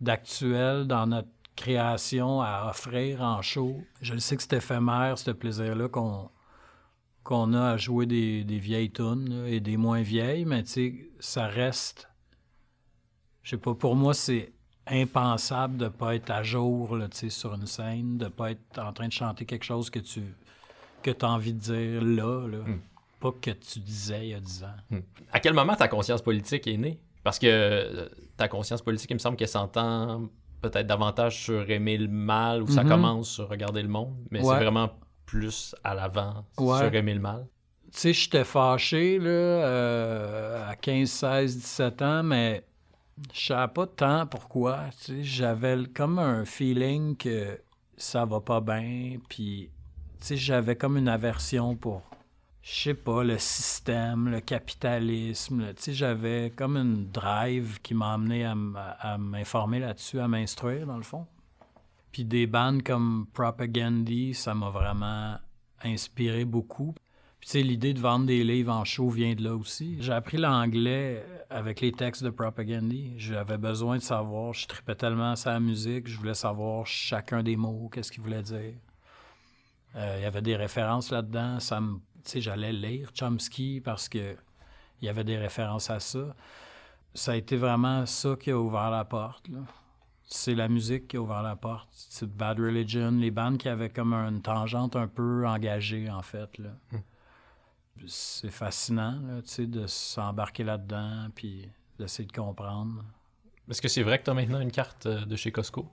d'actuel 0.03 0.87
dans 0.87 1.07
notre 1.07 1.31
création 1.61 2.41
à 2.41 2.69
offrir 2.71 3.21
en 3.21 3.43
show, 3.43 3.85
je 4.01 4.15
le 4.15 4.21
sais 4.21 4.37
que 4.37 4.43
c'est 4.43 4.55
éphémère, 4.55 5.19
ce 5.19 5.31
plaisir-là 5.31 5.89
qu'on 5.89 6.31
qu'on 7.23 7.53
a 7.53 7.73
à 7.73 7.77
jouer 7.77 8.07
des, 8.07 8.45
des 8.45 8.59
vieilles 8.59 8.91
tunes 8.91 9.45
et 9.47 9.61
des 9.61 9.77
moins 9.77 10.01
vieilles, 10.01 10.47
mais 10.47 10.63
tu 10.63 10.71
sais, 10.71 11.11
ça 11.21 11.47
reste... 11.47 12.09
Je 13.43 13.51
sais 13.51 13.57
pas, 13.59 13.75
pour 13.75 13.95
moi, 13.95 14.15
c'est 14.15 14.53
impensable 14.87 15.77
de 15.77 15.89
pas 15.89 16.15
être 16.15 16.31
à 16.31 16.43
jour 16.43 16.97
là, 16.97 17.09
sur 17.13 17.55
une 17.55 17.67
scène, 17.67 18.17
de 18.17 18.29
pas 18.29 18.53
être 18.53 18.79
en 18.79 18.93
train 18.95 19.07
de 19.07 19.13
chanter 19.13 19.45
quelque 19.45 19.65
chose 19.65 19.91
que 19.91 19.99
tu 19.99 20.23
que 21.03 21.11
as 21.11 21.29
envie 21.29 21.53
de 21.53 21.59
dire 21.59 22.03
là, 22.03 22.49
là. 22.49 22.65
pas 23.21 23.33
que 23.33 23.51
tu 23.51 23.79
disais 23.81 24.27
il 24.27 24.31
y 24.31 24.35
a 24.35 24.41
10 24.41 24.65
ans. 24.65 24.99
À 25.31 25.41
quel 25.41 25.55
moment 25.55 25.77
ta 25.77 25.89
conscience 25.89 26.23
politique 26.23 26.67
est 26.67 26.77
née? 26.79 26.99
Parce 27.23 27.39
que 27.39 27.47
euh, 27.47 28.09
ta 28.37 28.49
conscience 28.49 28.83
politique, 28.83 29.11
il 29.11 29.15
me 29.15 29.19
semble 29.19 29.37
qu'elle 29.37 29.49
s'entend 29.49 30.29
peut-être 30.61 30.87
davantage 30.87 31.43
sur 31.43 31.69
aimer 31.71 31.97
le 31.99 32.09
mal 32.09 32.63
ou 32.63 32.69
ça 32.69 32.83
Mhm. 32.83 32.89
commence 32.91 33.31
sur 33.31 33.49
regarder 33.49 33.83
le 33.83 33.89
monde, 33.89 34.15
mais 34.31 34.41
Ouais. 34.41 34.47
c'est 34.55 34.65
vraiment 34.65 34.91
plus 35.27 35.75
à 35.85 35.95
l'avant 35.95 36.45
Ouais. 36.59 36.79
sur 36.79 36.95
aimer 36.95 37.15
le 37.15 37.21
mal. 37.21 37.47
Tu 37.93 37.99
sais, 37.99 38.13
j'étais 38.13 38.45
fâché 38.45 39.19
là, 39.19 39.29
euh, 39.31 40.71
à 40.71 40.77
15, 40.77 41.11
16, 41.11 41.57
17 41.57 42.03
ans, 42.03 42.23
mais 42.23 42.65
je 43.33 43.47
savais 43.47 43.73
pas 43.73 43.87
tant 43.87 44.27
pourquoi. 44.27 44.85
Tu 44.99 45.05
sais, 45.05 45.23
j'avais 45.25 45.85
comme 45.95 46.19
un 46.19 46.45
feeling 46.45 47.17
que 47.17 47.59
ça 47.97 48.25
va 48.25 48.41
pas 48.41 48.61
bien, 48.61 49.19
puis 49.29 49.71
tu 50.21 50.27
sais, 50.27 50.37
j'avais 50.37 50.77
comme 50.77 50.97
une 50.97 51.09
aversion 51.09 51.75
pour, 51.77 52.03
je 52.63 52.83
sais 52.83 52.95
pas, 52.95 53.25
le 53.25 53.39
système, 53.39 54.29
le 54.29 54.41
capitalisme. 54.41 55.73
Tu 55.75 55.83
sais, 55.83 55.93
j'avais 55.93 56.53
comme 56.55 56.77
une 56.77 57.11
drive 57.11 57.81
qui 57.81 57.95
m'a 57.95 58.13
amené 58.13 58.45
à, 58.45 59.19
m'informer 59.19 59.79
là-dessus, 59.79 60.21
à 60.21 60.29
m'instruire, 60.29 60.87
dans 60.87 60.99
le 60.99 61.03
fond. 61.03 61.27
Puis 62.13 62.25
des 62.25 62.47
bandes 62.47 62.83
comme 62.83 63.27
Propagandy, 63.33 64.35
ça 64.35 64.55
m'a 64.55 64.69
vraiment 64.69 65.37
inspiré 65.83 66.45
beaucoup. 66.45 66.95
Puis 67.41 67.49
tu 67.49 67.53
sais, 67.53 67.63
l'idée 67.63 67.95
de 67.95 68.01
vendre 68.01 68.27
des 68.27 68.45
livres 68.45 68.73
en 68.73 68.85
show 68.85 69.09
vient 69.09 69.35
de 69.35 69.43
là 69.43 69.57
aussi. 69.57 69.97
J'ai 70.01 70.13
appris 70.13 70.37
l'anglais 70.37 71.25
avec 71.49 71.81
les 71.81 71.93
textes 71.93 72.23
de 72.23 72.29
Propagandy. 72.29 73.15
J'avais 73.17 73.57
besoin 73.57 73.97
de 73.97 74.03
savoir, 74.03 74.53
je 74.53 74.67
tripais 74.67 74.95
tellement 74.95 75.33
la 75.47 75.61
musique, 75.61 76.07
je 76.07 76.19
voulais 76.19 76.35
savoir 76.35 76.87
chacun 76.87 77.43
des 77.43 77.57
mots, 77.57 77.89
qu'est-ce 77.91 78.13
qu'ils 78.13 78.23
voulaient 78.23 78.43
dire. 78.43 78.75
Euh, 79.97 80.17
Il 80.19 80.23
y 80.23 80.27
avait 80.27 80.43
des 80.43 80.57
références 80.57 81.11
là-dedans. 81.11 81.61
Ça 81.61 81.81
me, 81.81 81.95
tu 81.97 82.01
sais, 82.25 82.41
j'allais 82.41 82.73
lire 82.73 83.11
Chomsky 83.19 83.81
parce 83.81 84.09
que 84.09 84.37
il 85.03 85.07
y 85.07 85.09
avait 85.09 85.25
des 85.25 85.39
références 85.39 85.89
à 85.91 85.99
ça. 86.01 86.35
Ça 87.15 87.33
a 87.33 87.37
été 87.37 87.57
vraiment 87.57 88.05
ça 88.07 88.37
qui 88.39 88.51
a 88.51 88.59
ouvert 88.59 88.91
la 88.91 89.05
porte. 89.05 89.47
C'est 90.25 90.55
la 90.55 90.69
musique 90.69 91.09
qui 91.09 91.17
a 91.17 91.21
ouvert 91.21 91.43
la 91.43 91.57
porte. 91.57 91.89
C'est 91.93 92.29
Bad 92.31 92.61
Religion, 92.61 93.11
les 93.13 93.31
bandes 93.33 93.59
qui 93.59 93.69
avaient 93.69 93.89
comme 93.91 94.13
une 94.15 94.43
tangente 94.43 94.95
un 94.95 95.09
peu 95.09 95.47
engagée, 95.49 96.09
en 96.11 96.23
fait. 96.23 96.57
Là. 96.59 96.71
C'est 98.07 98.51
fascinant, 98.51 99.19
là, 99.27 99.41
de 99.67 99.87
s'embarquer 99.87 100.65
là-dedans, 100.65 101.29
puis 101.35 101.69
d'essayer 101.99 102.27
de 102.29 102.33
comprendre. 102.33 103.05
Est-ce 103.69 103.83
que 103.83 103.89
c'est 103.89 104.03
vrai 104.03 104.19
que 104.19 104.25
tu 104.25 104.31
as 104.31 104.35
maintenant 104.35 104.61
une 104.61 104.71
carte 104.73 105.07
euh, 105.07 105.25
de 105.25 105.37
chez 105.37 105.53
Costco? 105.53 105.89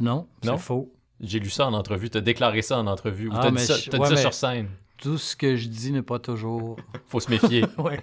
Non, 0.00 0.26
Non? 0.44 0.56
c'est 0.56 0.62
faux. 0.62 0.92
J'ai 1.20 1.38
lu 1.38 1.50
ça 1.50 1.66
en 1.66 1.74
entrevue, 1.74 2.08
tu 2.10 2.18
as 2.18 2.22
déclaré 2.22 2.62
ça 2.62 2.78
en 2.78 2.86
entrevue, 2.86 3.28
ou 3.28 3.32
Ah, 3.34 3.40
t'as 3.42 3.50
dit 3.50 3.58
ça, 3.58 3.76
je- 3.76 3.90
t'as 3.90 3.98
dit 3.98 4.06
ça 4.08 4.16
sur 4.16 4.34
scène. 4.34 4.68
Tout 4.96 5.18
ce 5.18 5.34
que 5.36 5.56
je 5.56 5.68
dis 5.68 5.92
n'est 5.92 6.02
pas 6.02 6.18
toujours... 6.18 6.76
Faut 7.08 7.20
se 7.20 7.30
méfier. 7.30 7.64
Ouais. 7.78 8.02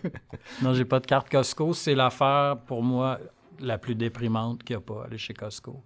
Non, 0.62 0.74
j'ai 0.74 0.86
pas 0.86 1.00
de 1.00 1.06
carte 1.06 1.30
Costco. 1.30 1.74
C'est 1.74 1.96
l'affaire, 1.96 2.58
pour 2.66 2.82
moi, 2.84 3.20
la 3.60 3.78
plus 3.78 3.96
déprimante 3.96 4.64
qu'il 4.64 4.76
n'y 4.76 4.82
a 4.82 4.86
pas, 4.86 5.06
aller 5.06 5.18
chez 5.18 5.34
Costco. 5.34 5.84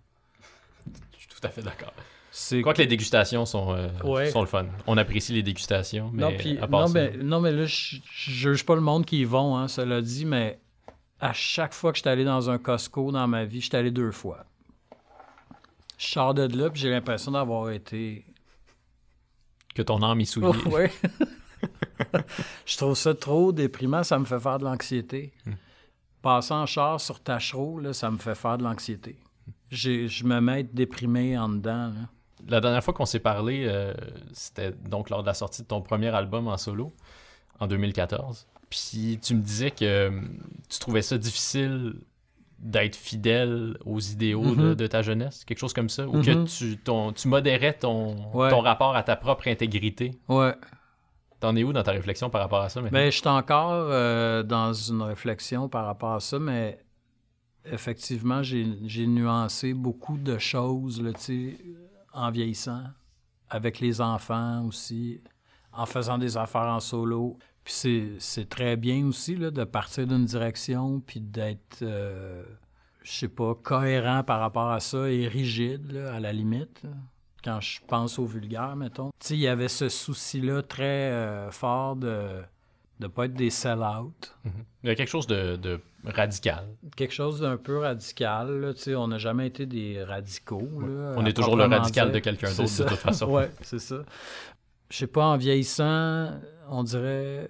Je 1.14 1.20
suis 1.20 1.28
tout 1.28 1.40
à 1.44 1.50
fait 1.50 1.62
d'accord. 1.62 1.94
Je 2.34 2.62
crois 2.62 2.74
que 2.74 2.82
les 2.82 2.88
dégustations 2.88 3.46
sont, 3.46 3.74
euh, 3.76 3.90
Ouais. 4.06 4.30
sont 4.32 4.40
le 4.42 4.48
fun. 4.48 4.66
On 4.88 4.96
apprécie 4.98 5.34
les 5.34 5.44
dégustations, 5.44 6.10
mais 6.14 6.22
non, 6.24 6.64
à 6.64 6.68
part 6.68 6.82
non, 6.82 6.88
ça- 6.88 6.94
mais, 6.94 7.14
non, 7.18 7.42
mais 7.42 7.52
là, 7.52 7.66
je 7.66 7.98
je 8.06 8.32
juge 8.32 8.66
pas 8.66 8.76
le 8.76 8.82
monde 8.82 9.06
qui 9.06 9.20
y 9.20 9.26
vont, 9.26 9.58
hein, 9.58 9.68
cela 9.68 10.02
dit, 10.02 10.24
mais 10.26 10.58
à 11.20 11.34
chaque 11.34 11.74
fois 11.74 11.92
que 11.92 11.98
je 11.98 12.04
suis 12.04 12.10
allé 12.10 12.24
dans 12.24 12.50
un 12.50 12.58
Costco 12.58 13.12
dans 13.12 13.28
ma 13.28 13.44
vie, 13.44 13.60
je 13.60 13.66
suis 13.68 13.76
allé 13.76 13.92
deux 13.92 14.12
fois. 14.12 14.46
Je 16.02 16.08
sors 16.08 16.34
de 16.34 16.58
là, 16.58 16.70
puis 16.72 16.82
j'ai 16.82 16.90
l'impression 16.90 17.32
d'avoir 17.32 17.70
été. 17.70 18.26
que 19.76 19.84
ton 19.84 20.02
âme 20.02 20.20
y 20.20 20.26
souillée. 20.26 20.48
Oh, 20.66 20.70
ouais. 20.72 20.92
je 22.66 22.78
trouve 22.78 22.96
ça 22.96 23.14
trop 23.14 23.52
déprimant, 23.52 24.04
ça 24.04 24.18
me 24.18 24.26
fait 24.26 24.40
faire 24.40 24.58
de 24.58 24.64
l'anxiété. 24.66 25.32
Hmm. 25.46 25.52
Passer 26.24 26.54
en 26.54 26.66
char 26.66 27.00
sur 27.00 27.20
Tachereau, 27.20 27.80
là, 27.80 27.94
ça 27.94 28.10
me 28.10 28.18
fait 28.18 28.34
faire 28.36 28.58
de 28.58 28.64
l'anxiété. 28.64 29.18
J'ai- 29.70 30.08
Je 30.08 30.24
me 30.26 30.40
mets 30.42 30.52
à 30.54 30.60
être 30.60 30.74
déprimé 30.74 31.38
en 31.38 31.50
dedans. 31.50 31.88
là. 31.90 32.10
La 32.48 32.60
dernière 32.62 32.84
fois 32.84 32.96
qu'on 32.96 33.06
s'est 33.06 33.20
parlé, 33.20 33.66
euh, 33.68 33.94
c'était 34.34 34.72
donc 34.72 35.12
lors 35.12 35.22
de 35.22 35.28
la 35.28 35.36
sortie 35.36 35.62
de 35.62 35.68
ton 35.68 35.82
premier 35.82 36.08
album 36.10 36.48
en 36.48 36.58
solo, 36.58 36.92
en 37.60 37.68
2014. 37.68 38.48
Puis 38.72 39.20
tu 39.22 39.36
me 39.36 39.42
disais 39.42 39.70
que 39.70 39.86
euh, 39.86 40.22
tu 40.68 40.80
trouvais 40.80 41.04
ça 41.04 41.18
difficile 41.20 41.94
d'être 42.64 42.96
fidèle 42.96 43.76
aux 43.86 44.00
idéaux 44.00 44.56
de, 44.56 44.62
Mhm. 44.70 44.76
de 44.76 44.88
ta 44.88 45.02
jeunesse, 45.02 45.44
quelque 45.46 45.58
chose 45.60 45.74
comme 45.74 45.90
ça, 45.90 46.08
ou 46.08 46.18
Mhm. 46.18 46.24
que 46.24 46.44
tu, 46.46 46.78
ton, 46.78 47.12
tu 47.12 47.28
modérais 47.28 47.74
ton, 47.74 48.16
Ouais. 48.34 48.50
ton 48.50 48.62
rapport 48.62 48.96
à 48.96 49.02
ta 49.04 49.16
propre 49.16 49.48
intégrité? 49.48 50.12
Ouais. 50.30 50.54
T'en 51.40 51.56
es 51.56 51.64
où 51.64 51.74
dans 51.74 51.82
ta 51.82 51.92
réflexion 51.92 52.30
par 52.30 52.40
rapport 52.42 52.62
à 52.62 52.70
ça 52.70 52.80
maintenant? 52.82 53.00
Ben, 53.00 53.12
je 53.12 53.18
suis 53.18 53.28
encore 53.28 53.72
euh, 53.90 54.44
dans 54.44 54.74
une 54.74 55.02
réflexion 55.02 55.68
par 55.70 55.86
rapport 55.88 56.14
à 56.14 56.20
ça, 56.20 56.38
mais 56.38 56.78
effectivement, 57.66 58.44
j'ai 58.44 59.08
nuancé 59.08 59.74
beaucoup 59.74 60.18
de 60.18 60.38
choses, 60.38 61.02
là, 61.02 61.12
en 62.14 62.30
vieillissant, 62.32 62.84
avec 63.50 63.80
les 63.80 64.02
enfants 64.02 64.64
aussi, 64.68 65.22
en 65.74 65.86
faisant 65.86 66.18
des 66.18 66.38
affaires 66.38 66.68
en 66.68 66.80
solo. 66.80 67.38
Puis 67.64 67.74
c'est- 67.74 68.10
c'est 68.20 68.50
très 68.50 68.76
bien 68.76 69.06
aussi 69.06 69.36
là, 69.36 69.52
de 69.52 69.64
partir 69.64 70.08
d'une 70.08 70.26
direction, 70.26 71.00
puis 71.00 71.20
d'être, 71.22 71.80
euh, 71.84 72.44
je 73.04 73.12
sais 73.12 73.28
pas, 73.28 73.54
cohérent 73.56 74.24
par 74.24 74.40
rapport 74.40 74.70
à 74.72 74.80
ça 74.80 75.10
et 75.12 75.28
rigide, 75.28 75.92
là, 75.92 76.14
à 76.16 76.20
la 76.20 76.34
limite. 76.34 76.82
là. 76.84 76.90
Quand 77.44 77.60
je 77.62 77.80
pense 77.88 78.20
au 78.20 78.26
vulgaire, 78.26 78.76
mettons. 78.76 79.10
Tu 79.20 79.28
sais, 79.28 79.34
il 79.36 79.40
y 79.40 79.48
avait 79.48 79.68
ce 79.68 79.90
souci-là 79.90 80.62
très 80.62 81.12
euh, 81.12 81.50
fort 81.52 81.96
de 81.96 82.42
ne 83.00 83.08
pas 83.08 83.26
être 83.26 83.34
des 83.34 83.50
sell-out. 83.50 84.36
Il 84.84 84.88
y 84.88 84.92
a 84.92 84.96
quelque 84.96 85.10
chose 85.10 85.26
de, 85.26 85.56
de 85.56 85.80
radical. 86.06 86.68
Quelque 86.96 87.14
chose 87.16 87.40
d'un 87.42 87.58
peu 87.58 87.80
radical. 87.80 88.60
là, 88.60 88.74
tu 88.76 88.82
sais, 88.82 88.96
on 88.96 89.08
n'a 89.08 89.18
jamais 89.18 89.48
été 89.48 89.66
des 89.66 90.04
radicaux. 90.04 90.70
là, 90.82 91.14
On 91.18 91.26
est 91.26 91.34
toujours 91.34 91.56
le 91.56 91.64
radical 91.66 92.08
dire. 92.10 92.14
de 92.16 92.20
quelqu'un 92.20 92.50
d'autre, 92.50 92.84
de 92.84 92.90
toute 92.90 92.98
façon. 93.00 93.26
ouais, 93.32 93.50
c'est 93.62 93.80
ça. 93.80 94.04
Je 94.92 94.98
sais 94.98 95.08
pas, 95.08 95.26
en 95.26 95.38
vieillissant, 95.38 96.32
on 96.70 96.84
dirait. 96.84 97.48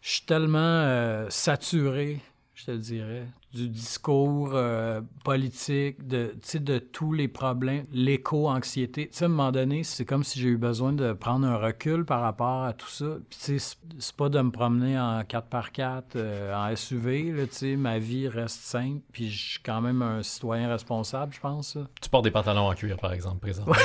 Je 0.00 0.10
suis 0.10 0.22
tellement 0.26 0.58
euh, 0.60 1.26
saturé. 1.28 2.20
je 2.54 2.66
te 2.66 2.70
dirais, 2.70 3.26
du 3.52 3.68
discours 3.68 4.50
euh, 4.54 5.00
politique, 5.24 6.06
de, 6.06 6.34
de 6.54 6.78
tous 6.78 7.12
les 7.12 7.26
problèmes, 7.28 7.84
l'éco-anxiété. 7.92 9.08
Tu 9.08 9.16
sais, 9.16 9.24
à 9.24 9.26
un 9.26 9.30
moment 9.30 9.50
donné, 9.50 9.82
c'est 9.82 10.04
comme 10.04 10.22
si 10.22 10.38
j'ai 10.40 10.48
eu 10.50 10.56
besoin 10.56 10.92
de 10.92 11.12
prendre 11.14 11.46
un 11.48 11.56
recul 11.56 12.04
par 12.04 12.20
rapport 12.20 12.62
à 12.62 12.72
tout 12.74 12.88
ça. 12.88 13.06
Puis, 13.28 13.38
tu 13.40 13.58
sais, 13.58 13.76
c'est- 13.98 14.16
pas 14.16 14.28
de 14.28 14.40
me 14.40 14.50
promener 14.52 14.98
en 14.98 15.22
4x4, 15.24 16.14
euh, 16.16 16.54
en 16.54 16.74
SUV, 16.76 17.32
là, 17.32 17.46
tu 17.46 17.54
sais, 17.54 17.76
ma 17.76 17.98
vie 17.98 18.28
reste 18.28 18.60
simple, 18.60 19.00
puis 19.12 19.30
je 19.30 19.50
suis 19.52 19.60
quand 19.62 19.80
même 19.80 20.02
un 20.02 20.22
citoyen 20.22 20.68
responsable, 20.68 21.32
je 21.34 21.40
pense. 21.40 21.76
Tu 22.00 22.08
portes 22.08 22.24
des 22.24 22.30
pantalons 22.30 22.68
en 22.68 22.74
cuir, 22.74 22.96
par 22.98 23.12
exemple, 23.12 23.40
présentement. 23.40 23.74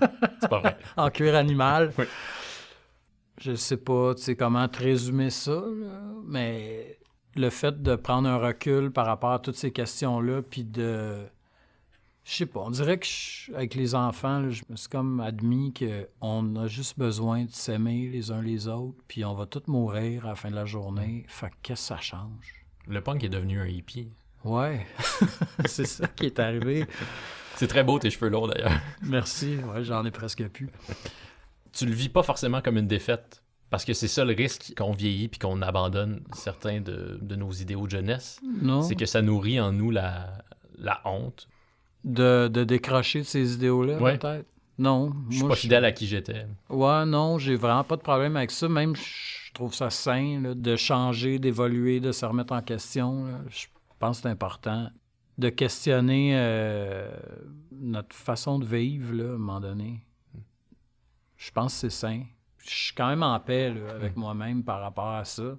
c'est 0.46 0.48
pas 0.50 0.60
vrai. 0.60 0.78
en 0.96 1.10
cuir 1.10 1.34
animal. 1.34 1.92
Oui. 1.98 2.04
Je 3.38 3.54
sais 3.54 3.76
pas, 3.76 4.14
tu 4.14 4.22
sais, 4.22 4.34
comment 4.36 4.66
te 4.68 4.82
résumer 4.82 5.28
ça, 5.30 5.52
là, 5.52 6.00
mais 6.26 6.98
le 7.34 7.50
fait 7.50 7.82
de 7.82 7.94
prendre 7.94 8.28
un 8.28 8.38
recul 8.38 8.90
par 8.90 9.04
rapport 9.06 9.32
à 9.32 9.38
toutes 9.38 9.56
ces 9.56 9.70
questions-là, 9.72 10.40
puis 10.42 10.64
de... 10.64 11.26
Je 12.24 12.32
sais 12.32 12.46
pas, 12.46 12.60
on 12.60 12.70
dirait 12.70 12.98
que 12.98 13.06
je- 13.06 13.52
avec 13.54 13.74
les 13.74 13.94
enfants, 13.94 14.40
là, 14.40 14.48
je 14.48 14.62
me 14.70 14.74
suis 14.76 14.88
comme 14.88 15.20
admis 15.20 15.72
qu'on 15.74 16.56
a 16.56 16.66
juste 16.66 16.98
besoin 16.98 17.44
de 17.44 17.50
s'aimer 17.52 18.08
les 18.08 18.30
uns 18.32 18.40
les 18.42 18.66
autres, 18.68 18.96
puis 19.06 19.24
on 19.24 19.34
va 19.34 19.44
tous 19.46 19.62
mourir 19.70 20.24
à 20.24 20.30
la 20.30 20.34
fin 20.34 20.50
de 20.50 20.56
la 20.56 20.64
journée. 20.64 21.24
Fait 21.28 21.50
que 21.50 21.54
qu'est-ce 21.62 21.82
que 21.90 21.94
ça 21.94 22.00
change? 22.00 22.64
Le 22.88 23.00
punk 23.02 23.22
est 23.22 23.28
devenu 23.28 23.60
un 23.60 23.66
hippie. 23.66 24.10
Ouais, 24.44 24.86
c'est 25.66 25.86
ça 25.86 26.08
qui 26.08 26.26
est 26.26 26.38
arrivé. 26.40 26.86
C'est 27.56 27.66
très 27.68 27.84
beau 27.84 27.98
tes 27.98 28.10
cheveux 28.10 28.28
lourds 28.30 28.48
d'ailleurs. 28.48 28.72
Merci, 29.02 29.56
ouais, 29.74 29.82
j'en 29.84 30.04
ai 30.04 30.10
presque 30.10 30.46
plus. 30.48 30.68
Tu 31.72 31.86
le 31.86 31.92
vis 31.92 32.08
pas 32.08 32.22
forcément 32.22 32.60
comme 32.60 32.76
une 32.78 32.86
défaite. 32.86 33.42
Parce 33.68 33.84
que 33.84 33.94
c'est 33.94 34.06
ça 34.08 34.24
le 34.24 34.32
risque 34.32 34.74
qu'on 34.78 34.92
vieillit 34.92 35.26
puis 35.26 35.40
qu'on 35.40 35.60
abandonne 35.60 36.22
certains 36.32 36.80
de, 36.80 37.18
de 37.20 37.34
nos 37.34 37.50
idéaux 37.50 37.86
de 37.86 37.90
jeunesse. 37.90 38.40
Non? 38.62 38.82
C'est 38.82 38.94
que 38.94 39.06
ça 39.06 39.22
nourrit 39.22 39.58
en 39.60 39.72
nous 39.72 39.90
la, 39.90 40.44
la 40.78 41.00
honte. 41.04 41.48
De, 42.04 42.46
de 42.46 42.62
décrocher 42.62 43.20
de 43.20 43.24
ces 43.24 43.54
idéaux-là, 43.54 43.98
Ouais. 43.98 44.16
peut-être? 44.18 44.46
Non. 44.78 45.12
Je 45.30 45.34
suis 45.34 45.40
moi, 45.40 45.48
pas 45.50 45.56
fidèle 45.56 45.84
à 45.84 45.90
qui 45.90 46.06
j'étais. 46.06 46.46
Ouais, 46.70 47.04
non, 47.06 47.38
j'ai 47.38 47.56
vraiment 47.56 47.82
pas 47.82 47.96
de 47.96 48.02
problème 48.02 48.36
avec 48.36 48.52
ça. 48.52 48.68
Même, 48.68 48.94
je 48.94 49.52
trouve 49.52 49.74
ça 49.74 49.90
sain 49.90 50.38
là, 50.40 50.54
de 50.54 50.76
changer, 50.76 51.40
d'évoluer, 51.40 51.98
de 51.98 52.12
se 52.12 52.24
remettre 52.24 52.52
en 52.52 52.62
question. 52.62 53.24
là. 53.26 53.40
Je 53.48 53.66
pense 53.98 54.18
que 54.18 54.22
c'est 54.22 54.28
important 54.28 54.90
de 55.38 55.48
questionner 55.48 56.32
euh, 56.34 57.10
notre 57.72 58.14
façon 58.14 58.58
de 58.58 58.64
vivre, 58.64 59.14
là, 59.14 59.24
à 59.24 59.34
un 59.34 59.38
moment 59.38 59.60
donné. 59.60 60.02
Je 61.36 61.50
pense 61.50 61.74
que 61.74 61.80
c'est 61.80 61.90
sain. 61.90 62.22
Je 62.58 62.70
suis 62.70 62.94
quand 62.94 63.08
même 63.08 63.22
en 63.22 63.38
paix 63.38 63.72
là, 63.72 63.90
avec 63.94 64.16
moi-même 64.16 64.64
par 64.64 64.80
rapport 64.80 65.10
à 65.10 65.24
ça. 65.24 65.56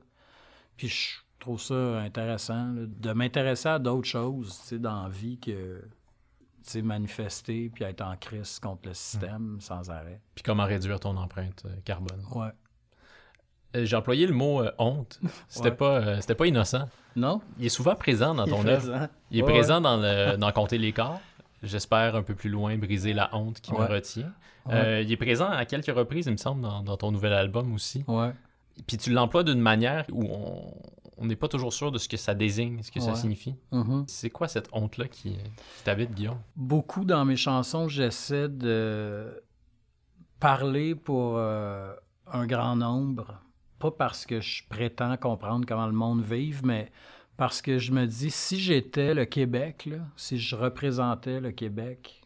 Puis 0.75 0.89
je 0.89 1.17
trouve 1.39 1.61
ça 1.61 1.99
intéressant 1.99 2.73
là, 2.73 2.82
de 2.86 3.13
m'intéresser 3.13 3.69
à 3.69 3.80
d'autres 3.80 4.07
choses 4.07 4.59
tu 4.61 4.67
sais, 4.67 4.80
dans 4.80 5.03
la 5.03 5.09
vie 5.09 5.39
que 5.39 5.82
tu 6.63 6.71
sais, 6.71 6.82
manifester 6.82 7.69
puis 7.69 7.84
être 7.86 8.01
en 8.01 8.17
crise 8.17 8.59
contre 8.59 8.89
le 8.89 8.93
système 8.93 9.61
sans 9.61 9.89
arrêt. 9.89 10.19
Puis 10.36 10.43
comment 10.43 10.65
réduire 10.65 10.99
ton 10.99 11.15
empreinte 11.15 11.63
euh, 11.65 11.75
carbone. 11.86 12.25
Ouais. 12.34 12.51
Euh, 13.78 13.86
J'ai 13.86 13.95
employé 13.95 14.28
le 14.28 14.34
mot 14.34 14.61
euh, 14.61 14.71
honte. 14.78 15.19
C'était 15.47 15.69
Ouais. 15.69 15.75
pas, 15.75 15.97
euh, 15.99 16.17
c'était 16.21 16.36
pas 16.36 16.47
innocent. 16.47 16.88
Non? 17.15 17.41
Il 17.59 17.65
est 17.65 17.69
souvent 17.69 17.95
présent 17.95 18.36
dans 18.36 18.45
ton 18.45 18.65
œuvre. 18.65 19.07
Il 19.32 19.39
est 19.39 19.43
Ouais, 19.43 19.51
présent 19.51 19.82
dans, 19.82 19.97
le, 19.97 20.36
dans 20.38 20.51
Compter 20.51 20.78
les 20.78 20.91
corps. 20.91 21.19
J'espère 21.63 22.15
un 22.15 22.21
peu 22.23 22.36
plus 22.36 22.49
loin 22.49 22.78
briser 22.78 23.13
la 23.13 23.36
honte 23.36 23.59
qui 23.61 23.71
me 23.73 23.80
retient. 23.86 24.32
Euh, 24.69 25.01
il 25.03 25.11
est 25.11 25.17
présent 25.17 25.49
à 25.49 25.65
quelques 25.65 25.95
reprises, 25.95 26.25
il 26.28 26.34
me 26.34 26.38
semble, 26.38 26.61
dans, 26.61 26.82
dans 26.84 26.97
ton 26.97 27.11
nouvel 27.11 27.34
album 27.34 27.73
aussi. 27.73 28.03
Ouais. 28.07 28.32
Puis 28.86 28.97
tu 28.97 29.11
l'emploies 29.11 29.43
d'une 29.43 29.59
manière 29.61 30.05
où 30.11 30.23
on 31.17 31.25
n'est 31.25 31.36
pas 31.36 31.47
toujours 31.47 31.73
sûr 31.73 31.91
de 31.91 31.97
ce 31.97 32.07
que 32.07 32.17
ça 32.17 32.36
désigne, 32.36 32.84
ce 32.84 32.91
que 32.91 32.99
ça 32.99 33.15
signifie. 33.15 33.55
Mhm. 33.71 34.03
C'est 34.07 34.30
quoi 34.30 34.47
cette 34.47 34.69
honte-là 34.71 35.07
qui, 35.07 35.32
qui 35.32 35.84
t'habite, 35.84 36.11
Guillaume? 36.13 36.38
Beaucoup 36.55 37.05
dans 37.05 37.25
mes 37.25 37.38
chansons, 37.38 37.88
j'essaie 37.88 38.49
de 38.49 39.41
parler 40.39 40.93
pour 40.93 41.39
un 41.39 42.45
grand 42.45 42.75
nombre. 42.75 43.34
Pas 43.80 43.91
parce 43.91 44.25
que 44.25 44.39
je 44.41 44.63
prétends 44.67 45.17
comprendre 45.17 45.65
comment 45.67 45.86
le 45.86 45.93
monde 45.93 46.23
vive, 46.23 46.65
mais 46.65 46.91
parce 47.38 47.61
que 47.61 47.78
je 47.78 47.91
me 47.91 48.05
dis, 48.07 48.32
si 48.32 48.59
j'étais 48.59 49.13
le 49.13 49.25
Québec, 49.25 49.89
si 50.15 50.39
je 50.39 50.55
représentais 50.55 51.39
le 51.39 51.51
Québec, 51.51 52.21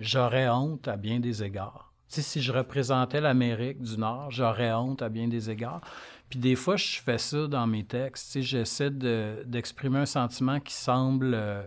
j'aurais 0.00 0.48
honte 0.48 0.86
à 0.88 0.96
bien 0.96 1.20
des 1.20 1.42
égards. 1.42 1.92
Tu 2.08 2.16
sais, 2.16 2.22
si 2.22 2.42
je 2.42 2.52
représentais 2.52 3.20
l'Amérique 3.20 3.80
du 3.80 3.96
Nord, 3.98 4.30
j'aurais 4.30 4.72
honte 4.72 5.00
à 5.00 5.08
bien 5.08 5.26
des 5.28 5.50
égards. 5.50 5.80
Puis 6.28 6.38
des 6.38 6.54
fois, 6.56 6.76
je 6.76 6.98
fais 7.00 7.18
ça 7.18 7.46
dans 7.46 7.66
mes 7.66 7.84
textes. 7.84 8.26
Tu 8.26 8.32
sais, 8.32 8.42
j'essaie 8.42 8.90
de- 8.90 9.42
d'exprimer 9.46 9.98
un 10.00 10.06
sentiment 10.06 10.60
qui 10.60 10.74
semble 10.74 11.32
euh, 11.34 11.62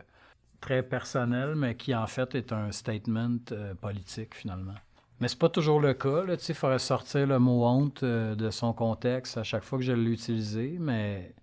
très 0.61 0.83
personnel, 0.83 1.55
mais 1.55 1.75
qui 1.75 1.95
en 1.95 2.07
fait 2.07 2.35
est 2.35 2.53
un 2.53 2.71
statement 2.71 3.37
euh, 3.51 3.73
politique 3.75 4.35
finalement. 4.35 4.75
Mais 5.19 5.27
c'est 5.27 5.39
pas 5.39 5.49
toujours 5.49 5.79
le 5.79 5.93
cas. 5.93 6.23
Là, 6.23 6.35
il 6.35 6.55
faudrait 6.55 6.79
sortir 6.79 7.25
le 7.25 7.39
mot 7.39 7.65
honte 7.65 8.03
euh, 8.03 8.35
de 8.35 8.49
son 8.49 8.73
contexte 8.73 9.37
à 9.37 9.43
chaque 9.43 9.63
fois 9.63 9.79
que 9.79 9.83
je 9.83 9.93
l'ai 9.93 10.11
utilisé, 10.11 10.77
mais 10.79 11.33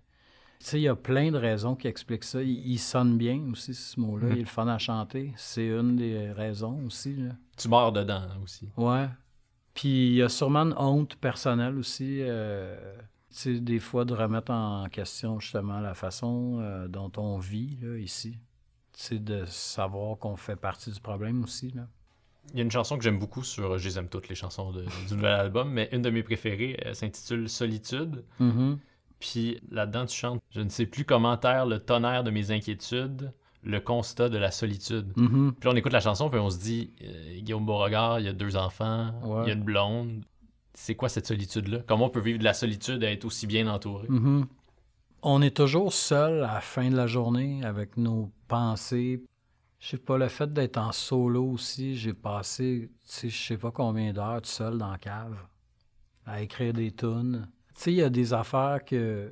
il 0.73 0.79
y 0.79 0.87
a 0.87 0.95
plein 0.95 1.31
de 1.31 1.37
raisons 1.37 1.75
qui 1.75 1.87
expliquent 1.87 2.23
ça. 2.23 2.41
Il, 2.41 2.65
il 2.65 2.79
sonne 2.79 3.17
bien 3.17 3.41
aussi, 3.51 3.73
ce 3.73 3.99
mot-là. 3.99 4.27
Mhm. 4.27 4.31
Il 4.31 4.37
est 4.37 4.41
le 4.41 4.47
fun 4.47 4.67
à 4.67 4.77
chanter. 4.77 5.33
C'est 5.35 5.67
une 5.67 5.95
des 5.97 6.31
raisons 6.31 6.85
aussi. 6.85 7.15
Là. 7.15 7.33
Tu 7.57 7.67
meurs 7.67 7.91
dedans 7.91 8.23
aussi. 8.43 8.69
Ouais. 8.77 9.07
Puis 9.73 10.07
il 10.07 10.15
y 10.15 10.21
a 10.21 10.29
sûrement 10.29 10.61
une 10.61 10.75
honte 10.77 11.15
personnelle 11.17 11.77
aussi. 11.77 12.19
euh, 12.21 12.95
des 13.45 13.79
fois, 13.79 14.05
de 14.05 14.13
remettre 14.13 14.51
en 14.51 14.87
question 14.87 15.39
justement 15.41 15.81
la 15.81 15.93
façon 15.93 16.59
euh, 16.61 16.87
dont 16.87 17.11
on 17.17 17.37
vit 17.37 17.77
là, 17.81 17.97
ici. 17.97 18.39
Sais, 18.93 19.19
de 19.19 19.43
savoir 19.45 20.17
qu'on 20.17 20.37
fait 20.37 20.55
partie 20.55 20.89
du 20.89 21.01
problème 21.01 21.43
aussi. 21.43 21.71
Là. 21.71 21.85
Il 22.53 22.57
y 22.57 22.61
a 22.61 22.63
une 22.63 22.71
chanson 22.71 22.97
que 22.97 23.03
j'aime 23.03 23.19
beaucoup 23.19 23.43
sur. 23.43 23.77
Je 23.77 23.87
les 23.87 23.97
aime 23.97 24.07
toutes 24.07 24.29
les 24.29 24.35
chansons 24.35 24.71
de- 24.71 24.85
du 25.07 25.13
nouvel 25.15 25.33
album, 25.33 25.69
mais 25.71 25.89
une 25.91 26.01
de 26.01 26.09
mes 26.09 26.23
préférées 26.23 26.77
elle 26.81 26.95
s'intitule 26.95 27.49
Solitude. 27.49 28.23
Mhm. 28.39 28.77
Puis 29.19 29.59
là-dedans, 29.71 30.05
tu 30.05 30.15
chantes 30.15 30.41
Je 30.51 30.61
ne 30.61 30.69
sais 30.69 30.85
plus 30.85 31.03
comment 31.05 31.35
taire 31.37 31.65
le 31.65 31.79
tonnerre 31.79 32.23
de 32.23 32.31
mes 32.31 32.51
inquiétudes, 32.51 33.33
le 33.63 33.79
constat 33.79 34.29
de 34.29 34.37
la 34.37 34.51
solitude. 34.51 35.11
Mhm. 35.17 35.53
Puis 35.59 35.67
là, 35.67 35.73
on 35.73 35.75
écoute 35.75 35.91
la 35.93 35.99
chanson, 35.99 36.29
puis 36.29 36.39
on 36.39 36.49
se 36.49 36.59
dit 36.59 36.91
euh, 37.03 37.39
Guillaume 37.39 37.65
Beauregard, 37.65 38.19
il 38.19 38.25
y 38.25 38.29
a 38.29 38.33
deux 38.33 38.55
enfants, 38.55 39.11
Ouais. 39.23 39.43
il 39.45 39.47
y 39.47 39.51
a 39.51 39.53
une 39.55 39.63
blonde. 39.63 40.23
C'est 40.73 40.95
quoi 40.95 41.07
cette 41.09 41.25
solitude-là? 41.25 41.79
Comment 41.87 42.05
on 42.05 42.09
peut 42.09 42.19
vivre 42.19 42.37
de 42.39 42.43
la 42.43 42.53
solitude 42.53 43.01
et 43.03 43.07
être 43.13 43.25
aussi 43.25 43.47
bien 43.47 43.67
entouré? 43.67 44.07
Mhm. 44.09 44.45
On 45.23 45.41
est 45.41 45.55
toujours 45.55 45.91
seul 45.93 46.43
à 46.43 46.53
la 46.55 46.61
fin 46.61 46.89
de 46.91 46.95
la 46.95 47.07
journée 47.07 47.63
avec 47.63 47.97
nos 47.97 48.29
pensées. 48.47 49.23
Je 49.85 49.91
sais 49.91 49.97
pas, 49.97 50.17
le 50.17 50.29
fait 50.29 50.51
d'être 50.51 50.79
en 50.79 50.91
solo 50.91 51.43
aussi, 51.43 51.95
j'ai 51.95 52.15
passé, 52.15 52.89
je 53.05 53.29
sais 53.29 53.55
pas 53.55 53.69
combien 53.69 54.13
d'heures 54.13 54.41
tout 54.41 54.49
seul 54.49 54.79
dans 54.79 54.89
la 54.89 54.97
cave 54.97 55.37
à 56.25 56.41
écrire 56.41 56.73
des 56.73 56.91
tunes. 56.91 57.47
Tu 57.75 57.81
sais, 57.81 57.91
il 57.91 57.97
y 57.97 58.01
a 58.01 58.09
des 58.09 58.33
affaires 58.33 58.83
que, 58.83 59.31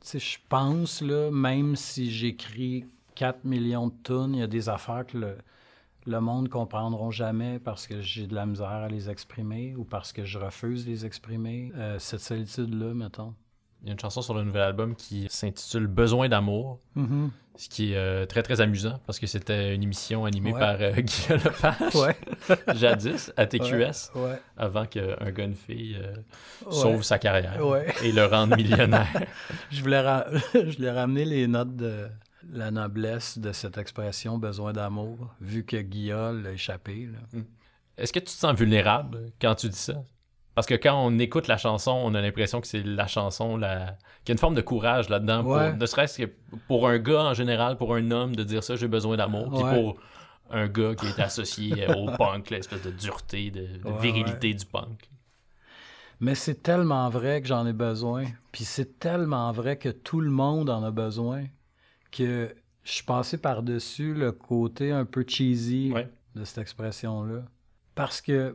tu 0.00 0.08
sais, 0.08 0.18
je 0.18 0.38
pense, 0.48 1.02
là, 1.02 1.30
même 1.30 1.76
si 1.76 2.10
j'écris 2.10 2.86
4 3.16 3.44
millions 3.44 3.88
de 3.88 3.94
tunes, 4.02 4.34
il 4.34 4.38
y 4.38 4.42
a 4.42 4.46
des 4.46 4.70
affaires 4.70 5.04
que 5.06 5.18
le, 5.18 5.36
le 6.06 6.20
monde 6.22 6.44
ne 6.44 6.48
comprendront 6.48 7.10
jamais 7.10 7.58
parce 7.58 7.86
que 7.86 8.00
j'ai 8.00 8.26
de 8.26 8.34
la 8.34 8.46
misère 8.46 8.68
à 8.68 8.88
les 8.88 9.10
exprimer 9.10 9.76
ou 9.76 9.84
parce 9.84 10.14
que 10.14 10.24
je 10.24 10.38
refuse 10.38 10.86
de 10.86 10.90
les 10.90 11.04
exprimer. 11.04 11.70
Euh, 11.76 11.98
cette 11.98 12.20
solitude-là, 12.20 12.94
mettons. 12.94 13.34
Il 13.82 13.86
y 13.88 13.90
a 13.90 13.92
une 13.94 13.98
chanson 14.00 14.22
sur 14.22 14.34
le 14.34 14.44
nouvel 14.44 14.62
album 14.62 14.94
qui 14.94 15.26
s'intitule 15.28 15.86
Besoin 15.88 16.28
d'amour, 16.28 16.78
Mhm. 16.94 17.30
ce 17.56 17.68
qui 17.68 17.92
est 17.92 17.96
euh, 17.96 18.26
très 18.26 18.42
très 18.44 18.60
amusant 18.60 19.00
parce 19.06 19.18
que 19.18 19.26
c'était 19.26 19.74
une 19.74 19.82
émission 19.82 20.24
animée 20.24 20.52
Ouais. 20.52 20.60
par 20.60 20.76
euh, 20.80 20.92
Guillaume 21.00 21.40
Lepage, 21.44 21.94
Ouais. 21.96 22.16
jadis, 22.76 23.32
à 23.36 23.46
TQS, 23.46 24.12
Ouais. 24.14 24.40
avant 24.56 24.86
qu'un 24.86 25.30
gars, 25.32 25.44
une 25.44 25.56
fille 25.56 25.96
euh, 26.00 26.14
sauve 26.70 27.02
sa 27.02 27.18
carrière 27.18 27.58
et 28.04 28.12
le 28.12 28.24
rende 28.26 28.54
millionnaire. 28.56 29.08
Je 29.72 29.82
voulais, 29.82 30.00
ra- 30.00 30.26
je 30.54 30.76
voulais 30.76 30.90
ramener 30.92 31.24
les 31.24 31.48
notes 31.48 31.74
de 31.74 32.06
la 32.52 32.70
noblesse 32.70 33.38
de 33.38 33.50
cette 33.52 33.78
expression 33.78 34.38
besoin 34.38 34.72
d'amour, 34.72 35.34
vu 35.40 35.64
que 35.64 35.76
Guillaume 35.76 36.42
l'a 36.44 36.52
échappé. 36.52 37.08
là. 37.12 37.40
Est-ce 37.98 38.12
que 38.12 38.18
tu 38.20 38.26
te 38.26 38.30
sens 38.30 38.56
vulnérable 38.56 39.26
quand 39.40 39.54
tu 39.56 39.68
dis 39.68 39.76
ça? 39.76 40.02
Parce 40.54 40.66
que 40.66 40.74
quand 40.74 40.94
on 40.94 41.18
écoute 41.18 41.48
la 41.48 41.56
chanson, 41.56 41.92
on 41.92 42.14
a 42.14 42.20
l'impression 42.20 42.60
que 42.60 42.66
c'est 42.66 42.82
la 42.82 43.06
chanson, 43.06 43.56
la... 43.56 43.96
qu'il 44.24 44.28
y 44.28 44.30
a 44.30 44.34
une 44.34 44.38
forme 44.38 44.54
de 44.54 44.60
courage 44.60 45.08
là-dedans. 45.08 45.42
pour-. 45.42 45.76
Ne 45.76 45.86
serait-ce 45.86 46.22
que 46.22 46.30
pour 46.68 46.88
un 46.88 46.98
gars 46.98 47.22
en 47.22 47.34
général, 47.34 47.76
pour 47.76 47.94
un 47.94 48.10
homme, 48.10 48.36
de 48.36 48.42
dire 48.42 48.62
ça, 48.62 48.76
j'ai 48.76 48.88
besoin 48.88 49.16
d'amour. 49.16 49.50
Puis 49.50 49.62
pour 49.80 49.96
un 50.50 50.68
gars 50.68 50.94
qui 50.94 51.06
est 51.06 51.20
associé 51.20 51.86
au 51.96 52.10
punk, 52.16 52.50
l'espèce 52.50 52.82
de 52.82 52.90
dureté, 52.90 53.50
de, 53.50 53.78
de 53.78 53.88
Ouais, 53.88 54.00
virilité 54.00 54.52
du 54.52 54.66
punk. 54.66 55.08
Mais 56.20 56.34
c'est 56.34 56.62
tellement 56.62 57.08
vrai 57.08 57.40
que 57.40 57.48
j'en 57.48 57.66
ai 57.66 57.72
besoin. 57.72 58.26
Puis 58.52 58.64
c'est 58.64 58.98
tellement 58.98 59.50
vrai 59.52 59.76
que 59.76 59.88
tout 59.88 60.20
le 60.20 60.30
monde 60.30 60.70
en 60.70 60.84
a 60.84 60.90
besoin 60.90 61.46
que 62.12 62.54
je 62.84 62.92
suis 62.92 63.04
passé 63.04 63.38
par-dessus 63.38 64.14
le 64.14 64.32
côté 64.32 64.92
un 64.92 65.04
peu 65.04 65.24
cheesy 65.26 65.92
de 66.34 66.44
cette 66.44 66.58
expression-là. 66.58 67.42
Parce 67.94 68.20
que 68.20 68.54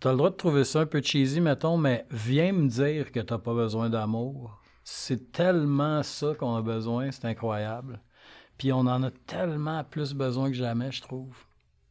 t'as 0.00 0.12
le 0.12 0.16
droit 0.16 0.30
de 0.30 0.36
trouver 0.36 0.64
ça 0.64 0.80
un 0.80 0.86
peu 0.86 1.02
cheesy, 1.02 1.40
mettons, 1.40 1.76
mais 1.76 2.06
viens 2.10 2.52
me 2.52 2.68
dire 2.68 3.12
que 3.12 3.20
t'as 3.20 3.38
pas 3.38 3.54
besoin 3.54 3.90
d'amour. 3.90 4.60
c'est 4.82 5.30
tellement 5.30 6.02
ça 6.02 6.34
qu'on 6.34 6.56
a 6.56 6.62
besoin, 6.62 7.10
c'est 7.12 7.26
incroyable. 7.26 8.00
Puis 8.58 8.72
on 8.72 8.80
en 8.80 9.02
a 9.02 9.10
tellement 9.10 9.84
plus 9.84 10.14
besoin 10.14 10.50
que 10.50 10.56
jamais, 10.56 10.90
je 10.90 11.02
trouve. 11.02 11.36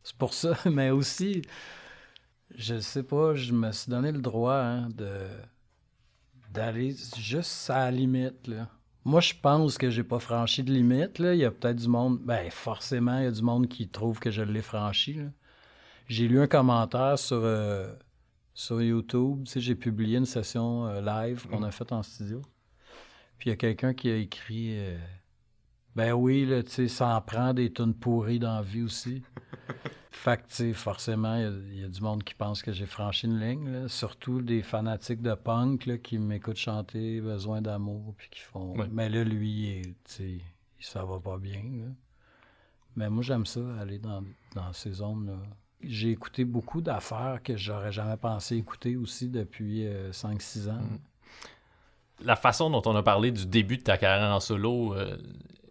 C'est 0.03 0.18
pour 0.18 0.34
ça, 0.34 0.57
mais 0.66 0.89
aussi, 0.89 1.43
je 2.55 2.80
sais 2.80 3.03
pas, 3.03 3.36
je 3.36 3.53
me 3.53 3.72
suis 3.72 3.89
donné 3.89 4.12
le 4.12 4.22
droit 4.22 4.55
hein, 4.55 4.89
de 4.89 5.28
d'aller 6.51 6.95
juste 7.18 7.70
à 7.70 7.86
la 7.86 7.91
limite. 7.91 8.47
Là. 8.47 8.68
Moi, 9.05 9.22
je 9.22 9.34
pense 9.39 9.78
que 9.78 9.91
j'ai 9.91 10.03
pas 10.03 10.20
franchi 10.20 10.64
de 10.64 10.74
limite. 10.74 11.20
Là. 11.20 11.36
Il 11.36 11.39
y 11.39 11.45
a 11.45 11.51
peut-être 11.51 11.78
du 11.78 11.88
monde, 11.88 12.20
ben 12.24 12.49
forcément, 12.49 13.20
il 13.20 13.26
y 13.26 13.28
a 13.28 13.32
du 13.32 13.43
monde 13.43 13.68
qui 13.68 13.88
trouve 13.88 14.20
que 14.20 14.32
je 14.32 14.41
l'ai 14.41 14.64
franchi. 14.64 15.20
J'ai 16.10 16.28
lu 16.28 16.41
un 16.41 16.47
commentaire 16.47 17.20
sur, 17.20 17.41
euh, 17.43 17.93
sur 18.55 18.82
YouTube. 18.82 19.43
Tu 19.45 19.51
sais, 19.51 19.62
j'ai 19.62 19.76
publié 19.76 20.18
une 20.18 20.26
session 20.26 20.88
euh, 20.88 21.01
live 21.01 21.47
qu'on 21.47 21.62
a 21.62 21.70
faite 21.70 21.91
en 21.91 22.01
studio. 22.01 22.41
Puis 23.38 23.47
il 23.47 23.51
y 23.51 23.53
a 23.53 23.55
quelqu'un 23.55 23.93
qui 23.93 24.10
a 24.10 24.16
écrit 24.16 24.72
euh, 24.72 24.97
Ben 25.95 26.14
oui, 26.14 26.47
là, 26.47 26.64
tu 26.64 26.72
sais, 26.72 26.88
ça 26.88 27.16
en 27.16 27.22
prend 27.22 27.53
des 27.53 27.72
tonnes 27.72 27.93
pourries 27.93 28.39
dans 28.39 28.55
la 28.55 28.64
vie 28.64 28.82
aussi. 28.82 29.22
fait 30.12 30.38
que, 30.38 30.47
tu 30.47 30.55
sais, 30.55 30.74
forcément, 30.74 31.38
il 31.38 31.80
y, 31.80 31.84
a 31.84 31.88
du 31.88 32.01
monde 32.01 32.24
qui 32.24 32.34
pense 32.34 32.64
que 32.64 32.72
j'ai 32.72 32.88
franchi 32.88 33.28
une 33.28 33.39
ligne, 33.39 33.70
là. 33.70 33.88
surtout 33.88 34.41
des 34.41 34.64
fanatiques 34.64 35.22
de 35.22 35.36
punk 35.36 35.86
là, 35.86 35.99
qui 35.99 36.18
m'écoutent 36.18 36.57
chanter 36.57 37.22
Besoin 37.22 37.62
d'amour, 37.62 38.16
puis 38.18 38.30
qui 38.32 38.39
font. 38.39 38.74
Mais 38.91 39.10
là, 39.10 39.24
lui, 39.24 39.84
tu 40.05 40.12
sais, 40.12 40.41
ça 40.80 41.05
va 41.05 41.20
pas 41.20 41.38
bien. 41.38 41.62
Là. 41.62 41.91
Mais 42.95 43.12
moi, 43.12 43.22
j'aime 43.22 43.45
ça, 43.45 43.62
aller 43.80 43.99
dans, 43.99 44.24
dans 44.55 44.74
ces 44.74 44.93
zones-là. 44.93 45.38
J'ai 45.82 46.11
écouté 46.11 46.43
beaucoup 46.43 46.82
d'affaires 46.82 47.39
que 47.43 47.55
j'aurais 47.55 47.91
jamais 47.91 48.17
pensé 48.17 48.57
écouter 48.57 48.97
aussi 48.97 49.30
depuis 49.30 49.88
5-6 50.11 50.67
euh, 50.67 50.71
ans. 50.71 50.73
Mm 50.75 50.99
la 52.23 52.36
façon 52.36 52.69
dont 52.69 52.82
on 52.86 52.95
a 52.95 53.03
parlé 53.03 53.32
du 53.32 53.45
début 53.45 53.77
de 53.77 53.84
ta 53.84 53.97
carrière 53.97 54.34
en 54.34 54.39
solo 54.39 54.93
euh, 54.93 55.17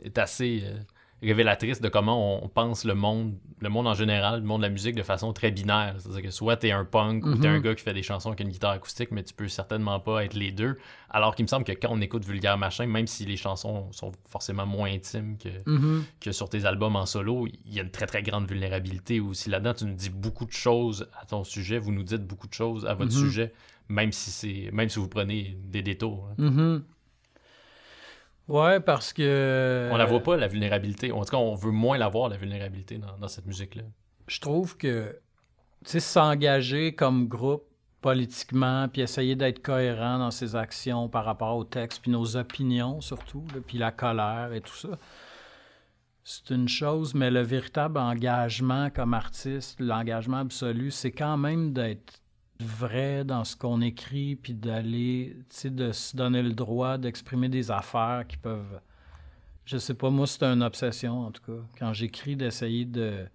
est 0.02 0.18
assez 0.18 0.62
euh, 0.64 0.78
révélatrice 1.22 1.80
de 1.80 1.88
comment 1.88 2.44
on 2.44 2.48
pense 2.48 2.84
le 2.84 2.94
monde, 2.94 3.34
le 3.60 3.68
monde 3.68 3.86
en 3.86 3.94
général, 3.94 4.40
le 4.40 4.46
monde 4.46 4.60
de 4.60 4.66
la 4.66 4.72
musique 4.72 4.94
de 4.94 5.02
façon 5.02 5.32
très 5.32 5.50
binaire. 5.50 5.96
C'est-à-dire 5.98 6.22
que 6.22 6.30
soit 6.30 6.56
t'es 6.56 6.70
un 6.70 6.84
punk 6.84 7.26
ou 7.26 7.36
t'es 7.36 7.48
un 7.48 7.56
mhm. 7.56 7.62
gars 7.62 7.74
qui 7.74 7.82
fait 7.82 7.94
des 7.94 8.02
chansons 8.02 8.28
avec 8.28 8.40
une 8.40 8.50
guitare 8.50 8.72
acoustique, 8.72 9.10
mais 9.10 9.24
tu 9.24 9.34
peux 9.34 9.48
certainement 9.48 9.98
pas 9.98 10.24
être 10.24 10.34
les 10.34 10.52
deux. 10.52 10.76
Alors 11.10 11.34
qu'il 11.34 11.44
me 11.44 11.48
semble 11.48 11.64
que 11.64 11.72
quand 11.72 11.88
on 11.90 12.00
écoute 12.00 12.24
Vulgaire 12.24 12.56
Machin, 12.56 12.86
même 12.86 13.06
si 13.06 13.24
les 13.24 13.36
chansons 13.36 13.90
sont 13.92 14.12
forcément 14.28 14.66
moins 14.66 14.90
intimes 14.90 15.36
que, 15.38 15.48
mhm. 15.66 16.04
que 16.20 16.30
sur 16.30 16.48
tes 16.48 16.64
albums 16.66 16.94
en 16.96 17.06
solo, 17.06 17.46
il 17.64 17.74
y 17.74 17.80
a 17.80 17.82
une 17.82 17.90
très 17.90 18.06
très 18.06 18.22
grande 18.22 18.48
vulnérabilité 18.48 19.18
aussi 19.18 19.50
là-dedans. 19.50 19.74
Tu 19.74 19.86
nous 19.86 19.94
dis 19.94 20.10
beaucoup 20.10 20.44
de 20.44 20.52
choses 20.52 21.08
à 21.20 21.26
ton 21.26 21.42
sujet, 21.42 21.78
vous 21.78 21.92
nous 21.92 22.04
dites 22.04 22.24
beaucoup 22.24 22.46
de 22.46 22.54
choses 22.54 22.86
à 22.86 22.94
votre 22.94 23.12
mhm. 23.12 23.24
sujet 23.24 23.52
même 23.90 24.12
si 24.12 24.30
c'est 24.30 24.70
même 24.72 24.88
si 24.88 24.98
vous 24.98 25.08
prenez 25.08 25.56
des 25.64 25.82
détours. 25.82 26.28
Hein. 26.38 26.82
Ouais, 28.48 28.80
parce 28.80 29.12
que. 29.12 29.88
On 29.92 29.96
la 29.96 30.06
voit 30.06 30.22
pas, 30.22 30.36
la 30.36 30.48
vulnérabilité. 30.48 31.12
En 31.12 31.22
tout 31.24 31.30
cas, 31.30 31.36
on 31.36 31.54
veut 31.54 31.70
moins 31.70 31.98
la 31.98 32.08
voir, 32.08 32.28
la 32.28 32.36
vulnérabilité, 32.36 32.98
dans, 32.98 33.28
cette 33.28 33.46
musique-là. 33.46 33.82
Je 34.26 34.40
trouve 34.40 34.76
que, 34.76 35.20
tu 35.84 35.90
sais, 35.92 36.00
s'engager 36.00 36.94
comme 36.94 37.28
groupe 37.28 37.64
politiquement, 38.00 38.88
puis 38.88 39.02
essayer 39.02 39.34
d'être 39.36 39.60
cohérent 39.60 40.18
dans 40.18 40.30
ses 40.30 40.56
actions 40.56 41.08
par 41.08 41.24
rapport 41.24 41.56
au 41.56 41.64
texte, 41.64 42.00
puis 42.02 42.10
nos 42.10 42.36
opinions 42.36 43.00
surtout, 43.00 43.44
puis 43.66 43.76
la 43.76 43.90
colère 43.90 44.52
et 44.52 44.60
tout 44.60 44.76
ça, 44.76 44.90
c'est 46.22 46.50
une 46.50 46.68
chose, 46.68 47.14
mais 47.14 47.30
le 47.30 47.40
véritable 47.40 47.98
engagement 47.98 48.90
comme 48.90 49.14
artiste, 49.14 49.80
l'engagement 49.80 50.38
absolu, 50.38 50.90
c'est 50.90 51.10
quand 51.10 51.36
même 51.36 51.72
d'être 51.72 52.20
vrai 52.60 53.24
dans 53.24 53.44
ce 53.44 53.56
qu'on 53.56 53.80
écrit, 53.80 54.36
puis 54.36 54.54
d'aller, 54.54 55.36
tu 55.50 55.56
sais, 55.56 55.70
de 55.70 55.92
se 55.92 56.16
donner 56.16 56.42
le 56.42 56.52
droit 56.52 56.98
d'exprimer 56.98 57.48
des 57.48 57.70
affaires 57.70 58.24
qui 58.26 58.36
peuvent. 58.36 58.80
Je 59.64 59.76
sais 59.78 59.94
pas, 59.94 60.10
moi, 60.10 60.26
c'est 60.26 60.42
une 60.42 60.62
obsession, 60.62 61.26
en 61.26 61.30
tout 61.30 61.42
cas. 61.42 61.62
Quand 61.78 61.92
j'écris, 61.92 62.36
d'essayer 62.36 62.84
de, 62.84 63.26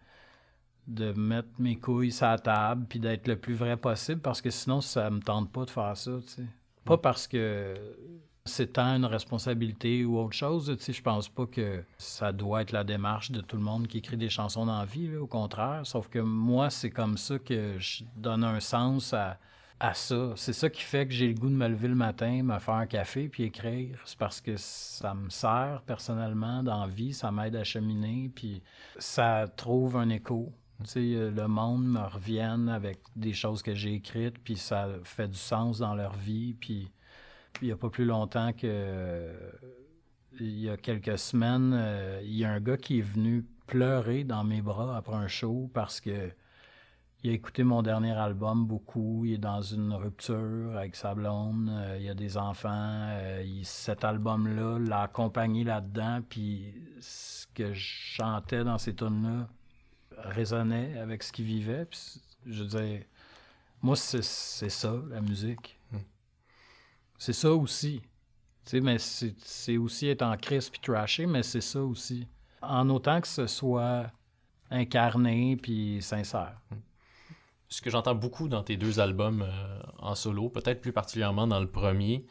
de 0.88 1.14
mettre 1.14 1.50
mes 1.60 1.78
couilles 1.78 2.12
sur 2.12 2.28
la 2.28 2.40
table, 2.40 2.86
puis 2.90 3.00
d'être 3.00 3.28
le 3.28 3.38
plus 3.38 3.54
vrai 3.54 3.78
possible, 3.78 4.20
parce 4.22 4.42
que 4.42 4.50
sinon, 4.50 4.82
ça 4.82 5.10
me 5.10 5.20
tente 5.20 5.52
pas 5.52 5.66
de 5.66 5.70
faire 5.70 5.96
ça, 5.96 6.12
tu 6.22 6.28
sais. 6.28 6.46
Pas 6.86 6.98
parce 6.98 7.28
que 7.28 7.76
c'est 8.46 8.74
tant 8.74 8.96
une 8.98 9.06
responsabilité 9.06 10.04
ou 10.04 10.20
autre 10.20 10.36
chose. 10.36 10.74
Tu 10.78 10.84
sais, 10.84 10.94
je 10.94 11.02
pense 11.02 11.30
pas 11.30 11.46
que 11.46 11.84
ça 11.98 12.34
doit 12.34 12.62
être 12.62 12.74
la 12.74 12.84
démarche 12.84 13.32
de 13.32 13.40
tout 13.40 13.56
le 13.56 13.64
monde 13.64 13.88
qui 13.88 14.00
écrit 14.00 14.18
des 14.18 14.30
chansons 14.30 14.66
dans 14.66 14.84
vie, 14.84 15.16
au 15.16 15.28
contraire. 15.28 15.82
Sauf 15.86 16.10
que 16.10 16.20
moi, 16.20 16.70
c'est 16.70 16.90
comme 16.90 17.18
ça 17.18 17.40
que 17.40 17.80
je 17.80 18.04
donne 18.18 18.44
un 18.44 18.60
sens 18.60 19.14
à, 19.14 19.38
à 19.80 19.94
ça. 19.94 20.34
C'est 20.36 20.52
ça 20.52 20.70
qui 20.70 20.82
fait 20.82 21.08
que 21.08 21.14
j'ai 21.14 21.30
le 21.30 21.36
goût 21.36 21.50
de 21.50 21.56
me 21.56 21.68
lever 21.70 21.88
le 21.88 21.96
matin, 21.96 22.44
me 22.44 22.60
faire 22.60 22.76
un 22.76 22.86
café 22.86 23.30
puis 23.30 23.44
écrire. 23.44 23.98
C'est 24.04 24.18
parce 24.18 24.42
que 24.42 24.58
ça 24.58 25.14
me 25.14 25.30
sert 25.30 25.82
personnellement 25.86 26.64
dans 26.64 26.86
vie, 26.88 27.14
ça 27.14 27.32
m'aide 27.32 27.56
à 27.56 27.64
cheminer, 27.64 28.30
puis 28.36 28.62
ça 29.00 29.46
trouve 29.56 29.96
un 29.96 30.10
écho. 30.10 30.52
Sais, 30.84 31.00
le 31.00 31.48
monde 31.48 31.86
me 31.86 32.02
revienne 32.02 32.68
avec 32.68 33.00
des 33.16 33.32
choses 33.32 33.62
que 33.62 33.74
j'ai 33.74 33.94
écrites, 33.94 34.38
puis 34.44 34.58
ça 34.58 34.90
fait 35.06 35.30
du 35.30 35.38
sens 35.38 35.80
dans 35.80 35.96
leur 35.96 36.14
vie, 36.16 36.56
puis 36.60 36.92
il 37.62 37.68
n'y 37.68 37.72
a 37.72 37.78
pas 37.78 37.90
plus 37.90 38.06
longtemps 38.06 38.54
que. 38.54 39.32
il 40.40 40.60
y 40.60 40.70
a 40.70 40.78
quelques 40.78 41.18
semaines, 41.18 41.74
euh, 41.74 42.22
il 42.24 42.36
y 42.36 42.46
a 42.46 42.52
un 42.52 42.60
gars 42.60 42.78
qui 42.78 43.00
est 43.00 43.04
venu 43.04 43.46
pleurer 43.68 44.24
dans 44.24 44.44
mes 44.44 44.62
bras 44.62 44.98
après 44.98 45.16
un 45.16 45.28
show 45.28 45.70
parce 45.74 46.02
que 46.02 46.32
il 47.24 47.30
a 47.30 47.34
écouté 47.34 47.64
mon 47.64 47.82
dernier 47.82 48.12
album 48.12 48.66
beaucoup. 48.66 49.24
Il 49.24 49.36
est 49.36 49.38
dans 49.38 49.62
une 49.62 49.94
rupture 49.94 50.76
avec 50.76 50.94
sa 50.94 51.16
blonde. 51.16 51.70
Euh, 51.70 51.98
il 52.02 52.10
a 52.10 52.14
des 52.14 52.38
enfants. 52.38 53.08
Euh, 53.12 53.62
cet 53.64 54.04
album-là 54.04 54.78
l'a 54.80 55.04
accompagné 55.04 55.64
là-dedans. 55.64 56.20
Puis 56.28 56.74
ce 57.00 57.48
que 57.56 57.74
je 57.74 57.82
chantais 58.18 58.66
dans 58.66 58.78
ces 58.78 58.94
tunes-là 58.94 59.48
résonnait 60.18 60.98
avec 60.98 61.24
ce 61.24 61.32
qu'il 61.32 61.46
vivait. 61.46 61.86
Puis, 61.86 62.22
je 62.46 62.64
disais, 62.64 63.08
moi, 63.82 63.96
c'est 63.96 64.22
ça, 64.22 64.94
la 65.10 65.22
musique. 65.22 65.80
C'est 67.26 67.32
ça 67.32 67.54
aussi. 67.54 68.02
mais 68.74 68.98
c'est 69.00 69.78
aussi 69.78 70.10
être 70.10 70.24
en 70.24 70.36
crise 70.36 70.70
puis 70.70 70.82
trasher, 70.82 71.26
mais 71.26 71.42
c'est 71.42 71.62
ça 71.62 71.82
aussi. 71.82 72.28
En 72.62 72.90
autant 72.90 73.22
que 73.22 73.30
ce 73.30 73.48
soit 73.48 74.12
incarné 74.70 75.56
puis 75.56 76.02
sincère. 76.02 76.60
Ce 77.70 77.82
que 77.82 77.90
j'entends 77.90 78.14
beaucoup 78.14 78.50
dans 78.50 78.62
tes 78.62 78.76
deux 78.76 79.00
albums 79.00 79.44
euh, 79.44 79.80
en 80.00 80.16
solo, 80.16 80.50
peut-être 80.50 80.82
plus 80.82 80.92
particulièrement 80.92 81.48
dans 81.48 81.62
le 81.62 81.72
premier, 81.72 82.26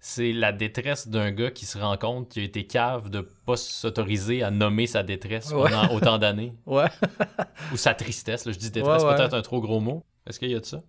c'est 0.00 0.32
la 0.32 0.50
détresse 0.50 1.06
d'un 1.06 1.30
gars 1.30 1.52
qui 1.52 1.64
se 1.64 1.78
rend 1.78 1.96
compte 1.96 2.28
qu'il 2.28 2.42
a 2.42 2.46
été 2.46 2.66
cave 2.66 3.10
de 3.10 3.20
pas 3.20 3.56
s'autoriser 3.56 4.42
à 4.42 4.50
nommer 4.50 4.88
sa 4.88 5.04
détresse 5.04 5.50
pendant 5.50 5.94
autant 5.94 6.18
d'années. 6.18 6.54
Ouais. 6.66 6.90
Ou 7.72 7.76
sa 7.76 7.94
tristesse. 7.94 8.50
je 8.50 8.58
dis 8.58 8.72
détresse, 8.72 9.04
peut-être 9.04 9.34
un 9.34 9.42
trop 9.42 9.60
gros 9.60 9.78
mot. 9.78 10.02
Est-ce 10.26 10.40
qu'il 10.40 10.50
y 10.50 10.56
a 10.56 10.60
de 10.60 10.64
ça? 10.64 10.82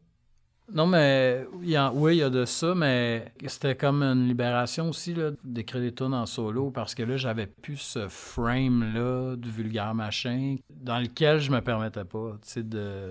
Non, 0.74 0.88
mais 0.88 1.46
oui, 1.54 2.16
il 2.16 2.20
y 2.20 2.24
a 2.24 2.30
de 2.30 2.44
ça, 2.44 2.74
mais 2.74 3.32
c'était 3.46 3.76
comme 3.76 4.02
une 4.02 4.28
libération 4.28 4.90
aussi 4.90 5.16
d'écrire 5.44 5.82
des 5.82 5.94
tunes 5.94 6.14
en 6.14 6.26
solo 6.26 6.72
parce 6.72 6.96
que 6.96 7.04
là, 7.04 7.18
j'avais 7.18 7.46
plus 7.46 7.78
ce 7.78 8.08
frame-là 8.08 9.36
du 9.36 9.52
vulgaire 9.52 9.94
machin 9.94 10.56
dans 10.70 10.98
lequel 11.00 11.40
je 11.40 11.52
me 11.52 11.62
permettais 11.62 12.04
pas 12.04 12.38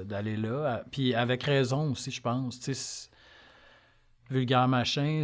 d'aller 0.04 0.36
là. 0.36 0.82
Puis 0.90 1.14
avec 1.14 1.44
raison 1.44 1.92
aussi, 1.92 2.10
je 2.10 2.20
pense. 2.20 3.08
Vulgaire 4.30 4.66
machin, 4.66 5.22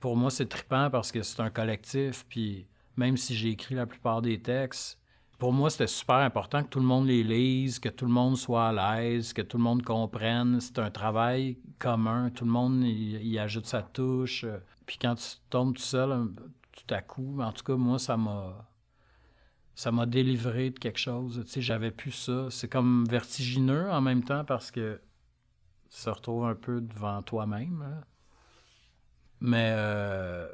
pour 0.00 0.16
moi, 0.16 0.30
c'est 0.30 0.48
trippant 0.48 0.88
parce 0.88 1.12
que 1.12 1.22
c'est 1.22 1.40
un 1.40 1.50
collectif. 1.50 2.24
Puis 2.28 2.66
même 2.96 3.18
si 3.18 3.36
j'ai 3.36 3.50
écrit 3.50 3.74
la 3.74 3.84
plupart 3.84 4.22
des 4.22 4.40
textes, 4.40 4.97
pour 5.38 5.52
moi, 5.52 5.70
c'était 5.70 5.86
super 5.86 6.16
important 6.16 6.64
que 6.64 6.68
tout 6.68 6.80
le 6.80 6.84
monde 6.84 7.06
les 7.06 7.22
lise, 7.22 7.78
que 7.78 7.88
tout 7.88 8.04
le 8.04 8.10
monde 8.10 8.36
soit 8.36 8.68
à 8.68 8.98
l'aise, 9.00 9.32
que 9.32 9.42
tout 9.42 9.56
le 9.56 9.62
monde 9.62 9.82
comprenne. 9.84 10.60
C'est 10.60 10.80
un 10.80 10.90
travail 10.90 11.58
commun. 11.78 12.30
Tout 12.30 12.44
le 12.44 12.50
monde 12.50 12.82
y, 12.84 13.38
ajoute 13.38 13.66
sa 13.66 13.82
touche. 13.82 14.44
Puis 14.84 14.98
quand 15.00 15.14
tu 15.14 15.36
tombes 15.48 15.74
tout 15.74 15.82
seul, 15.82 16.32
tout 16.72 16.94
à 16.94 17.02
coup, 17.02 17.40
en 17.40 17.52
tout 17.52 17.62
cas, 17.62 17.76
moi, 17.76 18.00
ça 18.00 18.16
m'a 18.16 18.68
ça 19.76 19.92
m'a 19.92 20.06
délivré 20.06 20.70
de 20.70 20.78
quelque 20.80 20.98
chose. 20.98 21.40
Tu 21.46 21.52
sais, 21.52 21.62
j'avais 21.62 21.92
plus 21.92 22.10
ça. 22.10 22.48
C'est 22.50 22.68
comme 22.68 23.04
vertigineux 23.08 23.88
en 23.92 24.00
même 24.00 24.24
temps 24.24 24.44
parce 24.44 24.72
que 24.72 25.00
tu 25.88 26.02
te 26.02 26.10
retrouves 26.10 26.46
un 26.46 26.56
peu 26.56 26.80
devant 26.80 27.22
toi-même. 27.22 28.02
Mais 29.40 29.72
euh, 29.76 30.48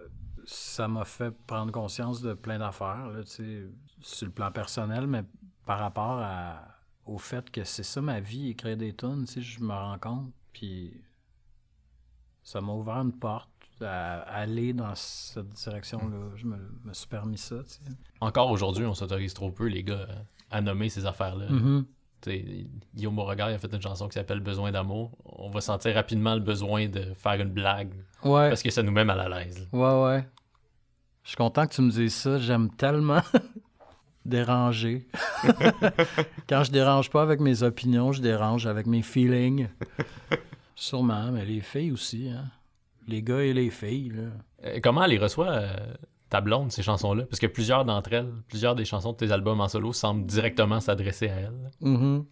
ça 0.45 0.89
m'a 0.89 1.07
fait 1.07 1.30
prendre 1.47 1.72
conscience 1.72 2.20
de 2.20 2.35
plein 2.35 2.59
d'affaires, 2.59 3.11
sur 4.05 4.26
le 4.26 4.32
plan 4.32 4.52
personnel, 4.52 5.07
mais 5.07 5.24
par 5.64 5.78
rapport 5.78 6.18
à, 6.20 6.62
au 7.07 7.18
fait 7.18 7.50
que 7.50 7.64
c'est 7.64 7.82
ça 7.82 8.00
ma 8.02 8.20
vie, 8.20 8.50
écrire 8.50 8.76
des 8.76 8.94
tunes, 8.94 9.26
je 9.26 9.61
me 9.61 9.72
rends 9.72 9.98
compte, 9.98 10.32
puis 10.52 10.92
ça 12.42 12.61
m'a 12.61 12.72
ouvert 12.72 12.96
une 12.96 13.12
porte 13.12 13.50
à, 13.80 14.20
aller 14.20 14.72
dans 14.72 14.94
cette 14.94 15.48
direction-là. 15.48 16.36
Je 16.36 16.46
me, 16.46 16.59
suis 16.92 17.09
permis 17.09 17.38
ça. 17.38 17.57
Encore 18.20 18.50
aujourd'hui, 18.50 18.84
on 18.84 18.94
s'autorise 18.94 19.34
trop 19.34 19.50
peu, 19.50 19.66
les 19.66 19.82
gars, 19.82 20.07
à 20.50 20.61
nommer 20.61 20.90
ces 20.90 21.07
affaires-là. 21.07 21.48
Mm-hmm. 21.48 21.84
Guillaume 22.94 23.16
Beauregard 23.16 23.48
a 23.48 23.59
fait 23.59 23.72
une 23.72 23.82
chanson 23.82 24.09
qui 24.09 24.14
s'appelle 24.14 24.40
Besoin 24.40 24.72
d'amour. 24.72 25.11
On 25.24 25.50
va 25.50 25.61
sentir 25.61 25.94
rapidement 25.94 26.34
le 26.34 26.40
besoin 26.40 26.88
de 26.88 27.12
faire 27.14 27.34
une 27.34 27.50
blague 27.50 27.92
Ouais. 28.22 28.48
parce 28.48 28.62
que 28.62 28.70
ça 28.70 28.82
nous 28.82 28.92
met 28.92 29.05
mal 29.05 29.20
à 29.20 29.28
l'aise. 29.28 29.68
Ouais, 29.72 30.02
ouais. 30.02 30.26
Je 31.22 31.28
suis 31.30 31.36
content 31.36 31.66
que 31.66 31.74
tu 31.74 31.82
me 31.82 31.90
dises 31.90 32.14
ça. 32.14 32.38
J'aime 32.38 32.70
tellement 32.70 33.20
déranger. 34.25 35.07
Quand 36.49 36.64
je 36.64 36.70
dérange 36.72 37.11
pas 37.11 37.22
avec 37.22 37.41
mes 37.41 37.62
opinions, 37.62 38.12
je 38.12 38.22
dérange 38.22 38.66
avec 38.66 38.87
mes 38.87 39.03
feelings. 39.03 39.68
Sûrement, 40.75 41.31
mais 41.31 41.45
les 41.45 41.61
filles 41.61 41.93
aussi, 41.93 42.29
hein. 42.29 42.45
Les 43.07 43.22
gars 43.22 43.43
et 43.43 43.53
les 43.53 43.70
filles, 43.70 44.11
là. 44.11 44.22
Euh, 44.64 44.81
comment 44.83 45.05
elle 45.05 45.11
les 45.11 45.18
reçoit, 45.18 45.49
euh, 45.51 45.77
ta 46.31 46.41
blonde, 46.41 46.72
ces 46.72 46.83
chansons-là? 46.83 47.25
Parce 47.25 47.39
que 47.39 47.47
plusieurs 47.47 47.85
d'entre 47.85 48.12
elles, 48.14 48.33
plusieurs 48.49 48.75
des 48.75 48.87
chansons 48.87 49.12
de 49.12 49.16
tes 49.18 49.31
albums 49.31 49.61
en 49.61 49.68
solo 49.68 49.93
semblent 49.93 50.25
directement 50.25 50.81
s'adresser 50.81 51.29
à 51.29 51.35
elle. 51.35 51.70
Mhm. 51.81 52.25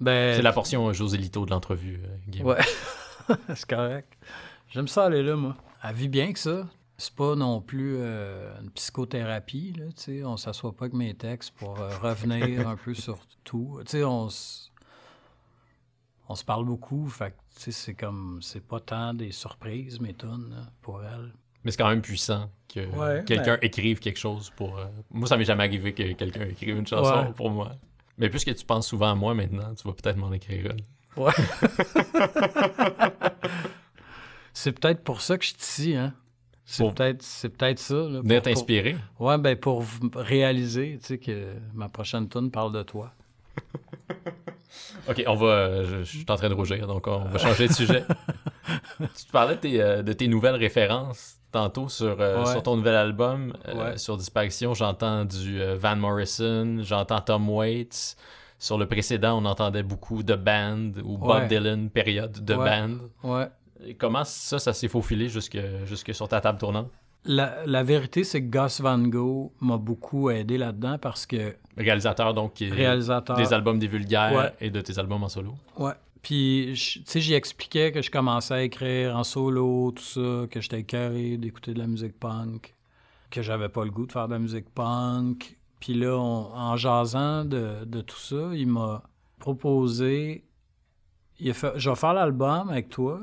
Ben, 0.00 0.36
C'est 0.36 0.42
la 0.42 0.52
portion 0.52 0.92
José 0.92 1.16
Lito 1.16 1.44
de 1.46 1.50
l'entrevue, 1.50 2.00
euh. 2.04 2.42
Ouais. 2.42 2.60
c'est 3.54 3.68
correct. 3.68 4.12
J'aime 4.68 4.88
ça 4.88 5.06
aller 5.06 5.22
là, 5.22 5.36
moi. 5.36 5.56
Elle 5.82 5.94
vit 5.94 6.08
bien 6.08 6.32
que 6.32 6.38
ça. 6.38 6.66
C'est 7.00 7.14
pas 7.14 7.34
non 7.34 7.62
plus 7.62 7.96
euh, 7.98 8.60
une 8.60 8.70
psychothérapie, 8.72 9.72
là, 9.78 9.86
tu 9.86 10.02
sais. 10.18 10.22
On 10.24 10.36
s'assoit 10.36 10.72
pas 10.72 10.84
avec 10.84 10.92
mes 10.94 11.14
textes 11.14 11.52
pour 11.52 11.80
euh, 11.80 11.88
revenir 11.98 12.68
un 12.68 12.76
peu 12.76 12.92
sur 12.92 13.18
tout. 13.42 13.78
Tu 13.86 13.92
sais, 13.92 14.04
on 14.04 14.28
se... 14.28 14.68
On 16.28 16.34
se 16.34 16.44
parle 16.44 16.66
beaucoup, 16.66 17.08
fait 17.08 17.30
que, 17.30 17.36
tu 17.56 17.62
sais, 17.62 17.72
c'est 17.72 17.94
comme... 17.94 18.40
C'est 18.42 18.60
pas 18.60 18.80
tant 18.80 19.14
des 19.14 19.32
surprises, 19.32 19.98
mes 19.98 20.12
tunes, 20.12 20.50
là, 20.50 20.66
pour 20.82 21.02
elle. 21.02 21.32
Mais 21.64 21.70
c'est 21.70 21.78
quand 21.78 21.88
même 21.88 22.02
puissant 22.02 22.50
que 22.68 22.86
Ouais, 22.94 23.24
quelqu'un 23.24 23.54
ben- 23.54 23.60
écrive 23.62 23.98
quelque 23.98 24.18
chose 24.18 24.50
pour... 24.50 24.78
euh, 24.78 24.84
Moi, 25.10 25.26
ça 25.26 25.38
m'est 25.38 25.44
jamais 25.44 25.64
arrivé 25.64 25.94
que 25.94 26.12
quelqu'un 26.12 26.44
écrive 26.46 26.76
une 26.76 26.86
chanson 26.86 27.28
Ouais. 27.28 27.32
pour 27.32 27.48
moi. 27.50 27.72
Mais 28.18 28.28
puisque 28.28 28.54
tu 28.54 28.64
penses 28.66 28.86
souvent 28.88 29.10
à 29.12 29.14
moi 29.14 29.32
maintenant, 29.34 29.74
tu 29.74 29.88
vas 29.88 29.94
peut-être 29.94 30.18
m'en 30.18 30.32
écrire 30.32 30.72
une. 30.72 30.82
Ouais. 31.16 31.32
c'est 34.52 34.72
peut-être 34.78 35.02
pour 35.02 35.22
ça 35.22 35.38
que 35.38 35.44
je 35.44 35.48
suis 35.50 35.58
ici, 35.58 35.96
hein. 35.96 36.12
C'est 36.72 36.84
Pour- 36.84 36.94
peut-être 36.94 37.24
peut-être 37.58 37.78
ça. 37.80 37.94
Là, 37.96 38.00
Venir 38.02 38.20
pour- 38.20 38.34
pour- 38.34 38.42
t'inspirer. 38.42 38.96
Ouais, 39.18 39.38
ben 39.38 39.56
pour 39.56 39.84
réaliser, 40.14 40.98
tu 41.00 41.06
sais, 41.06 41.18
que 41.18 41.46
ma 41.74 41.88
prochaine 41.88 42.28
tune 42.28 42.48
parle 42.52 42.72
de 42.72 42.82
toi. 42.84 43.10
Ok, 45.08 45.24
on 45.26 45.34
va. 45.34 45.82
je, 45.82 45.98
je 45.98 46.18
suis 46.18 46.24
en 46.28 46.36
train 46.36 46.48
de 46.48 46.54
rougir, 46.54 46.86
donc 46.86 47.06
on 47.08 47.24
va 47.24 47.38
changer 47.38 47.66
de 47.66 47.72
sujet. 47.72 48.04
tu 49.00 49.24
te 49.26 49.32
parlais 49.32 49.56
de 49.56 49.60
tes, 49.60 49.82
euh, 49.82 50.02
de 50.02 50.12
tes 50.12 50.28
nouvelles 50.28 50.54
références 50.54 51.38
tantôt 51.50 51.88
sur, 51.88 52.20
euh, 52.20 52.44
Ouais. 52.44 52.50
sur 52.52 52.62
ton 52.62 52.76
nouvel 52.76 52.94
album. 52.94 53.52
Euh. 53.66 53.96
Sur 53.96 54.16
Disparition, 54.16 54.72
j'entends 54.74 55.24
du 55.24 55.60
Van 55.76 55.96
Morrison, 55.96 56.78
j'entends 56.82 57.20
Tom 57.20 57.48
Waits. 57.50 58.16
Sur 58.60 58.78
le 58.78 58.86
précédent, 58.86 59.42
on 59.42 59.46
entendait 59.46 59.82
beaucoup 59.82 60.22
de 60.22 60.34
band 60.36 60.92
ou 61.02 61.16
Bob 61.18 61.30
Ouais. 61.40 61.48
Dylan, 61.48 61.88
période 61.90 62.44
de 62.44 62.54
band. 62.54 62.90
Ouais. 63.24 63.48
Comment 63.98 64.24
ça, 64.24 64.58
ça 64.58 64.72
s'est 64.72 64.88
faufilé 64.88 65.28
jusque, 65.28 65.58
jusque 65.84 66.14
sur 66.14 66.28
ta 66.28 66.40
table 66.40 66.58
tournante? 66.58 66.88
La, 67.24 67.66
la 67.66 67.82
vérité, 67.82 68.24
c'est 68.24 68.42
que 68.42 68.48
Gus 68.48 68.80
Van 68.80 68.98
Gogh 68.98 69.50
m'a 69.60 69.76
beaucoup 69.76 70.30
aidé 70.30 70.56
là-dedans 70.56 70.96
parce 70.98 71.26
que 71.26 71.54
Réalisateur, 71.76 72.32
donc, 72.32 72.54
qui 72.54 72.64
est 72.66 72.70
réalisateur. 72.70 73.36
des 73.36 73.52
albums 73.52 73.78
des 73.78 73.86
vulgaires 73.88 74.32
Ouais. 74.32 74.52
et 74.60 74.70
de 74.70 74.80
tes 74.80 74.98
albums 74.98 75.22
en 75.22 75.28
solo. 75.28 75.54
Ouais. 75.78 75.92
Puis, 76.22 76.72
tu 76.74 77.02
sais, 77.06 77.20
j'y 77.20 77.34
expliquais 77.34 77.92
que 77.92 78.00
je 78.02 78.10
commençais 78.10 78.54
à 78.54 78.62
écrire 78.62 79.16
en 79.16 79.24
solo, 79.24 79.90
tout 79.92 80.02
ça, 80.02 80.46
que 80.50 80.60
j'étais 80.60 80.80
écœuré 80.80 81.36
d'écouter 81.36 81.72
de 81.74 81.78
la 81.78 81.86
musique 81.86 82.18
punk, 82.18 82.74
que 83.30 83.42
j'avais 83.42 83.68
pas 83.68 83.84
le 83.84 83.90
goût 83.90 84.06
de 84.06 84.12
faire 84.12 84.26
de 84.28 84.32
la 84.34 84.38
musique 84.38 84.68
punk. 84.74 85.58
Puis 85.78 85.94
là, 85.94 86.16
on- 86.18 86.52
en 86.54 86.76
jasant 86.76 87.44
de, 87.44 87.84
de 87.86 88.00
tout 88.02 88.18
ça, 88.18 88.50
il 88.54 88.66
m'a 88.66 89.02
proposé 89.38 90.44
il 91.42 91.50
a 91.50 91.54
fait, 91.54 91.72
Je 91.76 91.88
vais 91.88 91.96
faire 91.96 92.12
l'album 92.12 92.68
avec 92.68 92.90
toi, 92.90 93.18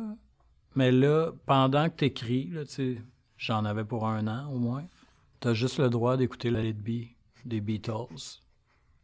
mais 0.78 0.92
là, 0.92 1.32
pendant 1.48 1.90
que 1.90 1.96
tu 1.96 2.06
écris, 2.06 2.50
là, 2.52 2.64
tu 2.64 2.72
sais, 2.72 3.02
j'en 3.36 3.66
avais 3.66 3.84
pour 3.84 4.08
un 4.08 4.28
an 4.28 4.48
au 4.52 4.60
moins, 4.60 4.86
tu 5.42 5.48
as 5.48 5.56
juste 5.56 5.80
le 5.80 5.90
droit 5.90 6.18
d'écouter 6.18 6.52
Let 6.52 6.70
It 6.70 6.78
Be 6.78 7.08
des 7.46 7.62
Beatles. 7.62 8.42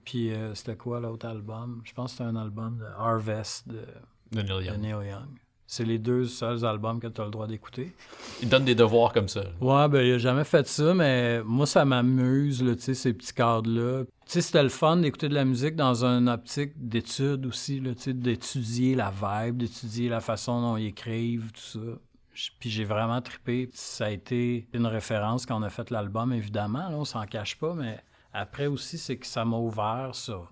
Puis 0.05 0.31
euh, 0.31 0.53
c'était 0.53 0.75
quoi 0.75 0.99
l'autre 0.99 1.25
album? 1.27 1.81
Je 1.83 1.91
pense 1.93 2.11
que 2.11 2.17
c'était 2.17 2.29
un 2.29 2.35
album 2.35 2.77
de 2.77 2.85
Harvest 2.85 3.67
de, 3.67 3.87
De 4.31 4.41
Neil 4.43 4.59
de 4.59 4.63
Young. 4.65 4.81
Neil 4.81 5.09
Young. 5.09 5.39
C'est 5.65 5.85
les 5.85 5.97
deux 5.97 6.25
seuls 6.25 6.65
albums 6.65 6.99
que 6.99 7.07
tu 7.07 7.21
as 7.21 7.25
le 7.25 7.31
droit 7.31 7.47
d'écouter. 7.47 7.93
Il 8.41 8.49
donne 8.49 8.65
des 8.65 8.75
devoirs 8.75 9.13
comme 9.13 9.27
ça. 9.27 9.43
Ouais, 9.61 9.87
ben, 9.87 10.01
il 10.01 10.13
a 10.13 10.17
jamais 10.17 10.43
fait 10.43 10.67
ça, 10.67 10.93
mais 10.93 11.41
moi, 11.43 11.65
ça 11.65 11.85
m'amuse, 11.85 12.61
là, 12.61 12.75
tu 12.75 12.81
sais, 12.81 12.93
ces 12.93 13.13
petits 13.13 13.33
cadres-là. 13.33 14.03
Tu 14.03 14.09
sais, 14.25 14.41
c'était 14.41 14.63
le 14.63 14.69
fun 14.69 14.97
d'écouter 14.97 15.29
de 15.29 15.33
la 15.33 15.45
musique 15.45 15.75
dans 15.75 16.05
une 16.05 16.29
optique 16.29 16.73
d'étude 16.75 17.45
aussi, 17.45 17.79
là, 17.79 17.95
tu 17.95 18.03
sais, 18.03 18.13
d'étudier 18.13 18.95
la 18.95 19.11
vibe, 19.11 19.57
d'étudier 19.57 20.09
la 20.09 20.19
façon 20.19 20.61
dont 20.61 20.77
ils 20.77 20.87
écrivent, 20.87 21.51
tout 21.51 21.79
ça. 21.79 21.99
Puis 22.59 22.69
j'ai 22.69 22.83
vraiment 22.83 23.21
trippé. 23.21 23.69
Ça 23.73 24.05
a 24.05 24.09
été 24.09 24.67
une 24.73 24.87
référence 24.87 25.45
quand 25.45 25.59
on 25.59 25.63
a 25.63 25.69
fait 25.69 25.89
l'album, 25.89 26.33
évidemment, 26.33 26.89
là, 26.89 26.97
on 26.97 27.05
s'en 27.05 27.25
cache 27.25 27.57
pas, 27.57 27.73
mais 27.73 27.99
après 28.33 28.67
aussi, 28.67 28.97
c'est 28.97 29.17
que 29.17 29.25
ça 29.25 29.45
m'a 29.45 29.57
ouvert 29.57 30.11
sur... 30.13 30.51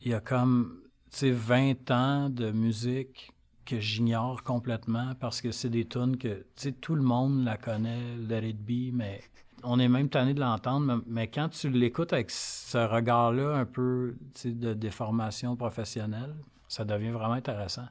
Il 0.00 0.10
y 0.10 0.14
a 0.14 0.20
comme, 0.20 0.80
tu 1.10 1.18
sais, 1.18 1.30
20 1.30 1.90
ans 1.90 2.30
de 2.30 2.50
musique 2.50 3.33
que 3.64 3.80
j'ignore 3.80 4.42
complètement 4.42 5.14
parce 5.20 5.40
que 5.40 5.50
c'est 5.50 5.70
des 5.70 5.86
tunes 5.86 6.16
que, 6.16 6.28
tu 6.28 6.44
sais, 6.56 6.72
tout 6.72 6.94
le 6.94 7.02
monde 7.02 7.44
la 7.44 7.56
connaît, 7.56 8.16
Let 8.28 8.48
It 8.48 8.58
Be, 8.58 8.94
mais 8.94 9.22
on 9.64 9.78
est 9.78 9.88
même 9.88 10.08
tanné 10.08 10.34
de 10.34 10.40
l'entendre, 10.40 11.02
mais, 11.06 11.28
quand 11.28 11.48
tu 11.48 11.70
l'écoutes 11.70 12.12
avec 12.12 12.30
ce 12.30 12.78
regard-là 12.78 13.56
un 13.56 13.64
peu, 13.64 14.14
de 14.44 14.74
déformation 14.74 15.56
professionnelle, 15.56 16.34
ça 16.68 16.84
devient 16.84 17.10
vraiment 17.10 17.34
intéressant. 17.34 17.86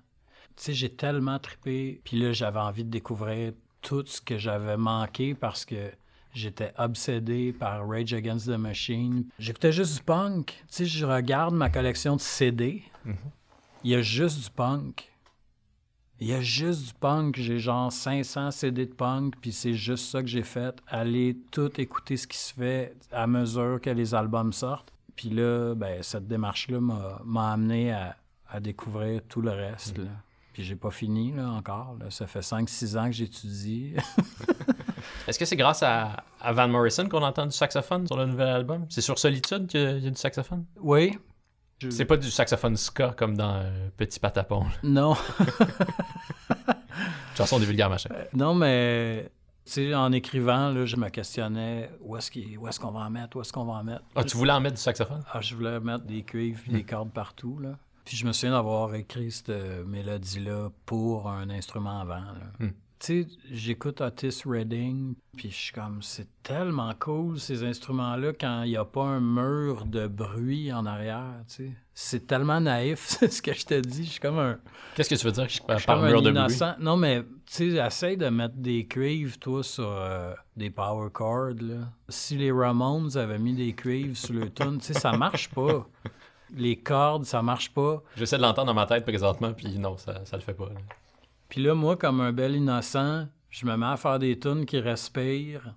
Tu 0.56 0.64
sais, 0.64 0.74
j'ai 0.74 0.90
tellement 0.90 1.40
trippé, 1.40 2.02
puis 2.04 2.18
là, 2.18 2.32
j'avais 2.32 2.60
envie 2.60 2.84
de 2.84 2.90
découvrir 2.90 3.54
tout 3.82 4.04
ce 4.06 4.22
que 4.22 4.38
j'avais 4.38 4.78
manqué 4.78 5.34
parce 5.34 5.66
que 5.66 5.92
j'étais 6.34 6.74
obsédé 6.78 7.54
par 7.54 7.88
Rage 7.88 8.14
Against 8.14 8.48
the 8.48 8.58
Machine. 8.58 9.26
J'écoutais 9.40 9.72
juste 9.72 9.98
du 9.98 10.04
punk. 10.04 10.48
Tu 10.48 10.64
sais, 10.70 10.86
je 10.86 11.06
regarde 11.06 11.56
ma 11.56 11.70
collection 11.70 12.16
de 12.16 12.22
CD, 12.22 12.84
il 13.84 13.92
y 13.92 13.96
a 13.96 14.02
juste 14.02 14.44
du 14.44 14.50
punk. 14.50 15.13
Il 16.24 16.30
y 16.30 16.34
a 16.34 16.40
juste 16.40 16.88
du 16.88 16.94
punk. 16.94 17.36
J'ai 17.38 17.60
genre 17.60 17.92
500 17.92 18.52
CD 18.52 18.86
de 18.86 18.94
punk, 18.94 19.34
puis 19.42 19.52
c'est 19.52 19.74
juste 19.74 20.06
ça 20.06 20.22
que 20.22 20.28
j'ai 20.30 20.44
fait. 20.44 20.74
Aller 20.88 21.38
tout 21.52 21.70
écouter 21.82 22.16
ce 22.16 22.28
qui 22.28 22.38
se 22.38 22.54
fait 22.54 22.96
à 23.12 23.28
mesure 23.28 23.82
que 23.82 23.90
les 23.90 24.16
albums 24.16 24.54
sortent. 24.54 24.94
Puis 25.18 25.30
là, 25.30 25.76
ben, 25.76 26.02
cette 26.02 26.26
démarche-là 26.26 26.80
m'a, 26.80 27.20
m'a 27.26 27.52
amené 27.52 27.92
à, 27.92 28.16
à 28.50 28.62
découvrir 28.62 29.20
tout 29.28 29.42
le 29.42 29.52
reste. 29.52 29.98
là. 29.98 30.06
Puis 30.54 30.64
j'ai 30.64 30.78
pas 30.78 30.92
fini 30.92 31.34
là, 31.34 31.50
encore. 31.50 31.98
là. 32.00 32.10
Ça 32.10 32.26
fait 32.26 32.40
5-6 32.40 32.98
ans 32.98 33.08
que 33.08 33.12
j'étudie. 33.12 33.96
Est-ce 35.28 35.38
que 35.38 35.44
c'est 35.44 35.58
grâce 35.58 35.84
à, 35.84 36.24
à 36.40 36.54
Van 36.54 36.70
Morrison 36.70 37.10
qu'on 37.10 37.22
entend 37.24 37.48
du 37.48 37.52
saxophone 37.52 38.08
sur 38.08 38.16
le 38.16 38.28
nouvel 38.28 38.48
album? 38.48 38.86
C'est 38.88 39.02
sur 39.02 39.20
Solitude 39.20 39.68
qu'il 39.68 39.82
y 39.82 40.08
a 40.08 40.10
du 40.10 40.16
saxophone? 40.16 40.64
oui. 40.80 41.20
Je- 41.84 41.90
C'est 41.90 42.06
pas 42.06 42.18
du 42.18 42.30
saxophone 42.32 42.76
ska 42.78 43.10
comme 43.18 43.36
dans 43.38 43.56
euh, 43.56 43.90
Petit 43.98 44.20
Patapon, 44.20 44.62
là. 44.64 44.70
Non. 44.84 45.16
chanson 47.38 47.60
des 47.60 47.66
vulgaires 47.66 47.90
machin. 47.90 48.10
Non, 48.34 48.54
mais 48.54 49.30
en 49.96 50.12
écrivant, 50.12 50.70
là, 50.70 50.86
je 50.86 50.96
me 50.98 51.10
questionnais 51.10 51.90
où 52.02 52.18
est-ce, 52.18 52.30
qu'il- 52.32 52.58
où 52.58 52.68
est-ce 52.68 52.80
qu'on 52.80 52.92
va 52.92 53.02
en 53.02 53.10
mettre, 53.10 53.38
où 53.38 53.42
est-ce 53.42 53.54
qu'on 53.54 53.66
va 53.66 53.74
en 53.74 53.84
mettre. 53.84 54.04
Ah, 54.16 54.24
tu 54.24 54.38
voulais 54.38 54.54
en 54.54 54.60
mettre 54.60 54.76
du 54.76 54.82
saxophone? 54.82 55.24
Ah, 55.32 55.42
je 55.42 55.56
voulais 55.56 55.80
mettre 55.80 56.06
des 56.06 56.24
cuivres 56.24 56.62
et 56.68 56.72
des 56.72 56.84
cordes 56.84 57.12
partout, 57.12 57.60
là. 57.60 57.78
Puis 58.06 58.18
je 58.18 58.26
me 58.26 58.34
souviens 58.34 58.52
d'avoir 58.52 58.94
écrit 58.96 59.32
cette 59.32 59.50
euh, 59.50 59.86
mélodie-là 59.86 60.70
pour 60.86 61.30
un 61.30 61.50
instrument 61.50 62.02
avant, 62.02 62.16
là. 62.20 62.34
Hmm. 62.60 62.72
Tu 63.04 63.24
sais, 63.24 63.28
j'écoute 63.52 64.00
Otis 64.00 64.44
Redding, 64.46 65.16
puis 65.36 65.50
je 65.50 65.56
suis 65.56 65.74
comme, 65.74 66.02
c'est 66.02 66.28
tellement 66.42 66.94
cool, 66.98 67.38
ces 67.38 67.66
instruments-là, 67.66 68.32
quand 68.32 68.64
il 68.64 68.70
n'y 68.70 68.78
a 68.78 68.86
pas 68.86 69.04
un 69.04 69.20
mur 69.20 69.86
de 69.86 70.08
bruit 70.08 70.72
en 70.72 70.86
arrière, 70.86 71.44
tu 71.50 71.66
sais. 71.66 71.72
C'est 71.94 72.26
tellement 72.28 72.62
naïf, 72.62 73.04
c'est 73.06 73.30
ce 73.30 73.42
que 73.42 73.52
je 73.52 73.66
te 73.66 73.78
dis. 73.78 74.06
Je 74.06 74.12
suis 74.12 74.20
comme 74.22 74.40
un... 74.40 74.58
Qu'est-ce 74.96 75.10
que 75.10 75.16
tu 75.16 75.26
veux 75.26 75.34
dire 75.34 75.48
par, 75.68 75.76
Je 75.76 75.82
suis 75.82 75.86
par 75.86 75.98
comme 75.98 76.06
mur 76.06 76.20
un 76.20 76.22
de 76.22 76.32
bruit? 76.32 76.58
Non, 76.80 76.96
mais 76.96 77.24
tu 77.46 77.74
sais, 77.74 77.86
essaye 77.86 78.16
de 78.16 78.30
mettre 78.30 78.56
des 78.56 78.86
cuivres, 78.88 79.38
toi, 79.38 79.64
sur 79.64 79.86
euh, 79.86 80.34
des 80.56 80.70
power 80.70 81.10
chords. 81.12 81.60
Là. 81.60 81.90
Si 82.08 82.38
les 82.38 82.54
Ramones 82.54 83.18
avaient 83.18 83.38
mis 83.38 83.54
des 83.54 83.74
cuivres 83.74 84.16
sur 84.16 84.34
le 84.34 84.50
tune, 84.50 84.78
tu 84.78 84.86
sais, 84.86 84.94
ça 84.94 85.12
marche 85.12 85.50
pas. 85.50 85.86
Les 86.56 86.78
cordes, 86.78 87.26
ça 87.26 87.42
marche 87.42 87.74
pas. 87.74 88.04
J'essaie 88.16 88.38
de 88.38 88.44
l'entendre 88.44 88.68
dans 88.68 88.76
ma 88.76 88.86
tête 88.86 89.04
présentement, 89.04 89.54
puis 89.54 89.80
non, 89.80 89.98
ça, 89.98 90.24
ça 90.24 90.38
le 90.38 90.44
fait 90.44 90.54
pas. 90.54 90.66
là. 90.66 90.76
Puis 91.54 91.62
là, 91.62 91.76
moi, 91.76 91.98
comme 91.98 92.20
un 92.20 92.34
bel 92.34 92.56
innocent, 92.56 93.28
je 93.52 93.68
me 93.68 93.78
mets 93.78 93.86
à 93.86 93.96
faire 93.96 94.18
des 94.18 94.40
tunes 94.40 94.66
qui 94.66 94.80
respirent 94.80 95.76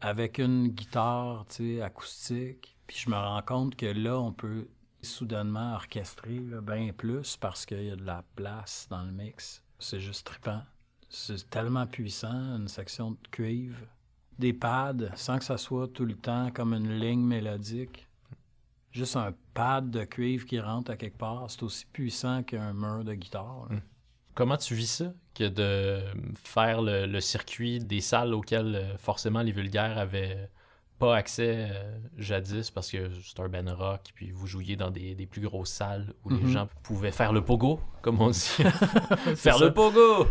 avec 0.00 0.38
une 0.38 0.68
guitare, 0.68 1.46
tu 1.48 1.78
sais, 1.78 1.82
acoustique. 1.82 2.76
Puis 2.86 2.98
je 2.98 3.10
me 3.10 3.16
rends 3.16 3.42
compte 3.42 3.74
que 3.74 3.86
là, 3.86 4.20
on 4.20 4.30
peut 4.30 4.68
soudainement 5.02 5.74
orchestrer 5.74 6.38
bien 6.62 6.92
plus 6.96 7.36
parce 7.36 7.66
qu'il 7.66 7.82
y 7.82 7.90
a 7.90 7.96
de 7.96 8.04
la 8.04 8.22
place 8.36 8.86
dans 8.88 9.02
le 9.02 9.10
mix. 9.10 9.64
C'est 9.80 9.98
juste 9.98 10.28
trippant. 10.28 10.62
C'est 11.08 11.50
tellement 11.50 11.88
puissant, 11.88 12.56
une 12.56 12.68
section 12.68 13.10
de 13.10 13.28
cuivre. 13.32 13.84
Des 14.38 14.52
pads, 14.52 15.16
sans 15.16 15.38
que 15.38 15.44
ça 15.44 15.58
soit 15.58 15.88
tout 15.88 16.04
le 16.04 16.14
temps 16.14 16.52
comme 16.52 16.72
une 16.72 17.00
ligne 17.00 17.24
mélodique. 17.24 18.06
juste 18.92 19.16
un 19.16 19.34
pad 19.54 19.90
de 19.90 20.04
cuivre 20.04 20.46
qui 20.46 20.60
rentre 20.60 20.92
à 20.92 20.96
quelque 20.96 21.18
part, 21.18 21.50
c'est 21.50 21.64
aussi 21.64 21.84
puissant 21.86 22.44
qu'un 22.44 22.72
mur 22.72 23.02
de 23.02 23.14
guitare. 23.14 23.66
Mm. 24.36 24.38
Comment 24.38 24.56
tu 24.56 24.74
vis 24.74 24.86
ça 24.90 25.12
que 25.34 25.44
de 25.48 26.00
faire 26.42 26.82
le, 26.82 27.06
le 27.06 27.20
circuit 27.20 27.78
des 27.80 28.00
salles 28.00 28.34
auxquelles 28.34 28.74
euh, 28.76 28.96
forcément 28.98 29.42
les 29.42 29.52
vulgaires 29.52 29.98
avaient 29.98 30.48
pas 30.98 31.14
accès 31.14 31.68
euh, 31.70 31.98
jadis 32.16 32.70
parce 32.70 32.90
que 32.90 33.10
c'est 33.22 33.38
un 33.40 33.50
band 33.50 33.74
rock 33.74 34.00
puis 34.14 34.30
vous 34.30 34.46
jouiez 34.46 34.76
dans 34.76 34.90
des, 34.90 35.14
des 35.14 35.26
plus 35.26 35.42
grosses 35.42 35.68
salles 35.70 36.14
où 36.24 36.30
les 36.30 36.36
Mhm. 36.38 36.48
gens 36.48 36.68
pouvaient 36.82 37.12
faire 37.12 37.34
le 37.34 37.44
pogo 37.44 37.80
comme 38.00 38.18
on 38.22 38.30
dit 38.30 38.38
faire 39.36 39.58
ça. 39.58 39.64
le 39.64 39.74
pogo 39.74 40.26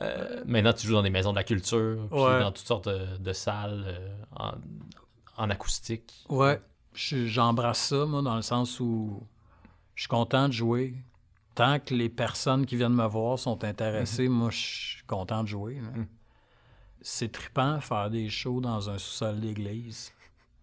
Euh, 0.00 0.44
maintenant 0.46 0.72
tu 0.72 0.86
joues 0.86 0.92
dans 0.94 1.02
des 1.02 1.10
maisons 1.10 1.32
de 1.32 1.36
la 1.36 1.42
culture 1.42 2.06
puis 2.12 2.20
Ouais. 2.20 2.38
dans 2.38 2.52
toutes 2.52 2.66
sortes 2.66 2.88
de, 2.88 3.16
de 3.18 3.32
salles 3.32 3.84
euh, 3.88 4.14
en, 4.36 4.52
en 5.36 5.50
acoustique 5.50 6.24
Ouais, 6.28 6.60
je- 6.94 7.26
j'embrasse 7.26 7.80
ça, 7.88 8.06
moi, 8.06 8.22
dans 8.22 8.36
le 8.36 8.42
sens 8.42 8.78
où 8.78 9.20
je 9.96 10.02
suis 10.02 10.08
content 10.08 10.46
de 10.46 10.52
jouer. 10.52 10.94
Tant 11.54 11.78
que 11.78 11.94
les 11.94 12.08
personnes 12.08 12.66
qui 12.66 12.76
viennent 12.76 12.94
me 12.94 13.06
voir 13.06 13.38
sont 13.38 13.62
intéressées, 13.64 14.28
moi, 14.28 14.50
je 14.50 14.58
suis 14.58 15.04
content 15.04 15.42
de 15.42 15.48
jouer. 15.48 15.76
Mhm. 15.76 16.06
C'est 17.00 17.30
trippant 17.30 17.80
faire 17.80 18.10
des 18.10 18.28
shows 18.28 18.60
dans 18.60 18.90
un 18.90 18.98
sous-sol 18.98 19.40
d'église 19.40 20.12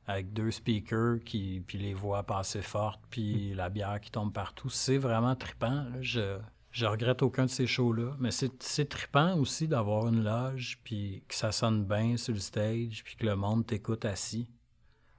avec 0.08 0.34
deux 0.34 0.52
speakers 0.52 1.20
qui 1.24 1.64
puis 1.66 1.78
les 1.78 1.94
voix 1.94 2.24
passer 2.24 2.62
fortes 2.62 3.02
puis 3.10 3.54
la 3.54 3.70
bière 3.70 4.02
qui 4.02 4.12
tombe 4.12 4.34
partout. 4.34 4.70
C'est 4.70 4.98
vraiment 4.98 5.36
trippant. 5.36 5.84
là. 5.84 6.02
Je 6.02 6.38
je 6.72 6.86
regrette 6.86 7.22
aucun 7.22 7.46
de 7.46 7.50
ces 7.50 7.68
shows-là, 7.68 8.16
mais 8.20 8.32
c'est 8.32 8.64
c'est 8.64 8.88
trippant 8.88 9.36
aussi 9.38 9.68
d'avoir 9.68 10.08
une 10.08 10.24
loge 10.24 10.80
puis 10.84 11.22
que 11.28 11.36
ça 11.36 11.52
sonne 11.52 11.84
bien 11.84 12.16
sur 12.16 12.34
le 12.34 12.40
stage 12.40 13.04
puis 13.04 13.16
que 13.18 13.26
le 13.26 13.36
monde 13.36 13.66
t'écoute 13.66 14.06
assis. 14.06 14.48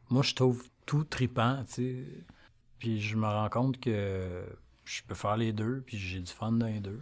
Moi, 0.08 0.22
je 0.22 0.34
trouve 0.34 0.64
tout 0.86 1.04
trippant, 1.04 1.62
tu 1.66 1.72
sais. 1.72 2.06
Puis 2.78 3.00
je 3.00 3.16
me 3.16 3.26
rends 3.26 3.50
compte 3.50 3.78
que 3.78 4.44
je 4.84 5.02
peux 5.06 5.14
faire 5.14 5.36
les 5.36 5.52
deux, 5.52 5.82
puis 5.86 5.96
j'ai 5.98 6.20
du 6.20 6.30
fun 6.32 6.52
dans 6.52 6.66
les 6.66 6.80
deux. 6.80 7.00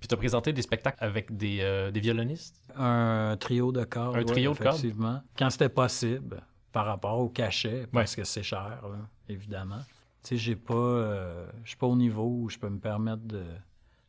puis 0.00 0.08
tu 0.08 0.14
as 0.14 0.16
présenté 0.16 0.52
des 0.52 0.62
spectacles 0.62 1.02
avec 1.02 1.36
des, 1.36 1.58
euh, 1.60 1.90
des 1.90 2.00
violonistes? 2.00 2.56
Un 2.76 3.36
trio 3.38 3.72
de 3.72 3.84
cordes. 3.84 4.16
Un 4.16 4.18
ouais, 4.20 4.24
trio 4.24 4.52
de 4.52 4.58
cordes? 4.58 4.76
effectivement. 4.76 5.22
Quand 5.38 5.50
c'était 5.50 5.68
possible, 5.68 6.42
par 6.72 6.86
rapport 6.86 7.18
au 7.18 7.28
cachet, 7.28 7.86
parce 7.92 8.14
que 8.16 8.24
c'est 8.24 8.42
cher, 8.42 8.80
là, 8.82 8.98
évidemment. 9.28 9.80
Tu 10.22 10.30
sais, 10.30 10.36
j'ai 10.36 10.56
pas. 10.56 10.74
euh, 10.74 11.46
je 11.64 11.68
suis 11.70 11.76
pas 11.78 11.86
au 11.86 11.96
niveau 11.96 12.24
où 12.26 12.48
je 12.48 12.58
peux 12.58 12.68
me 12.68 12.78
permettre 12.80 13.22
de, 13.22 13.44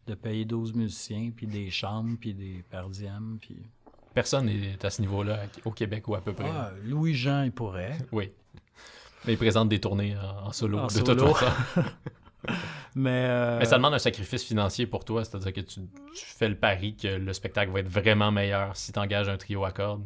de 0.07 0.15
payer 0.15 0.45
12 0.45 0.73
musiciens, 0.73 1.31
puis 1.35 1.47
des 1.47 1.69
chambres, 1.69 2.17
puis 2.19 2.33
des 2.33 2.63
perdièmes, 2.69 3.37
puis. 3.39 3.57
personne 4.13 4.45
n'est 4.47 4.83
à 4.85 4.89
ce 4.89 5.01
niveau-là 5.01 5.43
au 5.63 5.71
Québec 5.71 6.07
ou 6.07 6.15
à 6.15 6.21
peu 6.21 6.33
près 6.33 6.49
Ah, 6.51 6.71
Louis-Jean, 6.83 7.43
il 7.43 7.51
pourrait. 7.51 7.97
Oui. 8.11 8.31
Mais 9.25 9.33
ils 9.33 9.37
présentent 9.37 9.69
des 9.69 9.79
tournées 9.79 10.15
en, 10.17 10.47
en 10.47 10.51
solo, 10.51 10.79
En 10.79 10.87
de 10.87 10.91
solo. 10.91 11.05
toute 11.27 11.35
façon. 11.37 11.81
Mais. 12.95 13.25
euh, 13.29 13.59
Mais 13.59 13.65
ça 13.65 13.77
demande 13.77 13.93
un 13.93 13.99
sacrifice 13.99 14.43
financier 14.43 14.87
pour 14.87 15.05
toi, 15.05 15.23
c'est-à-dire 15.23 15.53
que 15.53 15.61
tu, 15.61 15.81
tu 15.81 16.25
fais 16.25 16.49
le 16.49 16.55
pari 16.57 16.95
que 16.95 17.07
le 17.07 17.33
spectacle 17.33 17.71
va 17.71 17.79
être 17.81 17.89
vraiment 17.89 18.31
meilleur 18.31 18.75
si 18.75 18.91
tu 18.91 18.99
engages 18.99 19.29
un 19.29 19.37
trio 19.37 19.63
à 19.65 19.71
cordes. 19.71 20.03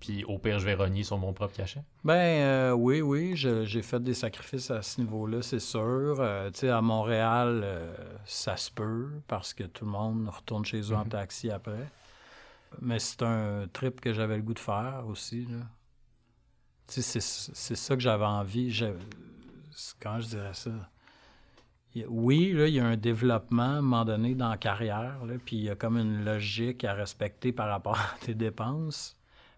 Puis 0.00 0.24
au 0.24 0.38
pire, 0.38 0.58
je 0.58 0.64
vais 0.64 0.74
rogner 0.74 1.02
sur 1.02 1.18
mon 1.18 1.34
propre 1.34 1.54
cachet. 1.54 1.82
Ben 2.04 2.14
euh, 2.14 2.70
oui, 2.72 3.02
oui, 3.02 3.32
j'ai 3.36 3.82
fait 3.82 4.02
des 4.02 4.14
sacrifices 4.14 4.70
à 4.70 4.80
ce 4.80 4.98
niveau-là, 5.00 5.42
c'est 5.42 5.58
sûr. 5.60 6.16
Euh, 6.20 6.50
tu 6.50 6.60
sais, 6.60 6.68
à 6.70 6.80
Montréal, 6.80 7.66
ça 8.24 8.56
se 8.56 8.70
peut 8.70 9.08
parce 9.28 9.52
que 9.52 9.64
tout 9.64 9.84
le 9.84 9.90
monde 9.90 10.26
retourne 10.28 10.64
chez 10.64 10.80
eux 10.80 10.94
en 10.96 11.04
Mhm. 11.04 11.08
taxi 11.10 11.50
après. 11.50 11.86
Mais 12.80 12.98
c'est 12.98 13.22
un 13.22 13.66
trip 13.70 14.00
que 14.00 14.14
j'avais 14.14 14.36
le 14.36 14.42
goût 14.42 14.54
de 14.54 14.58
faire 14.60 15.04
aussi. 15.06 15.46
Tu 16.86 17.02
sais, 17.02 17.20
c'est 17.20 17.74
ça 17.76 17.94
que 17.94 18.00
j'avais 18.00 18.24
envie. 18.24 18.72
Comment 20.00 20.20
je 20.20 20.28
dirais 20.28 20.54
ça? 20.54 20.70
Oui, 22.08 22.52
là, 22.52 22.68
il 22.68 22.74
y 22.74 22.80
a 22.80 22.86
un 22.86 22.96
développement 22.96 23.62
à 23.62 23.66
un 23.66 23.80
moment 23.82 24.04
donné 24.04 24.34
dans 24.34 24.48
la 24.48 24.56
carrière, 24.56 25.18
puis 25.44 25.56
il 25.56 25.62
y 25.64 25.70
a 25.70 25.74
comme 25.74 25.96
une 25.96 26.24
logique 26.24 26.84
à 26.84 26.94
respecter 26.94 27.52
par 27.52 27.68
rapport 27.68 27.98
à 27.98 28.16
tes 28.20 28.34
dépenses. 28.34 29.16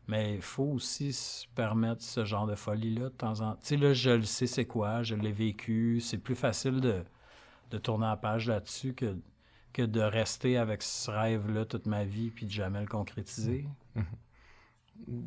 Mais 0.08 0.34
il 0.34 0.42
faut 0.42 0.64
aussi 0.64 1.12
se 1.12 1.46
permettre 1.54 2.02
ce 2.02 2.24
genre 2.24 2.46
de 2.46 2.56
folie-là 2.56 3.04
de 3.04 3.08
temps 3.10 3.40
en 3.40 3.52
temps. 3.52 3.58
Tu 3.62 3.68
sais, 3.68 3.76
là, 3.76 3.92
je 3.92 4.10
le 4.10 4.24
sais 4.24 4.46
c'est 4.46 4.64
quoi, 4.64 5.02
je 5.02 5.14
l'ai 5.14 5.30
vécu. 5.30 6.00
C'est 6.00 6.18
plus 6.18 6.34
facile 6.34 6.80
de, 6.80 7.04
de 7.70 7.78
tourner 7.78 8.06
la 8.06 8.16
page 8.16 8.48
là-dessus 8.48 8.94
que, 8.94 9.14
de 9.82 10.00
rester 10.00 10.58
avec 10.58 10.82
ce 10.82 11.10
rêve-là 11.10 11.64
toute 11.64 11.86
ma 11.86 12.04
vie 12.04 12.30
puis 12.30 12.46
de 12.46 12.50
jamais 12.50 12.80
le 12.80 12.86
concrétiser. 12.86 13.66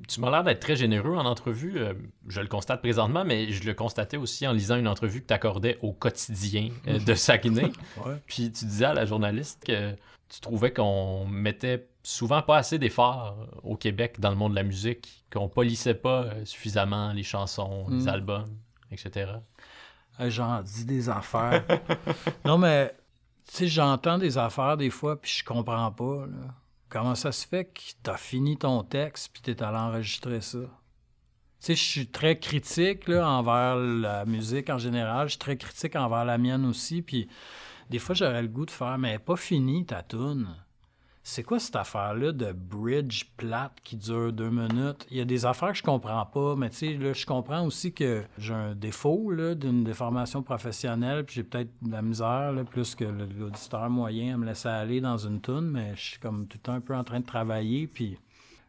Tu 0.08 0.20
m'as 0.22 0.30
l'air 0.32 0.44
d'être 0.44 0.60
très 0.60 0.76
généreux 0.76 1.16
en 1.16 1.26
entrevue. 1.26 1.74
euh, 1.78 1.94
je 2.28 2.42
le 2.42 2.48
constate 2.48 2.82
présentement, 2.82 3.24
mais 3.26 3.52
je 3.52 3.64
le 3.66 3.74
constatais 3.74 4.18
aussi 4.18 4.48
en 4.48 4.54
lisant 4.54 4.78
une 4.78 4.88
entrevue 4.88 5.22
que 5.22 5.28
tu 5.28 5.34
accordais 5.34 5.78
au 5.82 5.92
quotidien 5.94 6.70
euh, 6.88 7.00
de 7.00 7.14
Saguenay. 7.16 7.72
Ouais. 8.06 8.16
Puis 8.26 8.52
tu 8.52 8.66
disais 8.66 8.86
à 8.86 8.94
la 8.94 9.06
journaliste 9.06 9.64
que 9.66 9.92
tu 10.30 10.40
trouvais 10.42 10.72
qu'on 10.74 11.26
mettait 11.28 11.88
souvent 12.04 12.42
pas 12.42 12.58
assez 12.58 12.78
d'efforts 12.80 13.36
au 13.64 13.76
Québec 13.76 14.20
dans 14.20 14.30
le 14.30 14.36
monde 14.36 14.52
de 14.52 14.56
la 14.58 14.64
musique, 14.64 15.26
qu'on 15.32 15.50
polissait 15.50 15.94
pas 15.96 16.24
euh, 16.24 16.46
suffisamment 16.46 17.12
les 17.14 17.24
chansons, 17.24 17.88
les 17.90 18.04
Mm. 18.06 18.10
albums, 18.10 18.58
etc. 18.92 19.32
J'en 20.20 20.62
dis 20.62 20.86
des 20.86 21.10
affaires. 21.10 21.64
non, 22.46 22.58
mais, 22.58 22.96
tu 23.48 23.56
sais, 23.58 23.68
j'entends 23.68 24.18
des 24.18 24.38
affaires 24.38 24.78
des 24.78 24.90
fois, 24.90 25.20
puis 25.20 25.32
je 25.40 25.44
comprends 25.44 25.92
pas. 25.92 26.26
là. 26.28 26.54
Comment 26.96 27.16
ça 27.16 27.34
se 27.34 27.46
fait 27.46 27.66
que 27.66 27.82
t'as 28.04 28.16
fini 28.16 28.56
ton 28.56 28.82
texte, 28.82 29.30
puis 29.34 29.42
t'es 29.42 29.62
allé 29.62 29.76
enregistrer 29.76 30.40
ça? 30.40 30.60
Tu 30.60 30.68
sais, 31.60 31.76
je 31.76 31.84
suis 31.84 32.08
très 32.08 32.40
critique 32.40 33.10
là, 33.10 33.28
envers 33.28 33.76
la 33.76 34.24
musique 34.24 34.70
en 34.70 34.78
général. 34.78 35.28
Je 35.28 35.32
suis 35.32 35.40
très 35.40 35.58
critique 35.58 35.98
envers 35.98 36.24
la 36.24 36.38
mienne 36.38 36.64
aussi. 36.64 37.02
Puis 37.02 37.28
des 37.90 38.00
fois, 38.00 38.16
j'aurais 38.16 38.42
le 38.42 38.48
goût 38.48 38.66
de 38.66 38.72
faire, 38.72 38.98
mais 38.98 39.20
pas 39.20 39.36
fini 39.36 39.86
ta 39.86 40.04
tune. 40.04 40.48
C'est 41.28 41.42
quoi 41.42 41.60
cette 41.60 41.76
affaire-là 41.76 42.34
de 42.34 42.52
bridge 42.52 43.24
plate 43.36 43.74
qui 43.84 43.98
dure 43.98 44.32
deux 44.32 44.52
minutes? 44.52 45.08
Il 45.10 45.18
y 45.18 45.22
a 45.22 45.26
des 45.26 45.48
affaires 45.48 45.72
que 45.72 45.80
je 45.80 45.84
comprends 45.84 46.24
pas, 46.24 46.56
mais 46.56 46.70
tu 46.70 46.76
sais, 46.76 46.94
là, 46.94 47.14
je 47.14 47.26
comprends 47.26 47.66
aussi 47.66 47.94
que 47.94 48.24
j'ai 48.38 48.54
un 48.54 48.76
défaut 48.76 49.32
là, 49.32 49.56
d'une 49.56 49.84
déformation 49.84 50.44
professionnelle, 50.44 51.26
puis 51.26 51.38
j'ai 51.38 51.44
peut-être 51.44 51.72
de 51.82 51.92
la 51.92 52.04
misère, 52.04 52.52
là, 52.52 52.64
plus 52.64 52.94
que 52.94 53.06
l'auditeur 53.06 53.90
moyen 53.90 54.36
à 54.36 54.38
me 54.38 54.46
laisser 54.46 54.68
aller 54.68 55.02
dans 55.02 55.18
une 55.18 55.42
tune, 55.42 55.72
mais 55.72 55.96
je 55.96 56.02
suis 56.02 56.20
comme 56.20 56.46
tout 56.46 56.60
le 56.60 56.62
temps 56.62 56.74
un 56.74 56.80
peu 56.80 56.96
en 56.96 57.04
train 57.04 57.22
de 57.22 57.26
travailler, 57.26 57.88
puis 57.88 58.20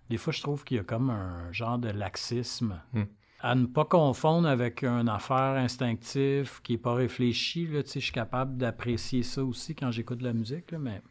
des 0.08 0.16
fois, 0.16 0.32
je 0.32 0.40
trouve 0.40 0.64
qu'il 0.64 0.78
y 0.78 0.80
a 0.80 0.84
comme 0.84 1.10
un 1.10 1.52
genre 1.52 1.76
de 1.76 1.90
laxisme. 1.90 2.80
Hmm. 2.94 3.04
À 3.40 3.54
ne 3.54 3.66
pas 3.66 3.84
confondre 3.84 4.48
avec 4.48 4.82
une 4.82 5.10
affaire 5.10 5.58
instinctive 5.58 6.62
qui 6.62 6.72
n'est 6.72 6.78
pas 6.78 6.94
réfléchie. 6.94 7.66
Là, 7.66 7.82
tu 7.82 7.90
sais, 7.90 8.00
je 8.00 8.06
suis 8.06 8.14
capable 8.14 8.56
d'apprécier 8.56 9.22
ça 9.22 9.44
aussi 9.44 9.74
quand 9.74 9.90
j'écoute 9.90 10.20
de 10.20 10.24
la 10.24 10.32
musique, 10.32 10.70
là, 10.70 10.78
mais 10.78 11.02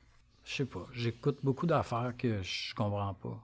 je 0.45 0.53
sais 0.53 0.65
pas. 0.65 0.85
J'écoute 0.93 1.39
beaucoup 1.43 1.65
d'affaires 1.65 2.13
que 2.17 2.41
je 2.41 2.73
comprends 2.75 3.13
pas. 3.15 3.37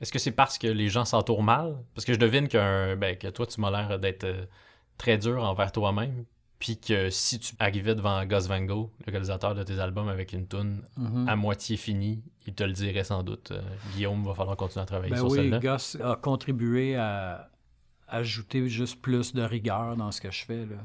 Est-ce 0.00 0.12
que 0.12 0.18
c'est 0.18 0.32
parce 0.32 0.56
que 0.58 0.66
les 0.66 0.88
gens 0.88 1.04
s'entourent 1.04 1.42
mal? 1.42 1.76
Parce 1.94 2.04
que 2.06 2.14
je 2.14 2.18
devine 2.18 2.48
qu'un, 2.48 2.96
ben, 2.96 3.16
que 3.18 3.28
toi, 3.28 3.46
tu 3.46 3.60
m'as 3.60 3.70
l'air 3.70 3.98
d'être 3.98 4.24
euh, 4.24 4.46
très 4.96 5.18
dur 5.18 5.42
envers 5.44 5.70
toi-même. 5.72 6.24
Puis 6.58 6.78
que 6.78 7.08
si 7.10 7.38
tu 7.38 7.54
arrivais 7.58 7.94
devant 7.94 8.22
Gus 8.26 8.46
Van 8.46 8.60
Gogh, 8.62 8.90
le 9.06 9.10
réalisateur 9.12 9.54
de 9.54 9.62
tes 9.62 9.78
albums, 9.78 10.08
avec 10.08 10.32
une 10.34 10.46
tune 10.46 10.82
Mhm. 10.96 11.28
à 11.28 11.36
moitié 11.36 11.76
finie, 11.78 12.22
il 12.46 12.54
te 12.54 12.64
le 12.64 12.72
dirait 12.72 13.04
sans 13.04 13.22
doute. 13.22 13.50
Euh, 13.52 13.60
Guillaume, 13.94 14.24
va 14.24 14.34
falloir 14.34 14.56
continuer 14.56 14.82
à 14.82 14.86
travailler 14.86 15.10
Ben 15.12 15.16
sur 15.18 15.28
oui, 15.30 15.36
celle-là. 15.38 15.58
Gus 15.58 15.96
a 16.02 16.16
contribué 16.16 16.96
à 16.96 17.50
ajouter 18.08 18.68
juste 18.68 19.00
plus 19.00 19.32
de 19.34 19.42
rigueur 19.42 19.96
dans 19.96 20.10
ce 20.12 20.20
que 20.20 20.30
je 20.30 20.44
fais. 20.44 20.66
Là. 20.66 20.76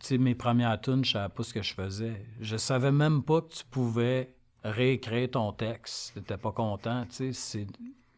Tu 0.00 0.06
sais, 0.06 0.18
mes 0.18 0.34
premières 0.34 0.80
tunes, 0.80 1.04
je 1.04 1.12
savais 1.12 1.32
pas 1.32 1.42
ce 1.42 1.54
que 1.54 1.62
je 1.62 1.74
faisais. 1.74 2.26
Je 2.40 2.56
savais 2.56 2.92
même 2.92 3.22
pas 3.22 3.40
que 3.42 3.52
tu 3.54 3.64
pouvais 3.70 4.34
réécrire 4.70 5.30
ton 5.30 5.52
texte. 5.52 6.14
T'étais 6.14 6.36
pas 6.36 6.52
content. 6.52 7.04
Tu 7.06 7.14
sais, 7.14 7.32
c'est, 7.32 7.66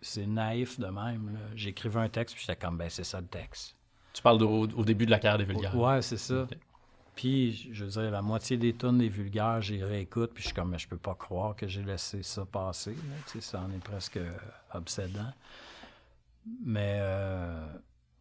c'est 0.01 0.27
naïf 0.27 0.79
de 0.79 0.87
même. 0.87 1.39
J'écrivais 1.55 2.01
un 2.01 2.09
texte, 2.09 2.35
puis 2.37 2.45
j'étais 2.47 2.59
comme, 2.59 2.77
ben 2.77 2.89
c'est 2.91 3.05
ça 3.05 3.21
le 3.21 3.27
texte. 3.27 3.75
Tu 4.13 4.23
parles 4.23 4.39
de- 4.39 4.45
au, 4.45 4.63
au 4.69 4.85
début 4.85 5.07
de 5.07 5.11
la 5.11 5.19
carrière 5.19 5.39
des 5.39 5.45
vulgaires. 5.53 5.77
Ouais, 5.77 6.03
c'est 6.03 6.17
ça. 6.17 6.47
Puis, 7.15 7.69
je 7.73 7.85
veux 7.85 7.91
dire, 7.91 8.11
la 8.13 8.23
moitié 8.23 8.57
des 8.57 8.73
tunes 8.75 8.99
des 8.99 9.09
vulgaires, 9.09 9.61
j'y 9.61 9.83
réécoute, 9.83 10.31
puis 10.33 10.43
je 10.43 10.49
suis 10.49 10.55
comme, 10.55 10.71
mais 10.71 10.79
je 10.79 10.87
peux 10.89 10.97
pas 10.99 11.15
croire 11.17 11.57
que 11.57 11.67
j'ai 11.67 11.83
laissé 11.83 12.23
ça 12.23 12.45
passer. 12.47 12.93
là. 12.93 13.15
Tu 13.27 13.41
sais, 13.41 13.51
ça 13.51 13.61
en 13.61 13.71
est 13.73 13.83
presque 13.83 14.21
obsédant. 14.73 15.33
Mais, 16.65 16.99
euh, 17.01 17.67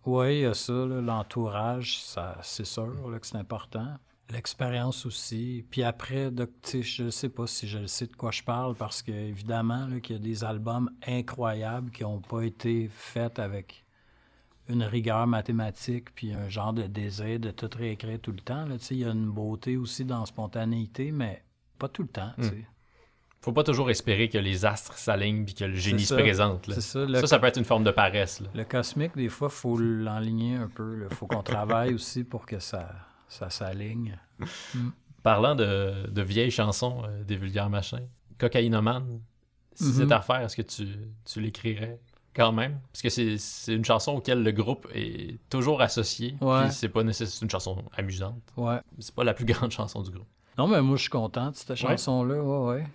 oui, 0.05 0.38
il 0.38 0.41
y 0.41 0.45
a 0.45 0.53
ça, 0.53 0.73
l'entourage, 0.73 1.99
ça, 2.03 2.38
c'est 2.41 2.65
sûr 2.65 2.88
là, 3.09 3.19
que 3.19 3.28
c'est 3.28 3.38
important. 3.38 3.97
L'expérience 4.30 5.05
aussi. 5.05 5.65
Puis 5.69 5.84
après, 5.84 6.30
sais, 6.61 6.82
je 6.82 7.09
sais 7.09 7.30
pas 7.30 7.47
si 7.47 7.67
je 7.67 7.78
le 7.78 7.88
sais 7.88 8.07
de 8.07 8.15
quoi 8.15 8.32
je 8.32 8.43
parle, 8.43 8.75
parce 8.75 9.01
que 9.01 9.11
évidemment 9.11 9.88
là, 9.88 9.99
qu'il 9.99 10.17
y 10.17 10.19
a 10.19 10.21
des 10.21 10.43
albums 10.43 10.89
incroyables 11.05 11.91
qui 11.91 12.03
n'ont 12.03 12.19
pas 12.19 12.41
été 12.41 12.89
faits 12.91 13.39
avec 13.39 13.86
une 14.69 14.84
rigueur 14.84 15.28
mathématique 15.28 16.13
puis 16.13 16.34
un 16.34 16.49
genre 16.49 16.73
de 16.73 16.84
désir 16.84 17.39
de 17.39 17.51
tout 17.51 17.69
réécrire 17.75 18.19
tout 18.19 18.32
le 18.32 18.39
temps. 18.39 18.65
Là, 18.65 18.75
il 18.91 18.97
y 18.97 19.05
a 19.05 19.09
une 19.09 19.30
beauté 19.30 19.78
aussi 19.78 20.03
dans 20.03 20.19
la 20.19 20.25
spontanéité, 20.25 21.11
mais 21.11 21.43
pas 21.80 21.88
tout 21.88 22.01
le 22.01 22.09
temps. 22.09 22.32
Mm. 22.38 22.49
Faut 23.39 23.53
pas 23.53 23.63
toujours 23.63 23.89
espérer 23.89 24.30
que 24.30 24.38
les 24.38 24.65
astres 24.65 24.97
s'alignent 24.97 25.45
puis 25.45 25.53
que 25.53 25.63
le 25.63 25.75
génie 25.75 26.03
se 26.03 26.15
présente. 26.15 26.67
là. 26.67 26.82
Ça. 26.82 27.05
Le, 27.05 27.19
Ça, 27.21 27.28
ça 27.28 27.39
peut 27.39 27.47
être 27.47 27.57
une 27.57 27.65
forme 27.65 27.84
de 27.84 27.91
paresse. 27.91 28.41
là. 28.41 28.49
le 28.53 28.65
cosmique, 28.65 29.15
des 29.15 29.30
fois, 29.30 29.49
faut 29.49 29.78
l'enligner 29.78 30.55
un 30.55 30.67
peu. 30.67 31.07
Il 31.09 31.15
faut 31.15 31.28
qu'on 31.28 31.43
travaille 31.43 31.93
aussi 31.93 32.23
pour 32.23 32.45
que 32.45 32.59
ça, 32.59 32.89
ça 33.28 33.49
s'aligne. 33.49 34.17
Parlant 35.23 35.55
de, 35.55 36.07
de 36.09 36.21
vieilles 36.21 36.51
chansons 36.51 37.01
euh, 37.05 37.23
des 37.23 37.36
vulgaires 37.36 37.69
machins, 37.69 38.07
Cocaïnomane, 38.38 39.19
si 39.73 39.86
Mhm. 39.86 39.93
c'était 39.93 40.13
à 40.13 40.19
refaire, 40.19 40.41
est-ce 40.41 40.55
que 40.55 40.61
tu, 40.61 40.88
tu 41.25 41.41
l'écrirais 41.41 41.99
quand 42.36 42.51
même? 42.51 42.80
Parce 42.91 43.01
que 43.01 43.09
c'est 43.09 43.38
c'est 43.38 43.73
une 43.73 43.84
chanson 43.86 44.13
auquel 44.13 44.43
le 44.43 44.51
groupe 44.51 44.88
est 44.93 45.38
toujours 45.49 45.82
associé. 45.82 46.36
Ouais. 46.41 46.63
Puis 46.65 46.73
c'est 46.73 46.89
pas 46.89 47.03
nécessaire, 47.03 47.28
c'est 47.36 47.43
une 47.45 47.51
chanson 47.51 47.84
amusante. 47.97 48.41
Ouais. 48.55 48.80
C'est 48.99 49.13
pas 49.13 49.23
la 49.23 49.34
plus 49.34 49.45
grande 49.45 49.71
chanson 49.71 50.01
du 50.01 50.11
groupe. 50.11 50.28
Non, 50.57 50.67
mais 50.67 50.82
moi, 50.82 50.95
je 50.97 51.01
suis 51.01 51.09
content 51.11 51.51
de 51.51 51.55
cette 51.55 51.69
Ouais. 51.69 51.75
chanson-là. 51.75 52.41
Ouais, 52.41 52.75
ouais. 52.75 52.88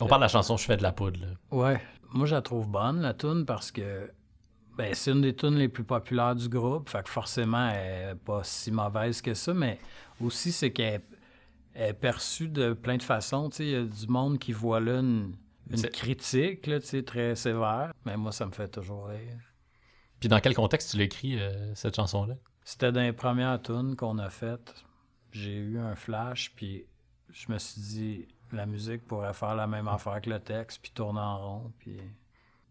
On 0.00 0.06
parle 0.06 0.20
de 0.20 0.24
la 0.24 0.28
chanson 0.28 0.56
Je 0.56 0.64
fais 0.64 0.76
de 0.76 0.82
la 0.82 0.92
poudre. 0.92 1.20
là. 1.20 1.28
Ouais. 1.50 1.80
Moi, 2.12 2.26
je 2.26 2.34
la 2.34 2.42
trouve 2.42 2.68
bonne, 2.68 3.00
la 3.00 3.14
tune, 3.14 3.44
parce 3.46 3.70
que 3.70 4.10
ben, 4.76 4.94
c'est 4.94 5.10
une 5.12 5.22
des 5.22 5.34
tunes 5.34 5.56
les 5.56 5.68
plus 5.68 5.84
populaires 5.84 6.34
du 6.34 6.48
groupe. 6.48 6.88
Fait 6.88 7.02
que 7.02 7.08
forcément, 7.08 7.68
elle 7.70 8.08
n'est 8.08 8.14
pas 8.14 8.42
si 8.44 8.70
mauvaise 8.70 9.22
que 9.22 9.34
ça, 9.34 9.54
mais 9.54 9.78
aussi, 10.20 10.52
c'est 10.52 10.70
qu'elle 10.70 11.02
est- 11.74 11.92
perçue 11.94 12.48
de 12.48 12.72
plein 12.72 12.96
de 12.96 13.02
façons. 13.02 13.48
Il 13.58 13.68
y 13.68 13.74
a 13.74 13.82
du 13.84 14.06
monde 14.06 14.38
qui 14.38 14.52
voit 14.52 14.80
là 14.80 15.00
une, 15.00 15.34
critique, 15.92 16.66
là, 16.66 16.78
très 16.80 17.34
sévère. 17.34 17.92
Mais 18.04 18.16
moi, 18.16 18.32
ça 18.32 18.46
me 18.46 18.52
fait 18.52 18.68
toujours 18.68 19.08
rire. 19.08 19.38
Puis 20.20 20.28
dans 20.28 20.40
quel 20.40 20.54
contexte 20.54 20.90
tu 20.92 20.96
l'écris, 20.96 21.38
euh, 21.38 21.74
cette 21.74 21.96
chanson-là? 21.96 22.34
C'était 22.64 22.92
dans 22.92 23.02
les 23.02 23.12
premières 23.12 23.60
tunes 23.60 23.94
qu'on 23.96 24.18
a 24.18 24.30
faites. 24.30 24.74
J'ai 25.32 25.56
eu 25.56 25.78
un 25.78 25.94
flash, 25.94 26.52
puis 26.56 26.86
je 27.30 27.52
me 27.52 27.58
suis 27.58 27.80
dit, 27.80 28.28
la 28.52 28.66
musique 28.66 29.04
pourrait 29.06 29.34
faire 29.34 29.54
la 29.54 29.66
même 29.66 29.88
affaire 29.88 30.20
que 30.20 30.30
le 30.30 30.40
texte, 30.40 30.80
puis 30.82 30.90
tourner 30.92 31.20
en 31.20 31.38
rond, 31.38 31.72
puis... 31.78 32.00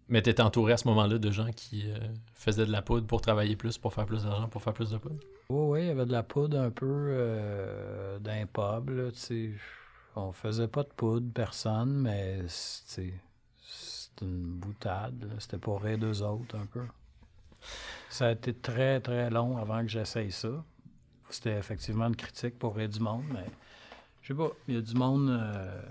Mais 0.08 0.22
t'étais 0.22 0.42
entouré 0.44 0.74
à 0.74 0.78
ce 0.78 0.88
moment-là 0.88 1.18
de 1.18 1.32
gens 1.32 1.52
qui 1.52 1.92
euh, 1.92 1.98
faisaient 2.34 2.66
de 2.66 2.72
la 2.72 2.82
poudre 2.82 3.08
pour 3.08 3.22
travailler 3.22 3.56
plus, 3.56 3.78
pour 3.78 3.94
faire 3.94 4.06
plus 4.06 4.24
d'argent, 4.24 4.48
pour 4.48 4.62
faire 4.62 4.74
plus 4.74 4.92
de 4.92 4.98
poudre? 4.98 5.20
Oui, 5.50 5.66
oui, 5.70 5.82
il 5.82 5.88
y 5.88 5.90
avait 5.90 6.06
de 6.06 6.12
la 6.12 6.24
poudre 6.24 6.60
un 6.60 6.70
peu 6.72 6.86
euh, 6.90 8.20
d'un 8.20 8.46
pub, 8.46 9.12
tu. 9.14 9.62
On 10.16 10.32
faisait 10.32 10.68
pas 10.68 10.84
de 10.84 10.90
poudre, 10.90 11.28
personne, 11.34 11.94
mais, 12.02 12.44
c'est- 12.48 13.20
tu 14.16 14.24
une 14.24 14.54
boutade. 14.54 15.30
C'était 15.40 15.58
pour 15.58 15.82
rire 15.82 15.98
d'eux 15.98 16.22
autres, 16.22 16.56
un 16.56 16.66
peu. 16.66 16.84
Ça 18.10 18.28
a 18.28 18.32
été 18.32 18.54
très, 18.54 19.02
très 19.02 19.30
long 19.30 19.58
avant 19.58 19.82
que 19.82 19.90
j'essaye 19.90 20.32
ça. 20.32 20.64
C'était 21.30 21.58
effectivement 21.58 22.08
une 22.08 22.16
critique 22.16 22.58
pour 22.58 22.76
rire 22.76 22.88
du 22.88 23.00
monde, 23.00 23.26
mais 23.34 23.46
je 24.22 24.28
sais 24.30 24.34
pas, 24.38 24.52
il 24.68 24.76
y 24.76 24.78
a 24.78 24.82
du 24.82 24.94
monde 24.94 25.30
euh, 25.30 25.82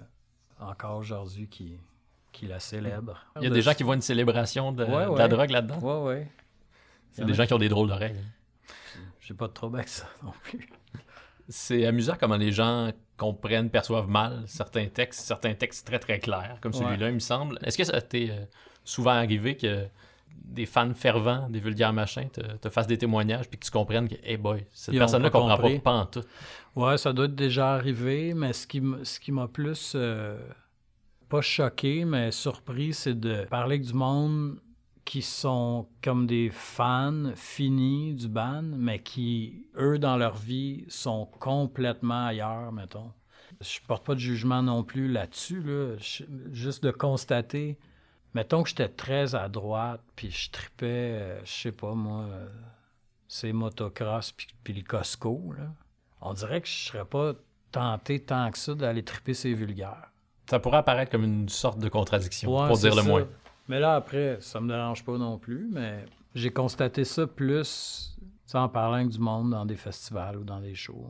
encore 0.59 0.99
aujourd'hui 0.99 1.49
qui, 1.49 1.77
qui 2.35 2.47
la 2.47 2.59
célèbre. 2.61 3.25
Il 3.37 3.45
y 3.45 3.47
a 3.47 3.51
des 3.51 3.63
gens 3.63 3.73
qui 3.73 3.85
voient 3.85 3.95
une 3.95 4.03
célébration 4.03 4.73
de, 4.73 4.85
Ouais, 4.85 5.07
de 5.07 5.19
la 5.19 5.29
drogue 5.29 5.51
là-dedans. 5.51 5.79
Ouais, 5.79 6.09
ouais. 6.09 6.29
C'est 7.13 7.23
Il 7.23 7.25
y 7.25 7.27
des 7.29 7.35
gens 7.35 7.47
qui 7.47 7.55
ont 7.55 7.59
des 7.59 7.69
drôles 7.69 7.89
d'oreilles. 7.89 8.21
J'ai 9.21 9.35
pas 9.35 9.47
de 9.47 9.53
trouble 9.53 9.77
avec 9.79 9.89
ça 9.89 10.07
non 10.23 10.33
plus. 10.43 10.69
C'est 11.49 11.87
amusant 11.87 12.15
comment 12.19 12.37
les 12.37 12.53
gens 12.53 12.91
comprennent, 13.17 13.71
perçoivent 13.71 14.09
mal 14.09 14.43
certains 14.47 14.87
textes, 14.89 15.21
certains 15.21 15.55
textes 15.55 15.87
très 15.87 15.99
très 15.99 16.19
clairs, 16.19 16.59
comme 16.61 16.73
celui-là, 16.73 17.09
il 17.09 17.15
me 17.15 17.21
semble. 17.21 17.59
Est-ce 17.63 17.79
que 17.79 17.85
ça 17.85 18.01
t'est 18.01 18.31
euh, 18.31 18.45
souvent 18.83 19.13
arrivé 19.13 19.57
que 19.57 19.87
des 20.45 20.67
fans 20.67 20.93
fervents 20.95 21.49
des 21.49 21.61
vulgaires 21.61 21.93
machins 21.93 22.29
te, 22.29 22.41
te 22.41 22.69
fassent 22.69 22.87
des 22.87 22.99
témoignages 22.99 23.49
puis 23.49 23.59
que 23.59 23.65
tu 23.65 23.71
comprennes 23.71 24.09
que, 24.09 24.17
hey 24.25 24.37
boy, 24.37 24.67
cette 24.73 24.97
personne-là 24.97 25.31
comprend 25.31 25.57
compris. 25.57 25.79
pas, 25.79 25.93
pas 25.93 25.97
en 25.99 26.07
tout. 26.07 26.25
Ouais, 26.75 26.99
ça 26.99 27.13
doit 27.13 27.27
être 27.27 27.37
déjà 27.37 27.75
arrivé, 27.75 28.35
mais 28.35 28.53
ce 28.53 28.67
qui, 28.67 28.83
ce 29.05 29.21
qui 29.21 29.31
m'a 29.31 29.47
plus, 29.47 29.93
euh, 29.95 30.37
pas 31.29 31.41
choqué, 31.41 32.05
mais 32.05 32.31
surpris, 32.31 32.93
c'est 32.93 33.19
de 33.19 33.45
parler 33.45 33.79
du 33.79 33.93
monde 33.93 34.61
qui 35.05 35.21
sont 35.21 35.87
comme 36.03 36.27
des 36.27 36.51
fans 36.51 37.33
finis 37.35 38.15
du 38.15 38.29
band, 38.29 38.63
mais 38.63 39.03
qui, 39.03 39.67
eux, 39.77 39.99
dans 39.99 40.17
leur 40.17 40.37
vie, 40.37 40.85
sont 40.89 41.27
complètement 41.27 42.27
ailleurs, 42.27 42.73
mettons. 42.73 43.13
Je 43.61 43.79
porte 43.87 44.05
pas 44.07 44.15
de 44.15 44.21
jugement 44.21 44.63
non 44.63 44.83
plus 44.83 45.09
là-dessus, 45.09 45.63
juste 46.51 46.83
de 46.83 46.91
constater, 46.91 47.79
mettons 48.33 48.63
que 48.63 48.71
j'étais 48.71 48.89
très 48.89 49.35
à 49.35 49.49
droite, 49.49 50.01
puis 50.17 50.31
je 50.31 50.51
tripais, 50.51 50.87
euh, 50.87 51.45
je 51.45 51.53
sais 51.53 51.73
pas, 51.73 51.95
moi, 51.95 52.23
euh, 52.23 52.49
c'est 53.29 53.53
motocross, 53.53 54.33
puis, 54.33 54.49
puis 54.65 54.73
le 54.73 54.83
Costco, 54.83 55.53
là 55.57 55.71
on 56.25 56.33
dirait 56.33 56.63
que 56.63 56.69
je 56.69 56.87
serais 56.87 57.05
pas 57.05 57.35
tenté 57.71 58.21
tant 58.21 58.51
que 58.51 58.59
ça 58.59 58.75
d'aller 58.75 59.05
triper 59.05 59.35
ces 59.35 59.53
vulgaires. 59.53 60.11
Ça 60.47 60.59
pourrait 60.61 60.79
apparaître 60.79 61.11
comme 61.11 61.25
une 61.25 61.49
sorte 61.49 61.79
de 61.79 61.89
contradiction, 61.89 62.55
Ouais, 62.61 62.67
pour 62.69 62.77
dire 62.79 62.95
le 62.95 63.03
ça. 63.03 63.09
moins. 63.09 63.27
Mais 63.69 63.81
là, 63.81 63.95
après, 63.95 64.39
ça 64.41 64.61
me 64.61 64.69
dérange 64.69 65.05
pas 65.05 65.17
non 65.17 65.39
plus, 65.39 65.69
mais 65.73 66.05
j'ai 66.35 66.51
constaté 66.51 67.05
ça 67.05 67.27
plus 67.27 68.17
en 68.53 68.69
parlant 68.69 68.97
avec 68.97 69.09
du 69.09 69.19
monde 69.19 69.51
dans 69.51 69.65
des 69.67 69.77
festivals 69.77 70.37
ou 70.37 70.45
dans 70.45 70.61
des 70.61 70.75
shows. 70.75 71.09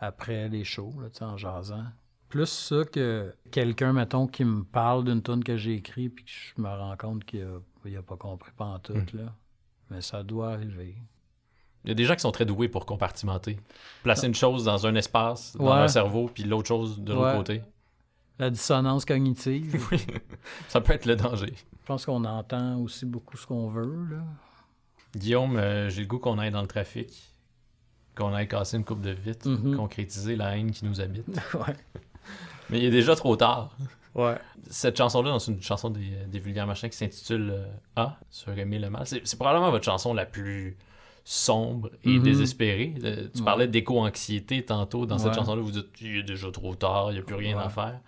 Après 0.00 0.48
les 0.48 0.64
shows, 0.64 0.94
là, 1.00 1.08
en 1.26 1.36
jasant. 1.36 1.84
Plus 2.28 2.46
ça 2.46 2.84
que 2.84 3.32
quelqu'un, 3.50 3.92
mettons, 3.92 4.26
qui 4.26 4.44
me 4.44 4.62
parle 4.64 5.04
d'une 5.04 5.22
tune 5.22 5.42
que 5.42 5.56
j'ai 5.56 5.74
écrite 5.74 6.14
puis 6.14 6.24
que 6.24 6.30
je 6.30 6.60
me 6.62 6.68
rends 6.68 6.96
compte 6.96 7.24
qu'il 7.24 7.42
a, 7.42 7.58
il 7.86 7.96
a 7.96 8.02
pas 8.02 8.16
compris 8.16 8.52
pas 8.56 8.78
tout, 8.82 8.92
Hmm. 8.92 9.04
là. 9.16 9.32
Mais 9.90 10.00
ça 10.02 10.22
doit 10.22 10.52
arriver. 10.52 10.96
Il 11.84 11.88
y 11.88 11.90
a 11.92 11.94
des 11.94 12.04
gens 12.04 12.14
qui 12.14 12.20
sont 12.20 12.32
très 12.32 12.44
doués 12.44 12.68
pour 12.68 12.84
compartimenter. 12.84 13.58
Placer 14.02 14.26
une 14.26 14.34
chose 14.34 14.64
dans 14.64 14.86
un 14.88 14.94
espace, 14.96 15.56
dans 15.56 15.66
Ouais. 15.66 15.82
un 15.82 15.88
cerveau, 15.88 16.28
puis 16.32 16.42
l'autre 16.42 16.66
chose 16.68 17.00
de 17.00 17.12
l'autre 17.12 17.28
Ouais. 17.30 17.36
côté. 17.36 17.62
La 18.38 18.50
dissonance 18.50 19.04
cognitive, 19.04 19.86
Oui. 19.90 20.04
Ça 20.68 20.80
peut 20.80 20.92
être 20.92 21.06
le 21.06 21.16
danger. 21.16 21.54
je 21.56 21.86
pense 21.86 22.04
qu'on 22.04 22.24
entend 22.24 22.76
aussi 22.80 23.06
beaucoup 23.06 23.36
ce 23.36 23.46
qu'on 23.46 23.68
veut, 23.68 24.06
là. 24.10 24.22
Guillaume, 25.16 25.56
euh, 25.56 25.88
j'ai 25.88 26.02
le 26.02 26.06
goût 26.06 26.18
qu'on 26.18 26.38
aille 26.38 26.50
dans 26.50 26.60
le 26.60 26.66
trafic, 26.66 27.32
qu'on 28.14 28.34
aille 28.34 28.48
casser 28.48 28.76
une 28.76 28.84
coupe 28.84 29.00
de 29.00 29.10
vitres, 29.10 29.48
Mhm. 29.48 29.76
concrétiser 29.76 30.36
la 30.36 30.56
haine 30.58 30.70
qui 30.70 30.84
nous 30.84 31.00
habite. 31.00 31.26
ouais. 31.54 31.74
Mais 32.68 32.78
il 32.78 32.84
est 32.84 32.90
déjà 32.90 33.16
trop 33.16 33.36
tard. 33.36 33.74
Ouais. 34.14 34.36
Cette 34.68 34.96
chanson-là, 34.98 35.38
c'est 35.38 35.52
une 35.52 35.62
chanson 35.62 35.88
des, 35.90 36.10
des 36.26 36.38
vulgaires 36.38 36.66
machins 36.66 36.90
qui 36.90 36.96
s'intitule 36.96 37.50
euh, 37.52 37.66
A, 37.96 38.18
sur 38.30 38.58
Aimer 38.58 38.78
le 38.78 38.90
mal. 38.90 39.06
C'est 39.06 39.36
probablement 39.38 39.70
votre 39.70 39.84
chanson 39.84 40.12
la 40.12 40.26
plus 40.26 40.76
sombre 41.28 41.90
et 42.04 42.18
Mhm. 42.18 42.22
désespérée. 42.22 42.94
Euh, 43.02 43.26
tu 43.34 43.40
Ouais. 43.40 43.44
parlais 43.44 43.66
d'éco-anxiété 43.66 44.64
tantôt 44.64 45.06
dans 45.06 45.18
cette 45.18 45.30
Ouais. 45.30 45.34
chanson-là. 45.34 45.60
Vous 45.60 45.72
dites, 45.72 45.88
il 46.00 46.18
est 46.18 46.22
déjà 46.22 46.52
trop 46.52 46.76
tard, 46.76 47.08
il 47.10 47.14
n'y 47.14 47.18
a 47.18 47.22
plus 47.22 47.34
rien 47.34 47.56
Ouais. 47.58 47.64
à 47.64 47.68
faire. 47.68 47.98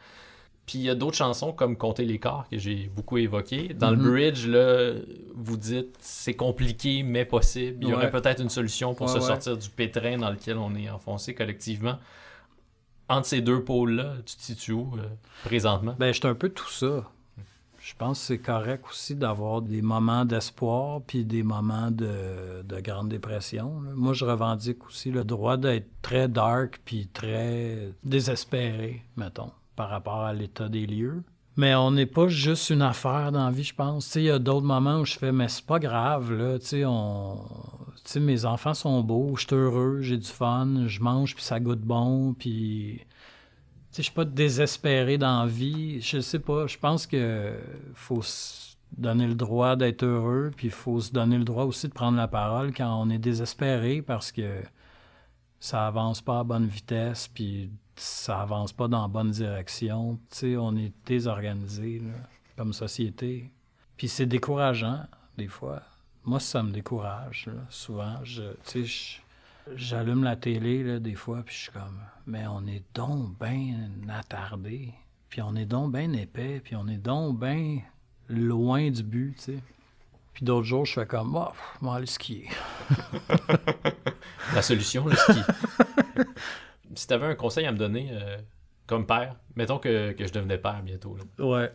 Puis 0.66 0.78
il 0.78 0.84
y 0.84 0.90
a 0.90 0.94
d'autres 0.94 1.16
chansons 1.16 1.52
comme 1.52 1.76
Compter 1.76 2.04
les 2.04 2.18
corps 2.20 2.46
que 2.48 2.58
j'ai 2.58 2.88
beaucoup 2.94 3.18
évoquées. 3.18 3.74
Dans 3.74 3.90
le 3.90 3.96
bridge, 3.96 4.46
là, 4.46 4.92
vous 5.34 5.56
dites 5.56 5.96
c'est 5.98 6.34
compliqué 6.34 7.02
mais 7.02 7.24
possible. 7.24 7.78
Il 7.82 7.88
y 7.88 7.92
aurait 7.94 8.10
peut-être 8.12 8.40
une 8.40 8.50
solution 8.50 8.94
pour 8.94 9.08
se 9.08 9.18
sortir 9.18 9.56
du 9.56 9.68
pétrin 9.68 10.18
dans 10.18 10.30
lequel 10.30 10.56
on 10.58 10.72
est 10.76 10.88
enfoncé 10.88 11.34
collectivement. 11.34 11.98
Entre 13.08 13.26
ces 13.26 13.40
deux 13.40 13.64
pôles-là, 13.64 14.16
tu 14.26 14.36
te 14.36 14.42
situes 14.42 14.72
où 14.72 14.92
euh, 14.98 15.06
présentement? 15.42 15.96
Ben, 15.98 16.12
je 16.12 16.18
suis 16.20 16.28
un 16.28 16.34
peu 16.34 16.50
tout 16.50 16.68
ça. 16.70 17.10
Je 17.88 17.94
pense 17.96 18.20
que 18.20 18.26
c'est 18.26 18.38
correct 18.38 18.84
aussi 18.90 19.14
d'avoir 19.14 19.62
des 19.62 19.80
moments 19.80 20.26
d'espoir 20.26 21.00
puis 21.06 21.24
des 21.24 21.42
moments 21.42 21.90
de, 21.90 22.62
de 22.62 22.80
grande 22.80 23.08
dépression. 23.08 23.80
Moi, 23.94 24.12
je 24.12 24.26
revendique 24.26 24.84
aussi 24.86 25.10
le 25.10 25.24
droit 25.24 25.56
d'être 25.56 25.88
très 26.02 26.28
dark 26.28 26.82
puis 26.84 27.08
très 27.10 27.94
désespéré, 28.04 29.06
mettons, 29.16 29.52
par 29.74 29.88
rapport 29.88 30.20
à 30.20 30.34
l'état 30.34 30.68
des 30.68 30.86
lieux. 30.86 31.22
Mais 31.56 31.74
on 31.74 31.90
n'est 31.90 32.04
pas 32.04 32.28
juste 32.28 32.68
une 32.68 32.82
affaire 32.82 33.32
dans 33.32 33.46
la 33.46 33.50
vie, 33.50 33.64
je 33.64 33.74
pense. 33.74 34.14
Il 34.16 34.24
y 34.24 34.30
a 34.30 34.38
d'autres 34.38 34.66
moments 34.66 35.00
où 35.00 35.06
je 35.06 35.16
fais, 35.16 35.32
mais 35.32 35.48
c'est 35.48 35.64
pas 35.64 35.78
grave, 35.78 36.30
là. 36.30 36.58
On... 36.86 37.38
mes 38.20 38.44
enfants 38.44 38.74
sont 38.74 39.00
beaux, 39.00 39.34
je 39.34 39.46
suis 39.46 39.56
heureux, 39.56 40.02
j'ai 40.02 40.18
du 40.18 40.28
fun, 40.28 40.86
je 40.86 41.00
mange, 41.00 41.34
puis 41.34 41.42
ça 41.42 41.58
goûte 41.58 41.80
bon, 41.80 42.34
puis... 42.34 43.00
Je 43.96 44.02
suis 44.02 44.12
pas 44.12 44.24
désespéré 44.24 45.18
dans 45.18 45.40
la 45.42 45.46
vie. 45.48 46.00
Je 46.00 46.20
sais 46.20 46.38
pas, 46.38 46.66
je 46.66 46.78
pense 46.78 47.06
que 47.06 47.58
faut 47.94 48.22
se 48.22 48.76
donner 48.96 49.26
le 49.26 49.34
droit 49.34 49.76
d'être 49.76 50.04
heureux, 50.04 50.50
puis 50.56 50.68
il 50.68 50.72
faut 50.72 51.00
se 51.00 51.12
donner 51.12 51.36
le 51.38 51.44
droit 51.44 51.64
aussi 51.64 51.88
de 51.88 51.92
prendre 51.92 52.16
la 52.16 52.28
parole 52.28 52.72
quand 52.72 53.00
on 53.02 53.10
est 53.10 53.18
désespéré 53.18 54.02
parce 54.02 54.30
que 54.32 54.62
ça 55.60 55.86
avance 55.86 56.20
pas 56.20 56.40
à 56.40 56.44
bonne 56.44 56.66
vitesse, 56.66 57.28
puis 57.28 57.70
ça 57.96 58.40
avance 58.40 58.72
pas 58.72 58.86
dans 58.88 59.02
la 59.02 59.08
bonne 59.08 59.30
direction. 59.30 60.18
Tu 60.30 60.56
on 60.56 60.76
est 60.76 60.92
désorganisé 61.04 61.98
là, 61.98 62.14
comme 62.56 62.72
société. 62.72 63.50
Puis 63.96 64.08
c'est 64.08 64.26
décourageant, 64.26 65.00
des 65.36 65.48
fois. 65.48 65.82
Moi, 66.24 66.38
ça 66.40 66.62
me 66.62 66.70
décourage, 66.70 67.46
là, 67.46 67.54
souvent. 67.70 68.22
Je, 68.22 68.42
je- 68.74 69.18
j'allume 69.76 70.24
la 70.24 70.36
télé, 70.36 70.82
là, 70.82 70.98
des 70.98 71.14
fois, 71.14 71.42
puis 71.44 71.54
je 71.54 71.60
suis 71.62 71.72
comme, 71.72 72.00
mais 72.26 72.46
on 72.46 72.66
est 72.66 72.82
donc 72.94 73.38
bien 73.38 73.90
attardé, 74.08 74.92
puis 75.28 75.42
on 75.42 75.54
est 75.56 75.64
donc 75.66 75.92
bien 75.92 76.12
épais, 76.12 76.60
puis 76.62 76.76
on 76.76 76.86
est 76.88 76.98
donc 76.98 77.38
bien 77.40 77.78
loin 78.28 78.90
du 78.90 79.02
but, 79.02 79.34
tu 79.36 79.42
sais. 79.42 79.58
Puis 80.34 80.44
d'autres 80.44 80.66
jours, 80.66 80.84
je 80.86 80.92
fais 80.92 81.06
comme, 81.06 81.34
oh, 81.34 81.46
pff, 81.50 81.78
vais 81.82 81.88
aller 81.90 82.06
skier. 82.06 82.48
La 84.54 84.62
solution, 84.62 85.06
le 85.06 85.14
ski. 85.16 85.40
si 86.94 87.06
tu 87.06 87.12
avais 87.14 87.26
un 87.26 87.34
conseil 87.34 87.66
à 87.66 87.72
me 87.72 87.76
donner 87.76 88.08
euh, 88.12 88.38
comme 88.86 89.06
père. 89.06 89.36
Mettons 89.56 89.78
que, 89.78 90.12
que 90.12 90.26
je 90.26 90.32
devenais 90.32 90.58
père 90.58 90.82
bientôt. 90.82 91.16
Là. 91.16 91.44
Ouais. 91.44 91.72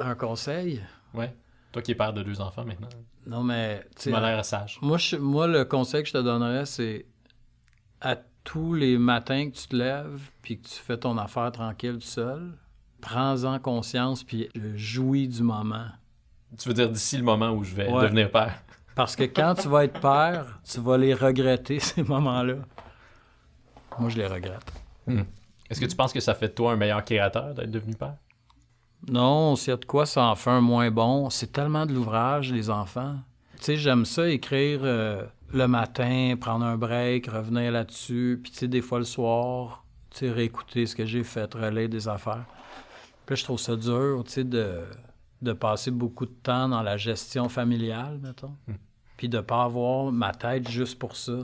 Un 0.00 0.14
conseil? 0.14 0.80
Ouais. 1.12 1.34
Toi 1.72 1.82
qui 1.82 1.92
es 1.92 1.94
père 1.94 2.12
de 2.12 2.22
deux 2.22 2.40
enfants 2.40 2.64
maintenant. 2.64 2.88
Non, 3.26 3.42
mais. 3.42 3.84
Tu 3.98 4.10
m'as 4.10 4.20
l'air 4.20 4.44
sage. 4.44 4.78
Moi, 4.82 4.98
je- 4.98 5.16
moi, 5.16 5.46
le 5.46 5.64
conseil 5.64 6.02
que 6.02 6.08
je 6.08 6.12
te 6.12 6.18
donnerais, 6.22 6.66
c'est 6.66 7.06
à 8.04 8.16
tous 8.44 8.74
les 8.74 8.98
matins 8.98 9.50
que 9.50 9.56
tu 9.56 9.66
te 9.68 9.74
lèves 9.76 10.20
puis 10.42 10.58
que 10.60 10.68
tu 10.68 10.74
fais 10.74 10.96
ton 10.98 11.16
affaire 11.18 11.50
tranquille 11.50 11.94
tout 11.94 12.00
seul, 12.06 12.52
prends-en 13.00 13.58
conscience 13.58 14.22
puis 14.22 14.48
jouis 14.76 15.26
du 15.28 15.42
moment. 15.42 15.86
Tu 16.58 16.68
veux 16.68 16.74
dire 16.74 16.88
d'ici 16.90 17.16
le 17.16 17.24
moment 17.24 17.50
où 17.50 17.64
je 17.64 17.74
vais 17.74 17.90
Ouais. 17.90 18.02
devenir 18.02 18.30
père. 18.30 18.62
Parce 18.94 19.16
que 19.16 19.24
quand 19.24 19.54
tu 19.54 19.66
vas 19.68 19.84
être 19.84 19.98
père, 20.00 20.60
tu 20.62 20.78
vas 20.80 20.96
les 20.98 21.14
regretter, 21.14 21.80
ces 21.80 22.02
moments-là. 22.04 22.56
Moi, 23.98 24.08
je 24.10 24.16
les 24.18 24.26
regrette. 24.26 24.72
Est-ce 25.70 25.80
que 25.80 25.86
tu 25.86 25.96
penses 25.96 26.12
que 26.12 26.20
ça 26.20 26.34
fait 26.34 26.48
de 26.48 26.52
toi 26.54 26.72
un 26.72 26.76
meilleur 26.76 27.04
créateur 27.04 27.54
d'être 27.54 27.70
devenu 27.70 27.94
père? 27.94 28.14
Non, 29.08 29.56
s'il 29.56 29.70
y 29.70 29.72
a 29.72 29.76
de 29.76 29.84
quoi, 29.84 30.06
ça 30.06 30.24
en 30.26 30.34
fait 30.34 30.50
un 30.50 30.60
moins 30.60 30.90
bon. 30.90 31.28
C'est 31.30 31.52
tellement 31.52 31.86
de 31.86 31.92
l'ouvrage, 31.92 32.52
les 32.52 32.70
enfants. 32.70 33.16
Tu 33.58 33.64
sais, 33.64 33.76
j'aime 33.76 34.04
ça, 34.04 34.28
écrire 34.28 34.80
euh, 34.82 35.24
le 35.52 35.66
matin, 35.68 36.34
prendre 36.40 36.64
un 36.64 36.76
break, 36.76 37.26
revenir 37.26 37.70
là-dessus. 37.72 38.40
Puis, 38.42 38.52
tu 38.52 38.58
sais, 38.58 38.68
des 38.68 38.80
fois 38.80 38.98
le 38.98 39.04
soir, 39.04 39.84
tu 40.10 40.18
sais, 40.20 40.30
réécouter 40.30 40.86
ce 40.86 40.96
que 40.96 41.04
j'ai 41.04 41.22
fait, 41.24 41.52
relire 41.54 41.88
des 41.88 42.08
affaires. 42.08 42.44
Puis 43.26 43.36
je 43.36 43.44
trouve 43.44 43.58
ça 43.60 43.76
dur, 43.76 44.22
tu 44.26 44.32
sais, 44.32 44.44
de, 44.44 44.82
de 45.42 45.52
passer 45.52 45.90
beaucoup 45.90 46.26
de 46.26 46.34
temps 46.42 46.68
dans 46.68 46.82
la 46.82 46.96
gestion 46.96 47.48
familiale, 47.48 48.18
mettons. 48.22 48.54
Puis 49.16 49.28
de 49.28 49.40
pas 49.40 49.64
avoir 49.64 50.10
ma 50.12 50.32
tête 50.32 50.68
juste 50.68 50.98
pour 50.98 51.16
ça. 51.16 51.38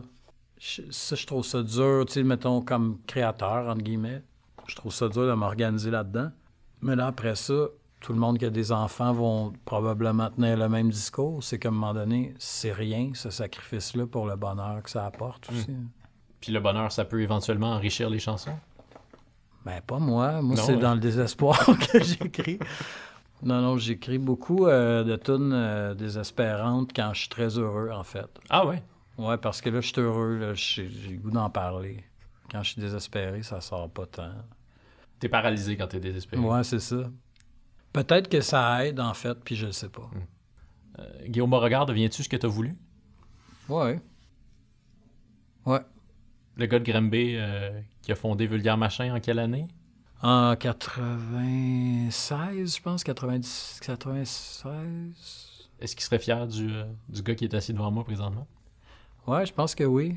Je- 0.59 0.83
ça, 0.91 1.17
je 1.17 1.27
trouve 1.27 1.45
ça 1.45 1.63
dur, 1.63 2.05
tu 2.07 2.15
sais, 2.15 2.23
mettons, 2.23 2.61
comme 2.61 2.99
créateur, 3.07 3.69
entre 3.69 3.83
guillemets. 3.83 4.23
Je 4.67 4.77
trouve 4.77 4.93
ça 4.93 5.09
dur 5.09 5.27
de 5.27 5.33
m'organiser 5.33 5.91
là-dedans. 5.91 6.31
Mais 6.83 6.97
là, 6.97 7.07
après 7.09 7.35
ça, 7.35 7.67
tout 8.01 8.13
le 8.13 8.19
monde 8.19 8.39
qui 8.39 8.47
a 8.47 8.51
des 8.51 8.73
enfants 8.73 9.13
vont 9.13 9.53
probablement 9.65 10.31
tenir 10.31 10.57
le 10.57 10.69
même 10.69 10.91
discours. 10.91 11.43
C'est 11.45 11.59
qu'à 11.59 11.69
un 11.69 11.73
moment 11.73 11.95
donné, 11.95 12.35
c'est 12.39 12.73
rien, 12.73 13.11
ce 13.15 13.31
sacrifice-là, 13.31 14.07
pour 14.07 14.27
le 14.27 14.37
bonheur 14.37 14.83
que 14.83 14.91
ça 14.91 15.05
apporte 15.05 15.51
aussi. 15.51 15.77
Puis 16.41 16.53
le 16.53 16.61
bonheur, 16.61 16.91
ça 16.91 17.05
peut 17.05 17.21
éventuellement 17.21 17.73
enrichir 17.73 18.09
les 18.09 18.19
chansons? 18.19 18.59
Ben, 19.65 19.83
pas 19.87 19.99
moi. 19.99 20.41
Moi, 20.41 20.57
c'est 20.57 20.75
ouais. 20.75 20.81
dans 20.81 20.95
le 20.95 21.01
désespoir 21.01 21.63
que 21.93 22.03
j'écris. 22.03 22.59
Non, 23.43 23.61
non, 23.61 23.77
j'écris 23.77 24.19
beaucoup 24.19 24.67
euh, 24.67 25.05
de 25.05 25.17
tunes 25.17 25.53
euh, 25.53 25.95
désespérantes 25.95 26.91
quand 26.95 27.13
je 27.13 27.21
suis 27.21 27.29
très 27.29 27.59
heureux, 27.59 27.91
en 27.93 28.05
fait. 28.05 28.29
Ah 28.49 28.67
ouais? 28.67 28.83
Ouais, 29.19 29.37
parce 29.37 29.61
que 29.61 29.69
là, 29.69 29.83
je 29.83 29.89
suis 29.89 30.01
heureux, 30.01 30.55
j'ai 30.55 30.89
le 30.89 31.19
goût 31.19 31.31
d'en 31.31 31.51
parler. 31.51 32.03
Quand 32.51 32.63
je 32.63 32.73
suis 32.73 32.81
désespéré, 32.81 33.43
ça 33.43 33.61
sort 33.61 33.91
pas 33.91 34.07
tant. 34.07 34.33
T'es 35.19 35.29
paralysé 35.29 35.77
quand 35.77 35.89
t'es 35.89 36.01
désespéré? 36.01 36.43
Ouais, 36.43 36.65
c'est 36.65 36.81
ça. 36.81 37.03
Peut-être 37.93 38.29
que 38.29 38.41
ça 38.41 38.87
aide, 38.87 39.01
en 39.01 39.15
fait, 39.15 39.35
puis 39.45 39.57
je 39.57 39.67
le 39.67 39.73
sais 39.73 39.89
pas. 39.89 40.09
Euh, 40.99 41.05
Guillaume 41.27 41.51
Beauregard, 41.51 41.87
deviens-tu 41.87 42.23
ce 42.23 42.29
que 42.29 42.37
t'as 42.37 42.49
voulu? 42.49 42.77
Ouais. 43.69 44.01
Ouais. 45.67 45.81
Le 46.57 46.67
gars 46.67 46.79
de 46.79 46.91
Granby 46.91 47.35
euh, 47.37 47.81
qui 48.03 48.13
a 48.13 48.17
fondé 48.17 48.47
Vulgaire 48.47 48.77
Machin 48.77 49.15
en 49.15 49.21
quelle 49.21 49.39
année? 49.39 49.67
En 50.23 50.55
96, 50.57 52.77
je 52.77 52.83
pense, 52.83 53.03
90, 53.05 53.81
96. 53.83 55.69
Est-ce 55.81 55.97
qu'il 55.97 56.05
serait 56.05 56.19
fier 56.19 56.47
du, 56.47 56.71
euh, 56.71 56.85
du 57.09 57.23
gars 57.23 57.35
qui 57.35 57.45
est 57.45 57.55
assis 57.55 57.73
devant 57.73 57.91
moi 57.91 58.05
présentement? 58.05 58.47
Ouais, 59.27 59.47
je 59.47 59.53
pense 59.53 59.75
que 59.75 59.85
oui. 59.85 60.17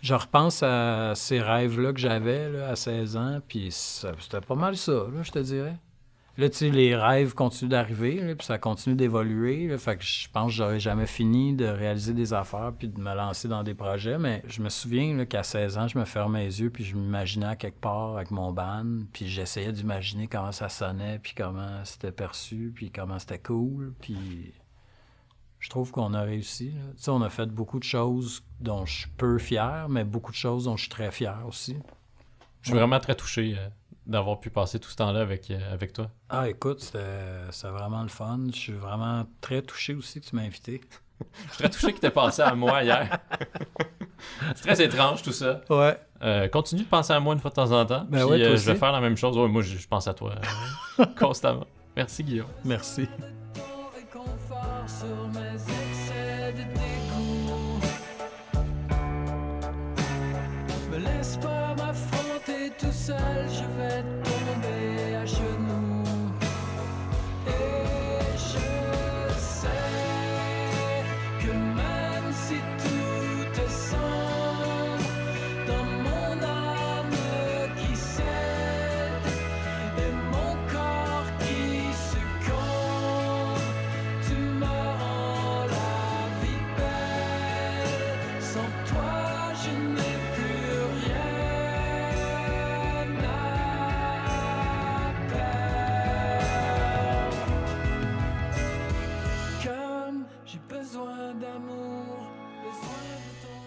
Je 0.00 0.14
repense 0.14 0.62
à 0.62 1.12
ces 1.14 1.40
rêves-là 1.40 1.92
que 1.92 2.00
j'avais 2.00 2.60
à 2.62 2.76
16 2.76 3.16
ans, 3.16 3.40
puis 3.46 3.70
ça- 3.70 4.12
c'était 4.20 4.40
pas 4.40 4.54
mal 4.54 4.76
ça, 4.76 4.92
là, 4.92 5.22
je 5.22 5.30
te 5.30 5.38
dirais. 5.40 5.76
Là, 6.38 6.48
tu 6.48 6.56
sais, 6.58 6.70
les 6.70 6.94
rêves 6.94 7.34
continuent 7.34 7.70
d'arriver, 7.70 8.36
puis 8.36 8.46
ça 8.46 8.58
continue 8.58 8.94
d'évoluer. 8.94 9.76
Fait 9.76 9.96
que 9.96 10.04
je 10.04 10.28
pense 10.30 10.52
que 10.52 10.56
j'aurais 10.56 10.78
jamais 10.78 11.08
fini 11.08 11.52
de 11.52 11.64
réaliser 11.64 12.14
des 12.14 12.32
affaires 12.32 12.72
puis 12.78 12.86
de 12.86 13.00
me 13.00 13.12
lancer 13.12 13.48
dans 13.48 13.64
des 13.64 13.74
projets. 13.74 14.18
Mais 14.18 14.44
je 14.46 14.62
me 14.62 14.68
souviens 14.68 15.24
qu'à 15.24 15.42
16 15.42 15.78
ans, 15.78 15.88
je 15.88 15.98
me 15.98 16.04
fermais 16.04 16.44
les 16.44 16.60
yeux 16.60 16.70
puis 16.70 16.84
je 16.84 16.94
m'imaginais 16.94 17.56
quelque 17.56 17.80
part 17.80 18.16
avec 18.16 18.30
mon 18.30 18.52
band. 18.52 19.00
Puis 19.12 19.26
j'essayais 19.26 19.72
d'imaginer 19.72 20.28
comment 20.28 20.52
ça 20.52 20.68
sonnait, 20.68 21.18
puis 21.18 21.34
comment 21.36 21.84
c'était 21.84 22.12
perçu, 22.12 22.70
puis 22.72 22.92
comment 22.92 23.18
c'était 23.18 23.40
cool. 23.40 23.92
Puis 24.00 24.54
je 25.58 25.68
trouve 25.70 25.90
qu'on 25.90 26.14
a 26.14 26.22
réussi. 26.22 26.70
Tu 26.96 27.02
sais, 27.02 27.10
on 27.10 27.20
a 27.22 27.30
fait 27.30 27.46
beaucoup 27.46 27.80
de 27.80 27.84
choses 27.84 28.44
dont 28.60 28.86
je 28.86 28.98
suis 28.98 29.10
peu 29.16 29.38
fier, 29.38 29.88
mais 29.88 30.04
beaucoup 30.04 30.30
de 30.30 30.36
choses 30.36 30.66
dont 30.66 30.76
je 30.76 30.82
suis 30.82 30.90
très 30.90 31.10
fier 31.10 31.36
aussi. 31.48 31.76
Je 32.62 32.68
suis 32.68 32.78
vraiment 32.78 33.00
très 33.00 33.16
touché 33.16 33.56
euh, 33.58 33.68
d'avoir 34.08 34.40
pu 34.40 34.50
passer 34.50 34.80
tout 34.80 34.90
ce 34.90 34.96
temps-là 34.96 35.20
avec, 35.20 35.50
euh, 35.50 35.72
avec 35.72 35.92
toi. 35.92 36.10
Ah, 36.28 36.48
écoute, 36.48 36.80
c'était 36.80 37.68
vraiment 37.68 38.02
le 38.02 38.08
fun. 38.08 38.40
Je 38.52 38.58
suis 38.58 38.72
vraiment 38.72 39.26
très 39.40 39.62
touché 39.62 39.94
aussi 39.94 40.20
que 40.20 40.26
tu 40.26 40.34
m'as 40.34 40.42
invité. 40.42 40.80
Je 41.20 41.48
suis 41.48 41.58
très 41.58 41.70
touché 41.70 41.92
que 41.92 42.00
t'aies 42.00 42.10
pensé 42.10 42.42
à 42.42 42.54
moi 42.54 42.82
hier. 42.82 43.18
C'est 44.54 44.74
très 44.74 44.84
étrange 44.84 45.22
tout 45.22 45.32
ça. 45.32 45.60
Ouais. 45.70 45.96
Euh, 46.22 46.48
continue 46.48 46.82
de 46.82 46.88
penser 46.88 47.12
à 47.12 47.20
moi 47.20 47.34
une 47.34 47.40
fois 47.40 47.50
de 47.50 47.56
temps 47.56 47.70
en 47.70 47.84
temps. 47.86 48.06
Ben 48.08 48.18
puis, 48.18 48.30
ouais, 48.30 48.38
toi 48.38 48.48
euh, 48.48 48.56
je 48.56 48.70
vais 48.70 48.78
faire 48.78 48.92
la 48.92 49.00
même 49.00 49.16
chose. 49.16 49.36
Ouais, 49.36 49.48
moi, 49.48 49.62
je, 49.62 49.76
je 49.76 49.88
pense 49.88 50.08
à 50.08 50.14
toi 50.14 50.34
euh, 50.98 51.04
constamment. 51.18 51.66
Merci, 51.96 52.24
Guillaume. 52.24 52.48
Merci. 52.64 53.08
Tout 62.76 62.92
seul, 62.92 63.48
je 63.48 63.64
vais 63.78 64.02
tomber 64.22 65.14
à 65.16 65.24
genoux. 65.24 65.57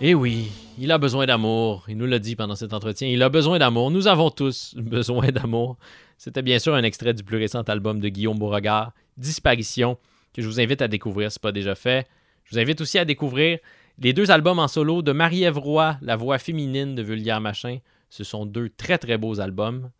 Eh 0.03 0.15
oui, 0.15 0.51
il 0.79 0.91
a 0.91 0.97
besoin 0.97 1.27
d'amour. 1.27 1.85
Il 1.87 1.95
nous 1.95 2.07
l'a 2.07 2.17
dit 2.17 2.35
pendant 2.35 2.55
cet 2.55 2.73
entretien. 2.73 3.07
Il 3.07 3.21
a 3.21 3.29
besoin 3.29 3.59
d'amour. 3.59 3.91
Nous 3.91 4.07
avons 4.07 4.31
tous 4.31 4.73
besoin 4.75 5.27
d'amour. 5.27 5.77
C'était 6.17 6.41
bien 6.41 6.57
sûr 6.57 6.73
un 6.73 6.81
extrait 6.81 7.13
du 7.13 7.23
plus 7.23 7.37
récent 7.37 7.61
album 7.61 7.99
de 7.99 8.09
Guillaume 8.09 8.39
Beauregard, 8.39 8.93
Disparition, 9.17 9.99
que 10.33 10.41
je 10.41 10.47
vous 10.47 10.59
invite 10.59 10.81
à 10.81 10.87
découvrir 10.87 11.31
si 11.31 11.35
ce 11.35 11.39
n'est 11.39 11.41
pas 11.43 11.51
déjà 11.51 11.75
fait. 11.75 12.07
Je 12.45 12.55
vous 12.55 12.59
invite 12.59 12.81
aussi 12.81 12.97
à 12.97 13.05
découvrir 13.05 13.59
les 13.99 14.11
deux 14.11 14.31
albums 14.31 14.57
en 14.57 14.67
solo 14.67 15.03
de 15.03 15.11
Marie-Ève 15.11 15.59
la 16.01 16.15
voix 16.15 16.39
féminine 16.39 16.95
de 16.95 17.03
Vulgaire 17.03 17.39
Machin. 17.39 17.77
Ce 18.09 18.23
sont 18.23 18.47
deux 18.47 18.69
très 18.69 18.97
très 18.97 19.19
beaux 19.19 19.39
albums. 19.39 19.91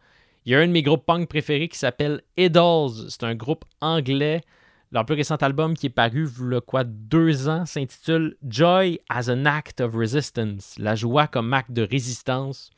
Il 0.46 0.52
y 0.52 0.56
a 0.56 0.62
un 0.62 0.68
de 0.68 0.72
mes 0.72 0.82
groupes 0.82 1.06
punk 1.06 1.30
préférés 1.30 1.68
qui 1.68 1.78
s'appelle 1.78 2.24
Idols. 2.38 3.10
C'est 3.10 3.24
un 3.24 3.36
groupe 3.36 3.66
anglais. 3.82 4.42
Leur 4.94 5.06
plus 5.06 5.16
récent 5.16 5.38
album 5.38 5.74
qui 5.74 5.86
est 5.86 5.90
paru, 5.90 6.28
le 6.42 6.60
quoi, 6.60 6.84
deux 6.84 7.48
ans, 7.48 7.66
s'intitule 7.66 8.36
Joy 8.46 9.00
as 9.08 9.30
an 9.30 9.46
Act 9.46 9.80
of 9.80 9.96
Resistance. 9.96 10.76
La 10.78 10.96
joie 10.96 11.28
comme 11.28 11.54
acte 11.54 11.72
de 11.72 11.82
résistance. 11.82 12.72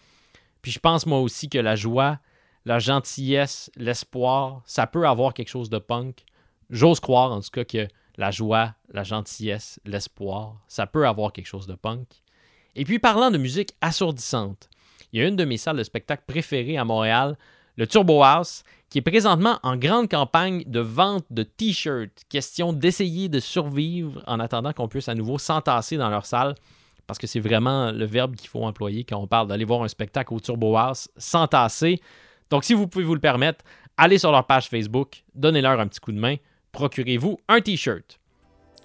Puis 0.61 0.71
je 0.71 0.79
pense 0.79 1.07
moi 1.07 1.19
aussi 1.19 1.49
que 1.49 1.57
la 1.57 1.75
joie, 1.75 2.19
la 2.65 2.77
gentillesse, 2.77 3.71
l'espoir, 3.75 4.61
ça 4.65 4.85
peut 4.85 5.07
avoir 5.07 5.33
quelque 5.33 5.49
chose 5.49 5.71
de 5.71 5.79
punk. 5.79 6.23
J'ose 6.69 6.99
croire 6.99 7.31
en 7.31 7.41
tout 7.41 7.49
cas 7.51 7.65
que 7.65 7.87
la 8.17 8.29
joie, 8.29 8.75
la 8.91 9.03
gentillesse, 9.03 9.79
l'espoir, 9.83 10.61
ça 10.67 10.85
peut 10.85 11.07
avoir 11.07 11.33
quelque 11.33 11.47
chose 11.47 11.65
de 11.65 11.73
punk. 11.73 12.07
Et 12.75 12.85
puis 12.85 12.99
parlant 12.99 13.31
de 13.31 13.39
musique 13.39 13.73
assourdissante, 13.81 14.69
il 15.11 15.19
y 15.19 15.23
a 15.23 15.27
une 15.27 15.35
de 15.35 15.45
mes 15.45 15.57
salles 15.57 15.77
de 15.77 15.83
spectacle 15.83 16.23
préférées 16.27 16.77
à 16.77 16.85
Montréal, 16.85 17.37
le 17.75 17.87
Turbo 17.87 18.21
House, 18.21 18.63
qui 18.93 18.99
est 18.99 19.01
présentement 19.01 19.57
en 19.63 19.75
grande 19.75 20.07
campagne 20.07 20.63
de 20.67 20.79
vente 20.79 21.25
de 21.31 21.41
t-shirts. 21.41 22.25
Question 22.29 22.73
d'essayer 22.73 23.27
de 23.27 23.39
survivre 23.39 24.21
en 24.27 24.39
attendant 24.39 24.71
qu'on 24.71 24.87
puisse 24.87 25.09
à 25.09 25.15
nouveau 25.15 25.39
s'entasser 25.39 25.97
dans 25.97 26.11
leur 26.11 26.27
salle. 26.27 26.53
Parce 27.07 27.17
que 27.17 27.25
c'est 27.25 27.39
vraiment 27.39 27.91
le 27.91 28.05
verbe 28.05 28.35
qu'il 28.35 28.49
faut 28.49 28.63
employer 28.63 29.03
quand 29.03 29.17
on 29.17 29.25
parle 29.25 29.47
d'aller 29.47 29.65
voir 29.65 29.81
un 29.81 29.87
spectacle 29.87 30.31
au 30.31 30.39
Turbo 30.39 30.77
House, 30.77 31.09
s'entasser. 31.17 32.01
Donc 32.51 32.65
si 32.65 32.75
vous 32.75 32.87
pouvez 32.87 33.03
vous 33.03 33.15
le 33.15 33.19
permettre, 33.19 33.65
allez 33.97 34.19
sur 34.19 34.31
leur 34.31 34.45
page 34.45 34.69
Facebook, 34.69 35.23
donnez-leur 35.33 35.79
un 35.79 35.87
petit 35.87 35.99
coup 35.99 36.11
de 36.11 36.19
main, 36.19 36.35
procurez-vous 36.71 37.39
un 37.47 37.61
t-shirt. 37.61 38.19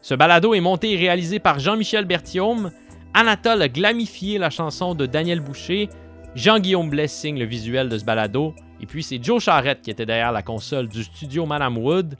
Ce 0.00 0.14
balado 0.14 0.54
est 0.54 0.60
monté 0.60 0.94
et 0.94 0.96
réalisé 0.96 1.38
par 1.38 1.58
Jean-Michel 1.58 2.06
Berthiaume. 2.06 2.72
Anatole 3.12 3.60
a 3.60 3.68
glamifié 3.68 4.38
la 4.38 4.48
chanson 4.48 4.94
de 4.94 5.04
Daniel 5.04 5.40
Boucher. 5.40 5.90
Jean-Guillaume 6.34 6.88
Blais 6.88 7.08
signe 7.08 7.38
le 7.38 7.44
visuel 7.44 7.90
de 7.90 7.98
ce 7.98 8.06
balado. 8.06 8.54
Et 8.80 8.86
puis 8.86 9.02
c'est 9.02 9.22
Joe 9.22 9.42
Charrette 9.42 9.82
qui 9.82 9.90
était 9.90 10.06
derrière 10.06 10.32
la 10.32 10.42
console 10.42 10.88
du 10.88 11.02
studio 11.04 11.46
Madame 11.46 11.78
Wood. 11.78 12.16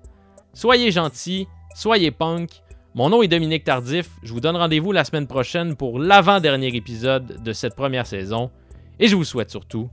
Soyez 0.52 0.90
gentils, 0.90 1.46
soyez 1.74 2.10
punk. 2.10 2.50
Mon 2.94 3.10
nom 3.10 3.22
est 3.22 3.28
Dominique 3.28 3.64
Tardif. 3.64 4.10
Je 4.22 4.32
vous 4.32 4.40
donne 4.40 4.56
rendez-vous 4.56 4.92
la 4.92 5.04
semaine 5.04 5.26
prochaine 5.26 5.76
pour 5.76 5.98
l'avant-dernier 5.98 6.74
épisode 6.74 7.42
de 7.42 7.52
cette 7.52 7.76
première 7.76 8.06
saison. 8.06 8.50
Et 8.98 9.06
je 9.06 9.14
vous 9.14 9.24
souhaite 9.24 9.50
surtout 9.50 9.88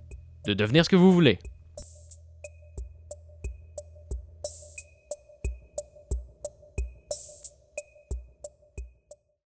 de 0.47 0.53
devenir 0.53 0.85
ce 0.85 0.89
que 0.89 0.95
vous 0.95 1.13
voulez. 1.13 1.39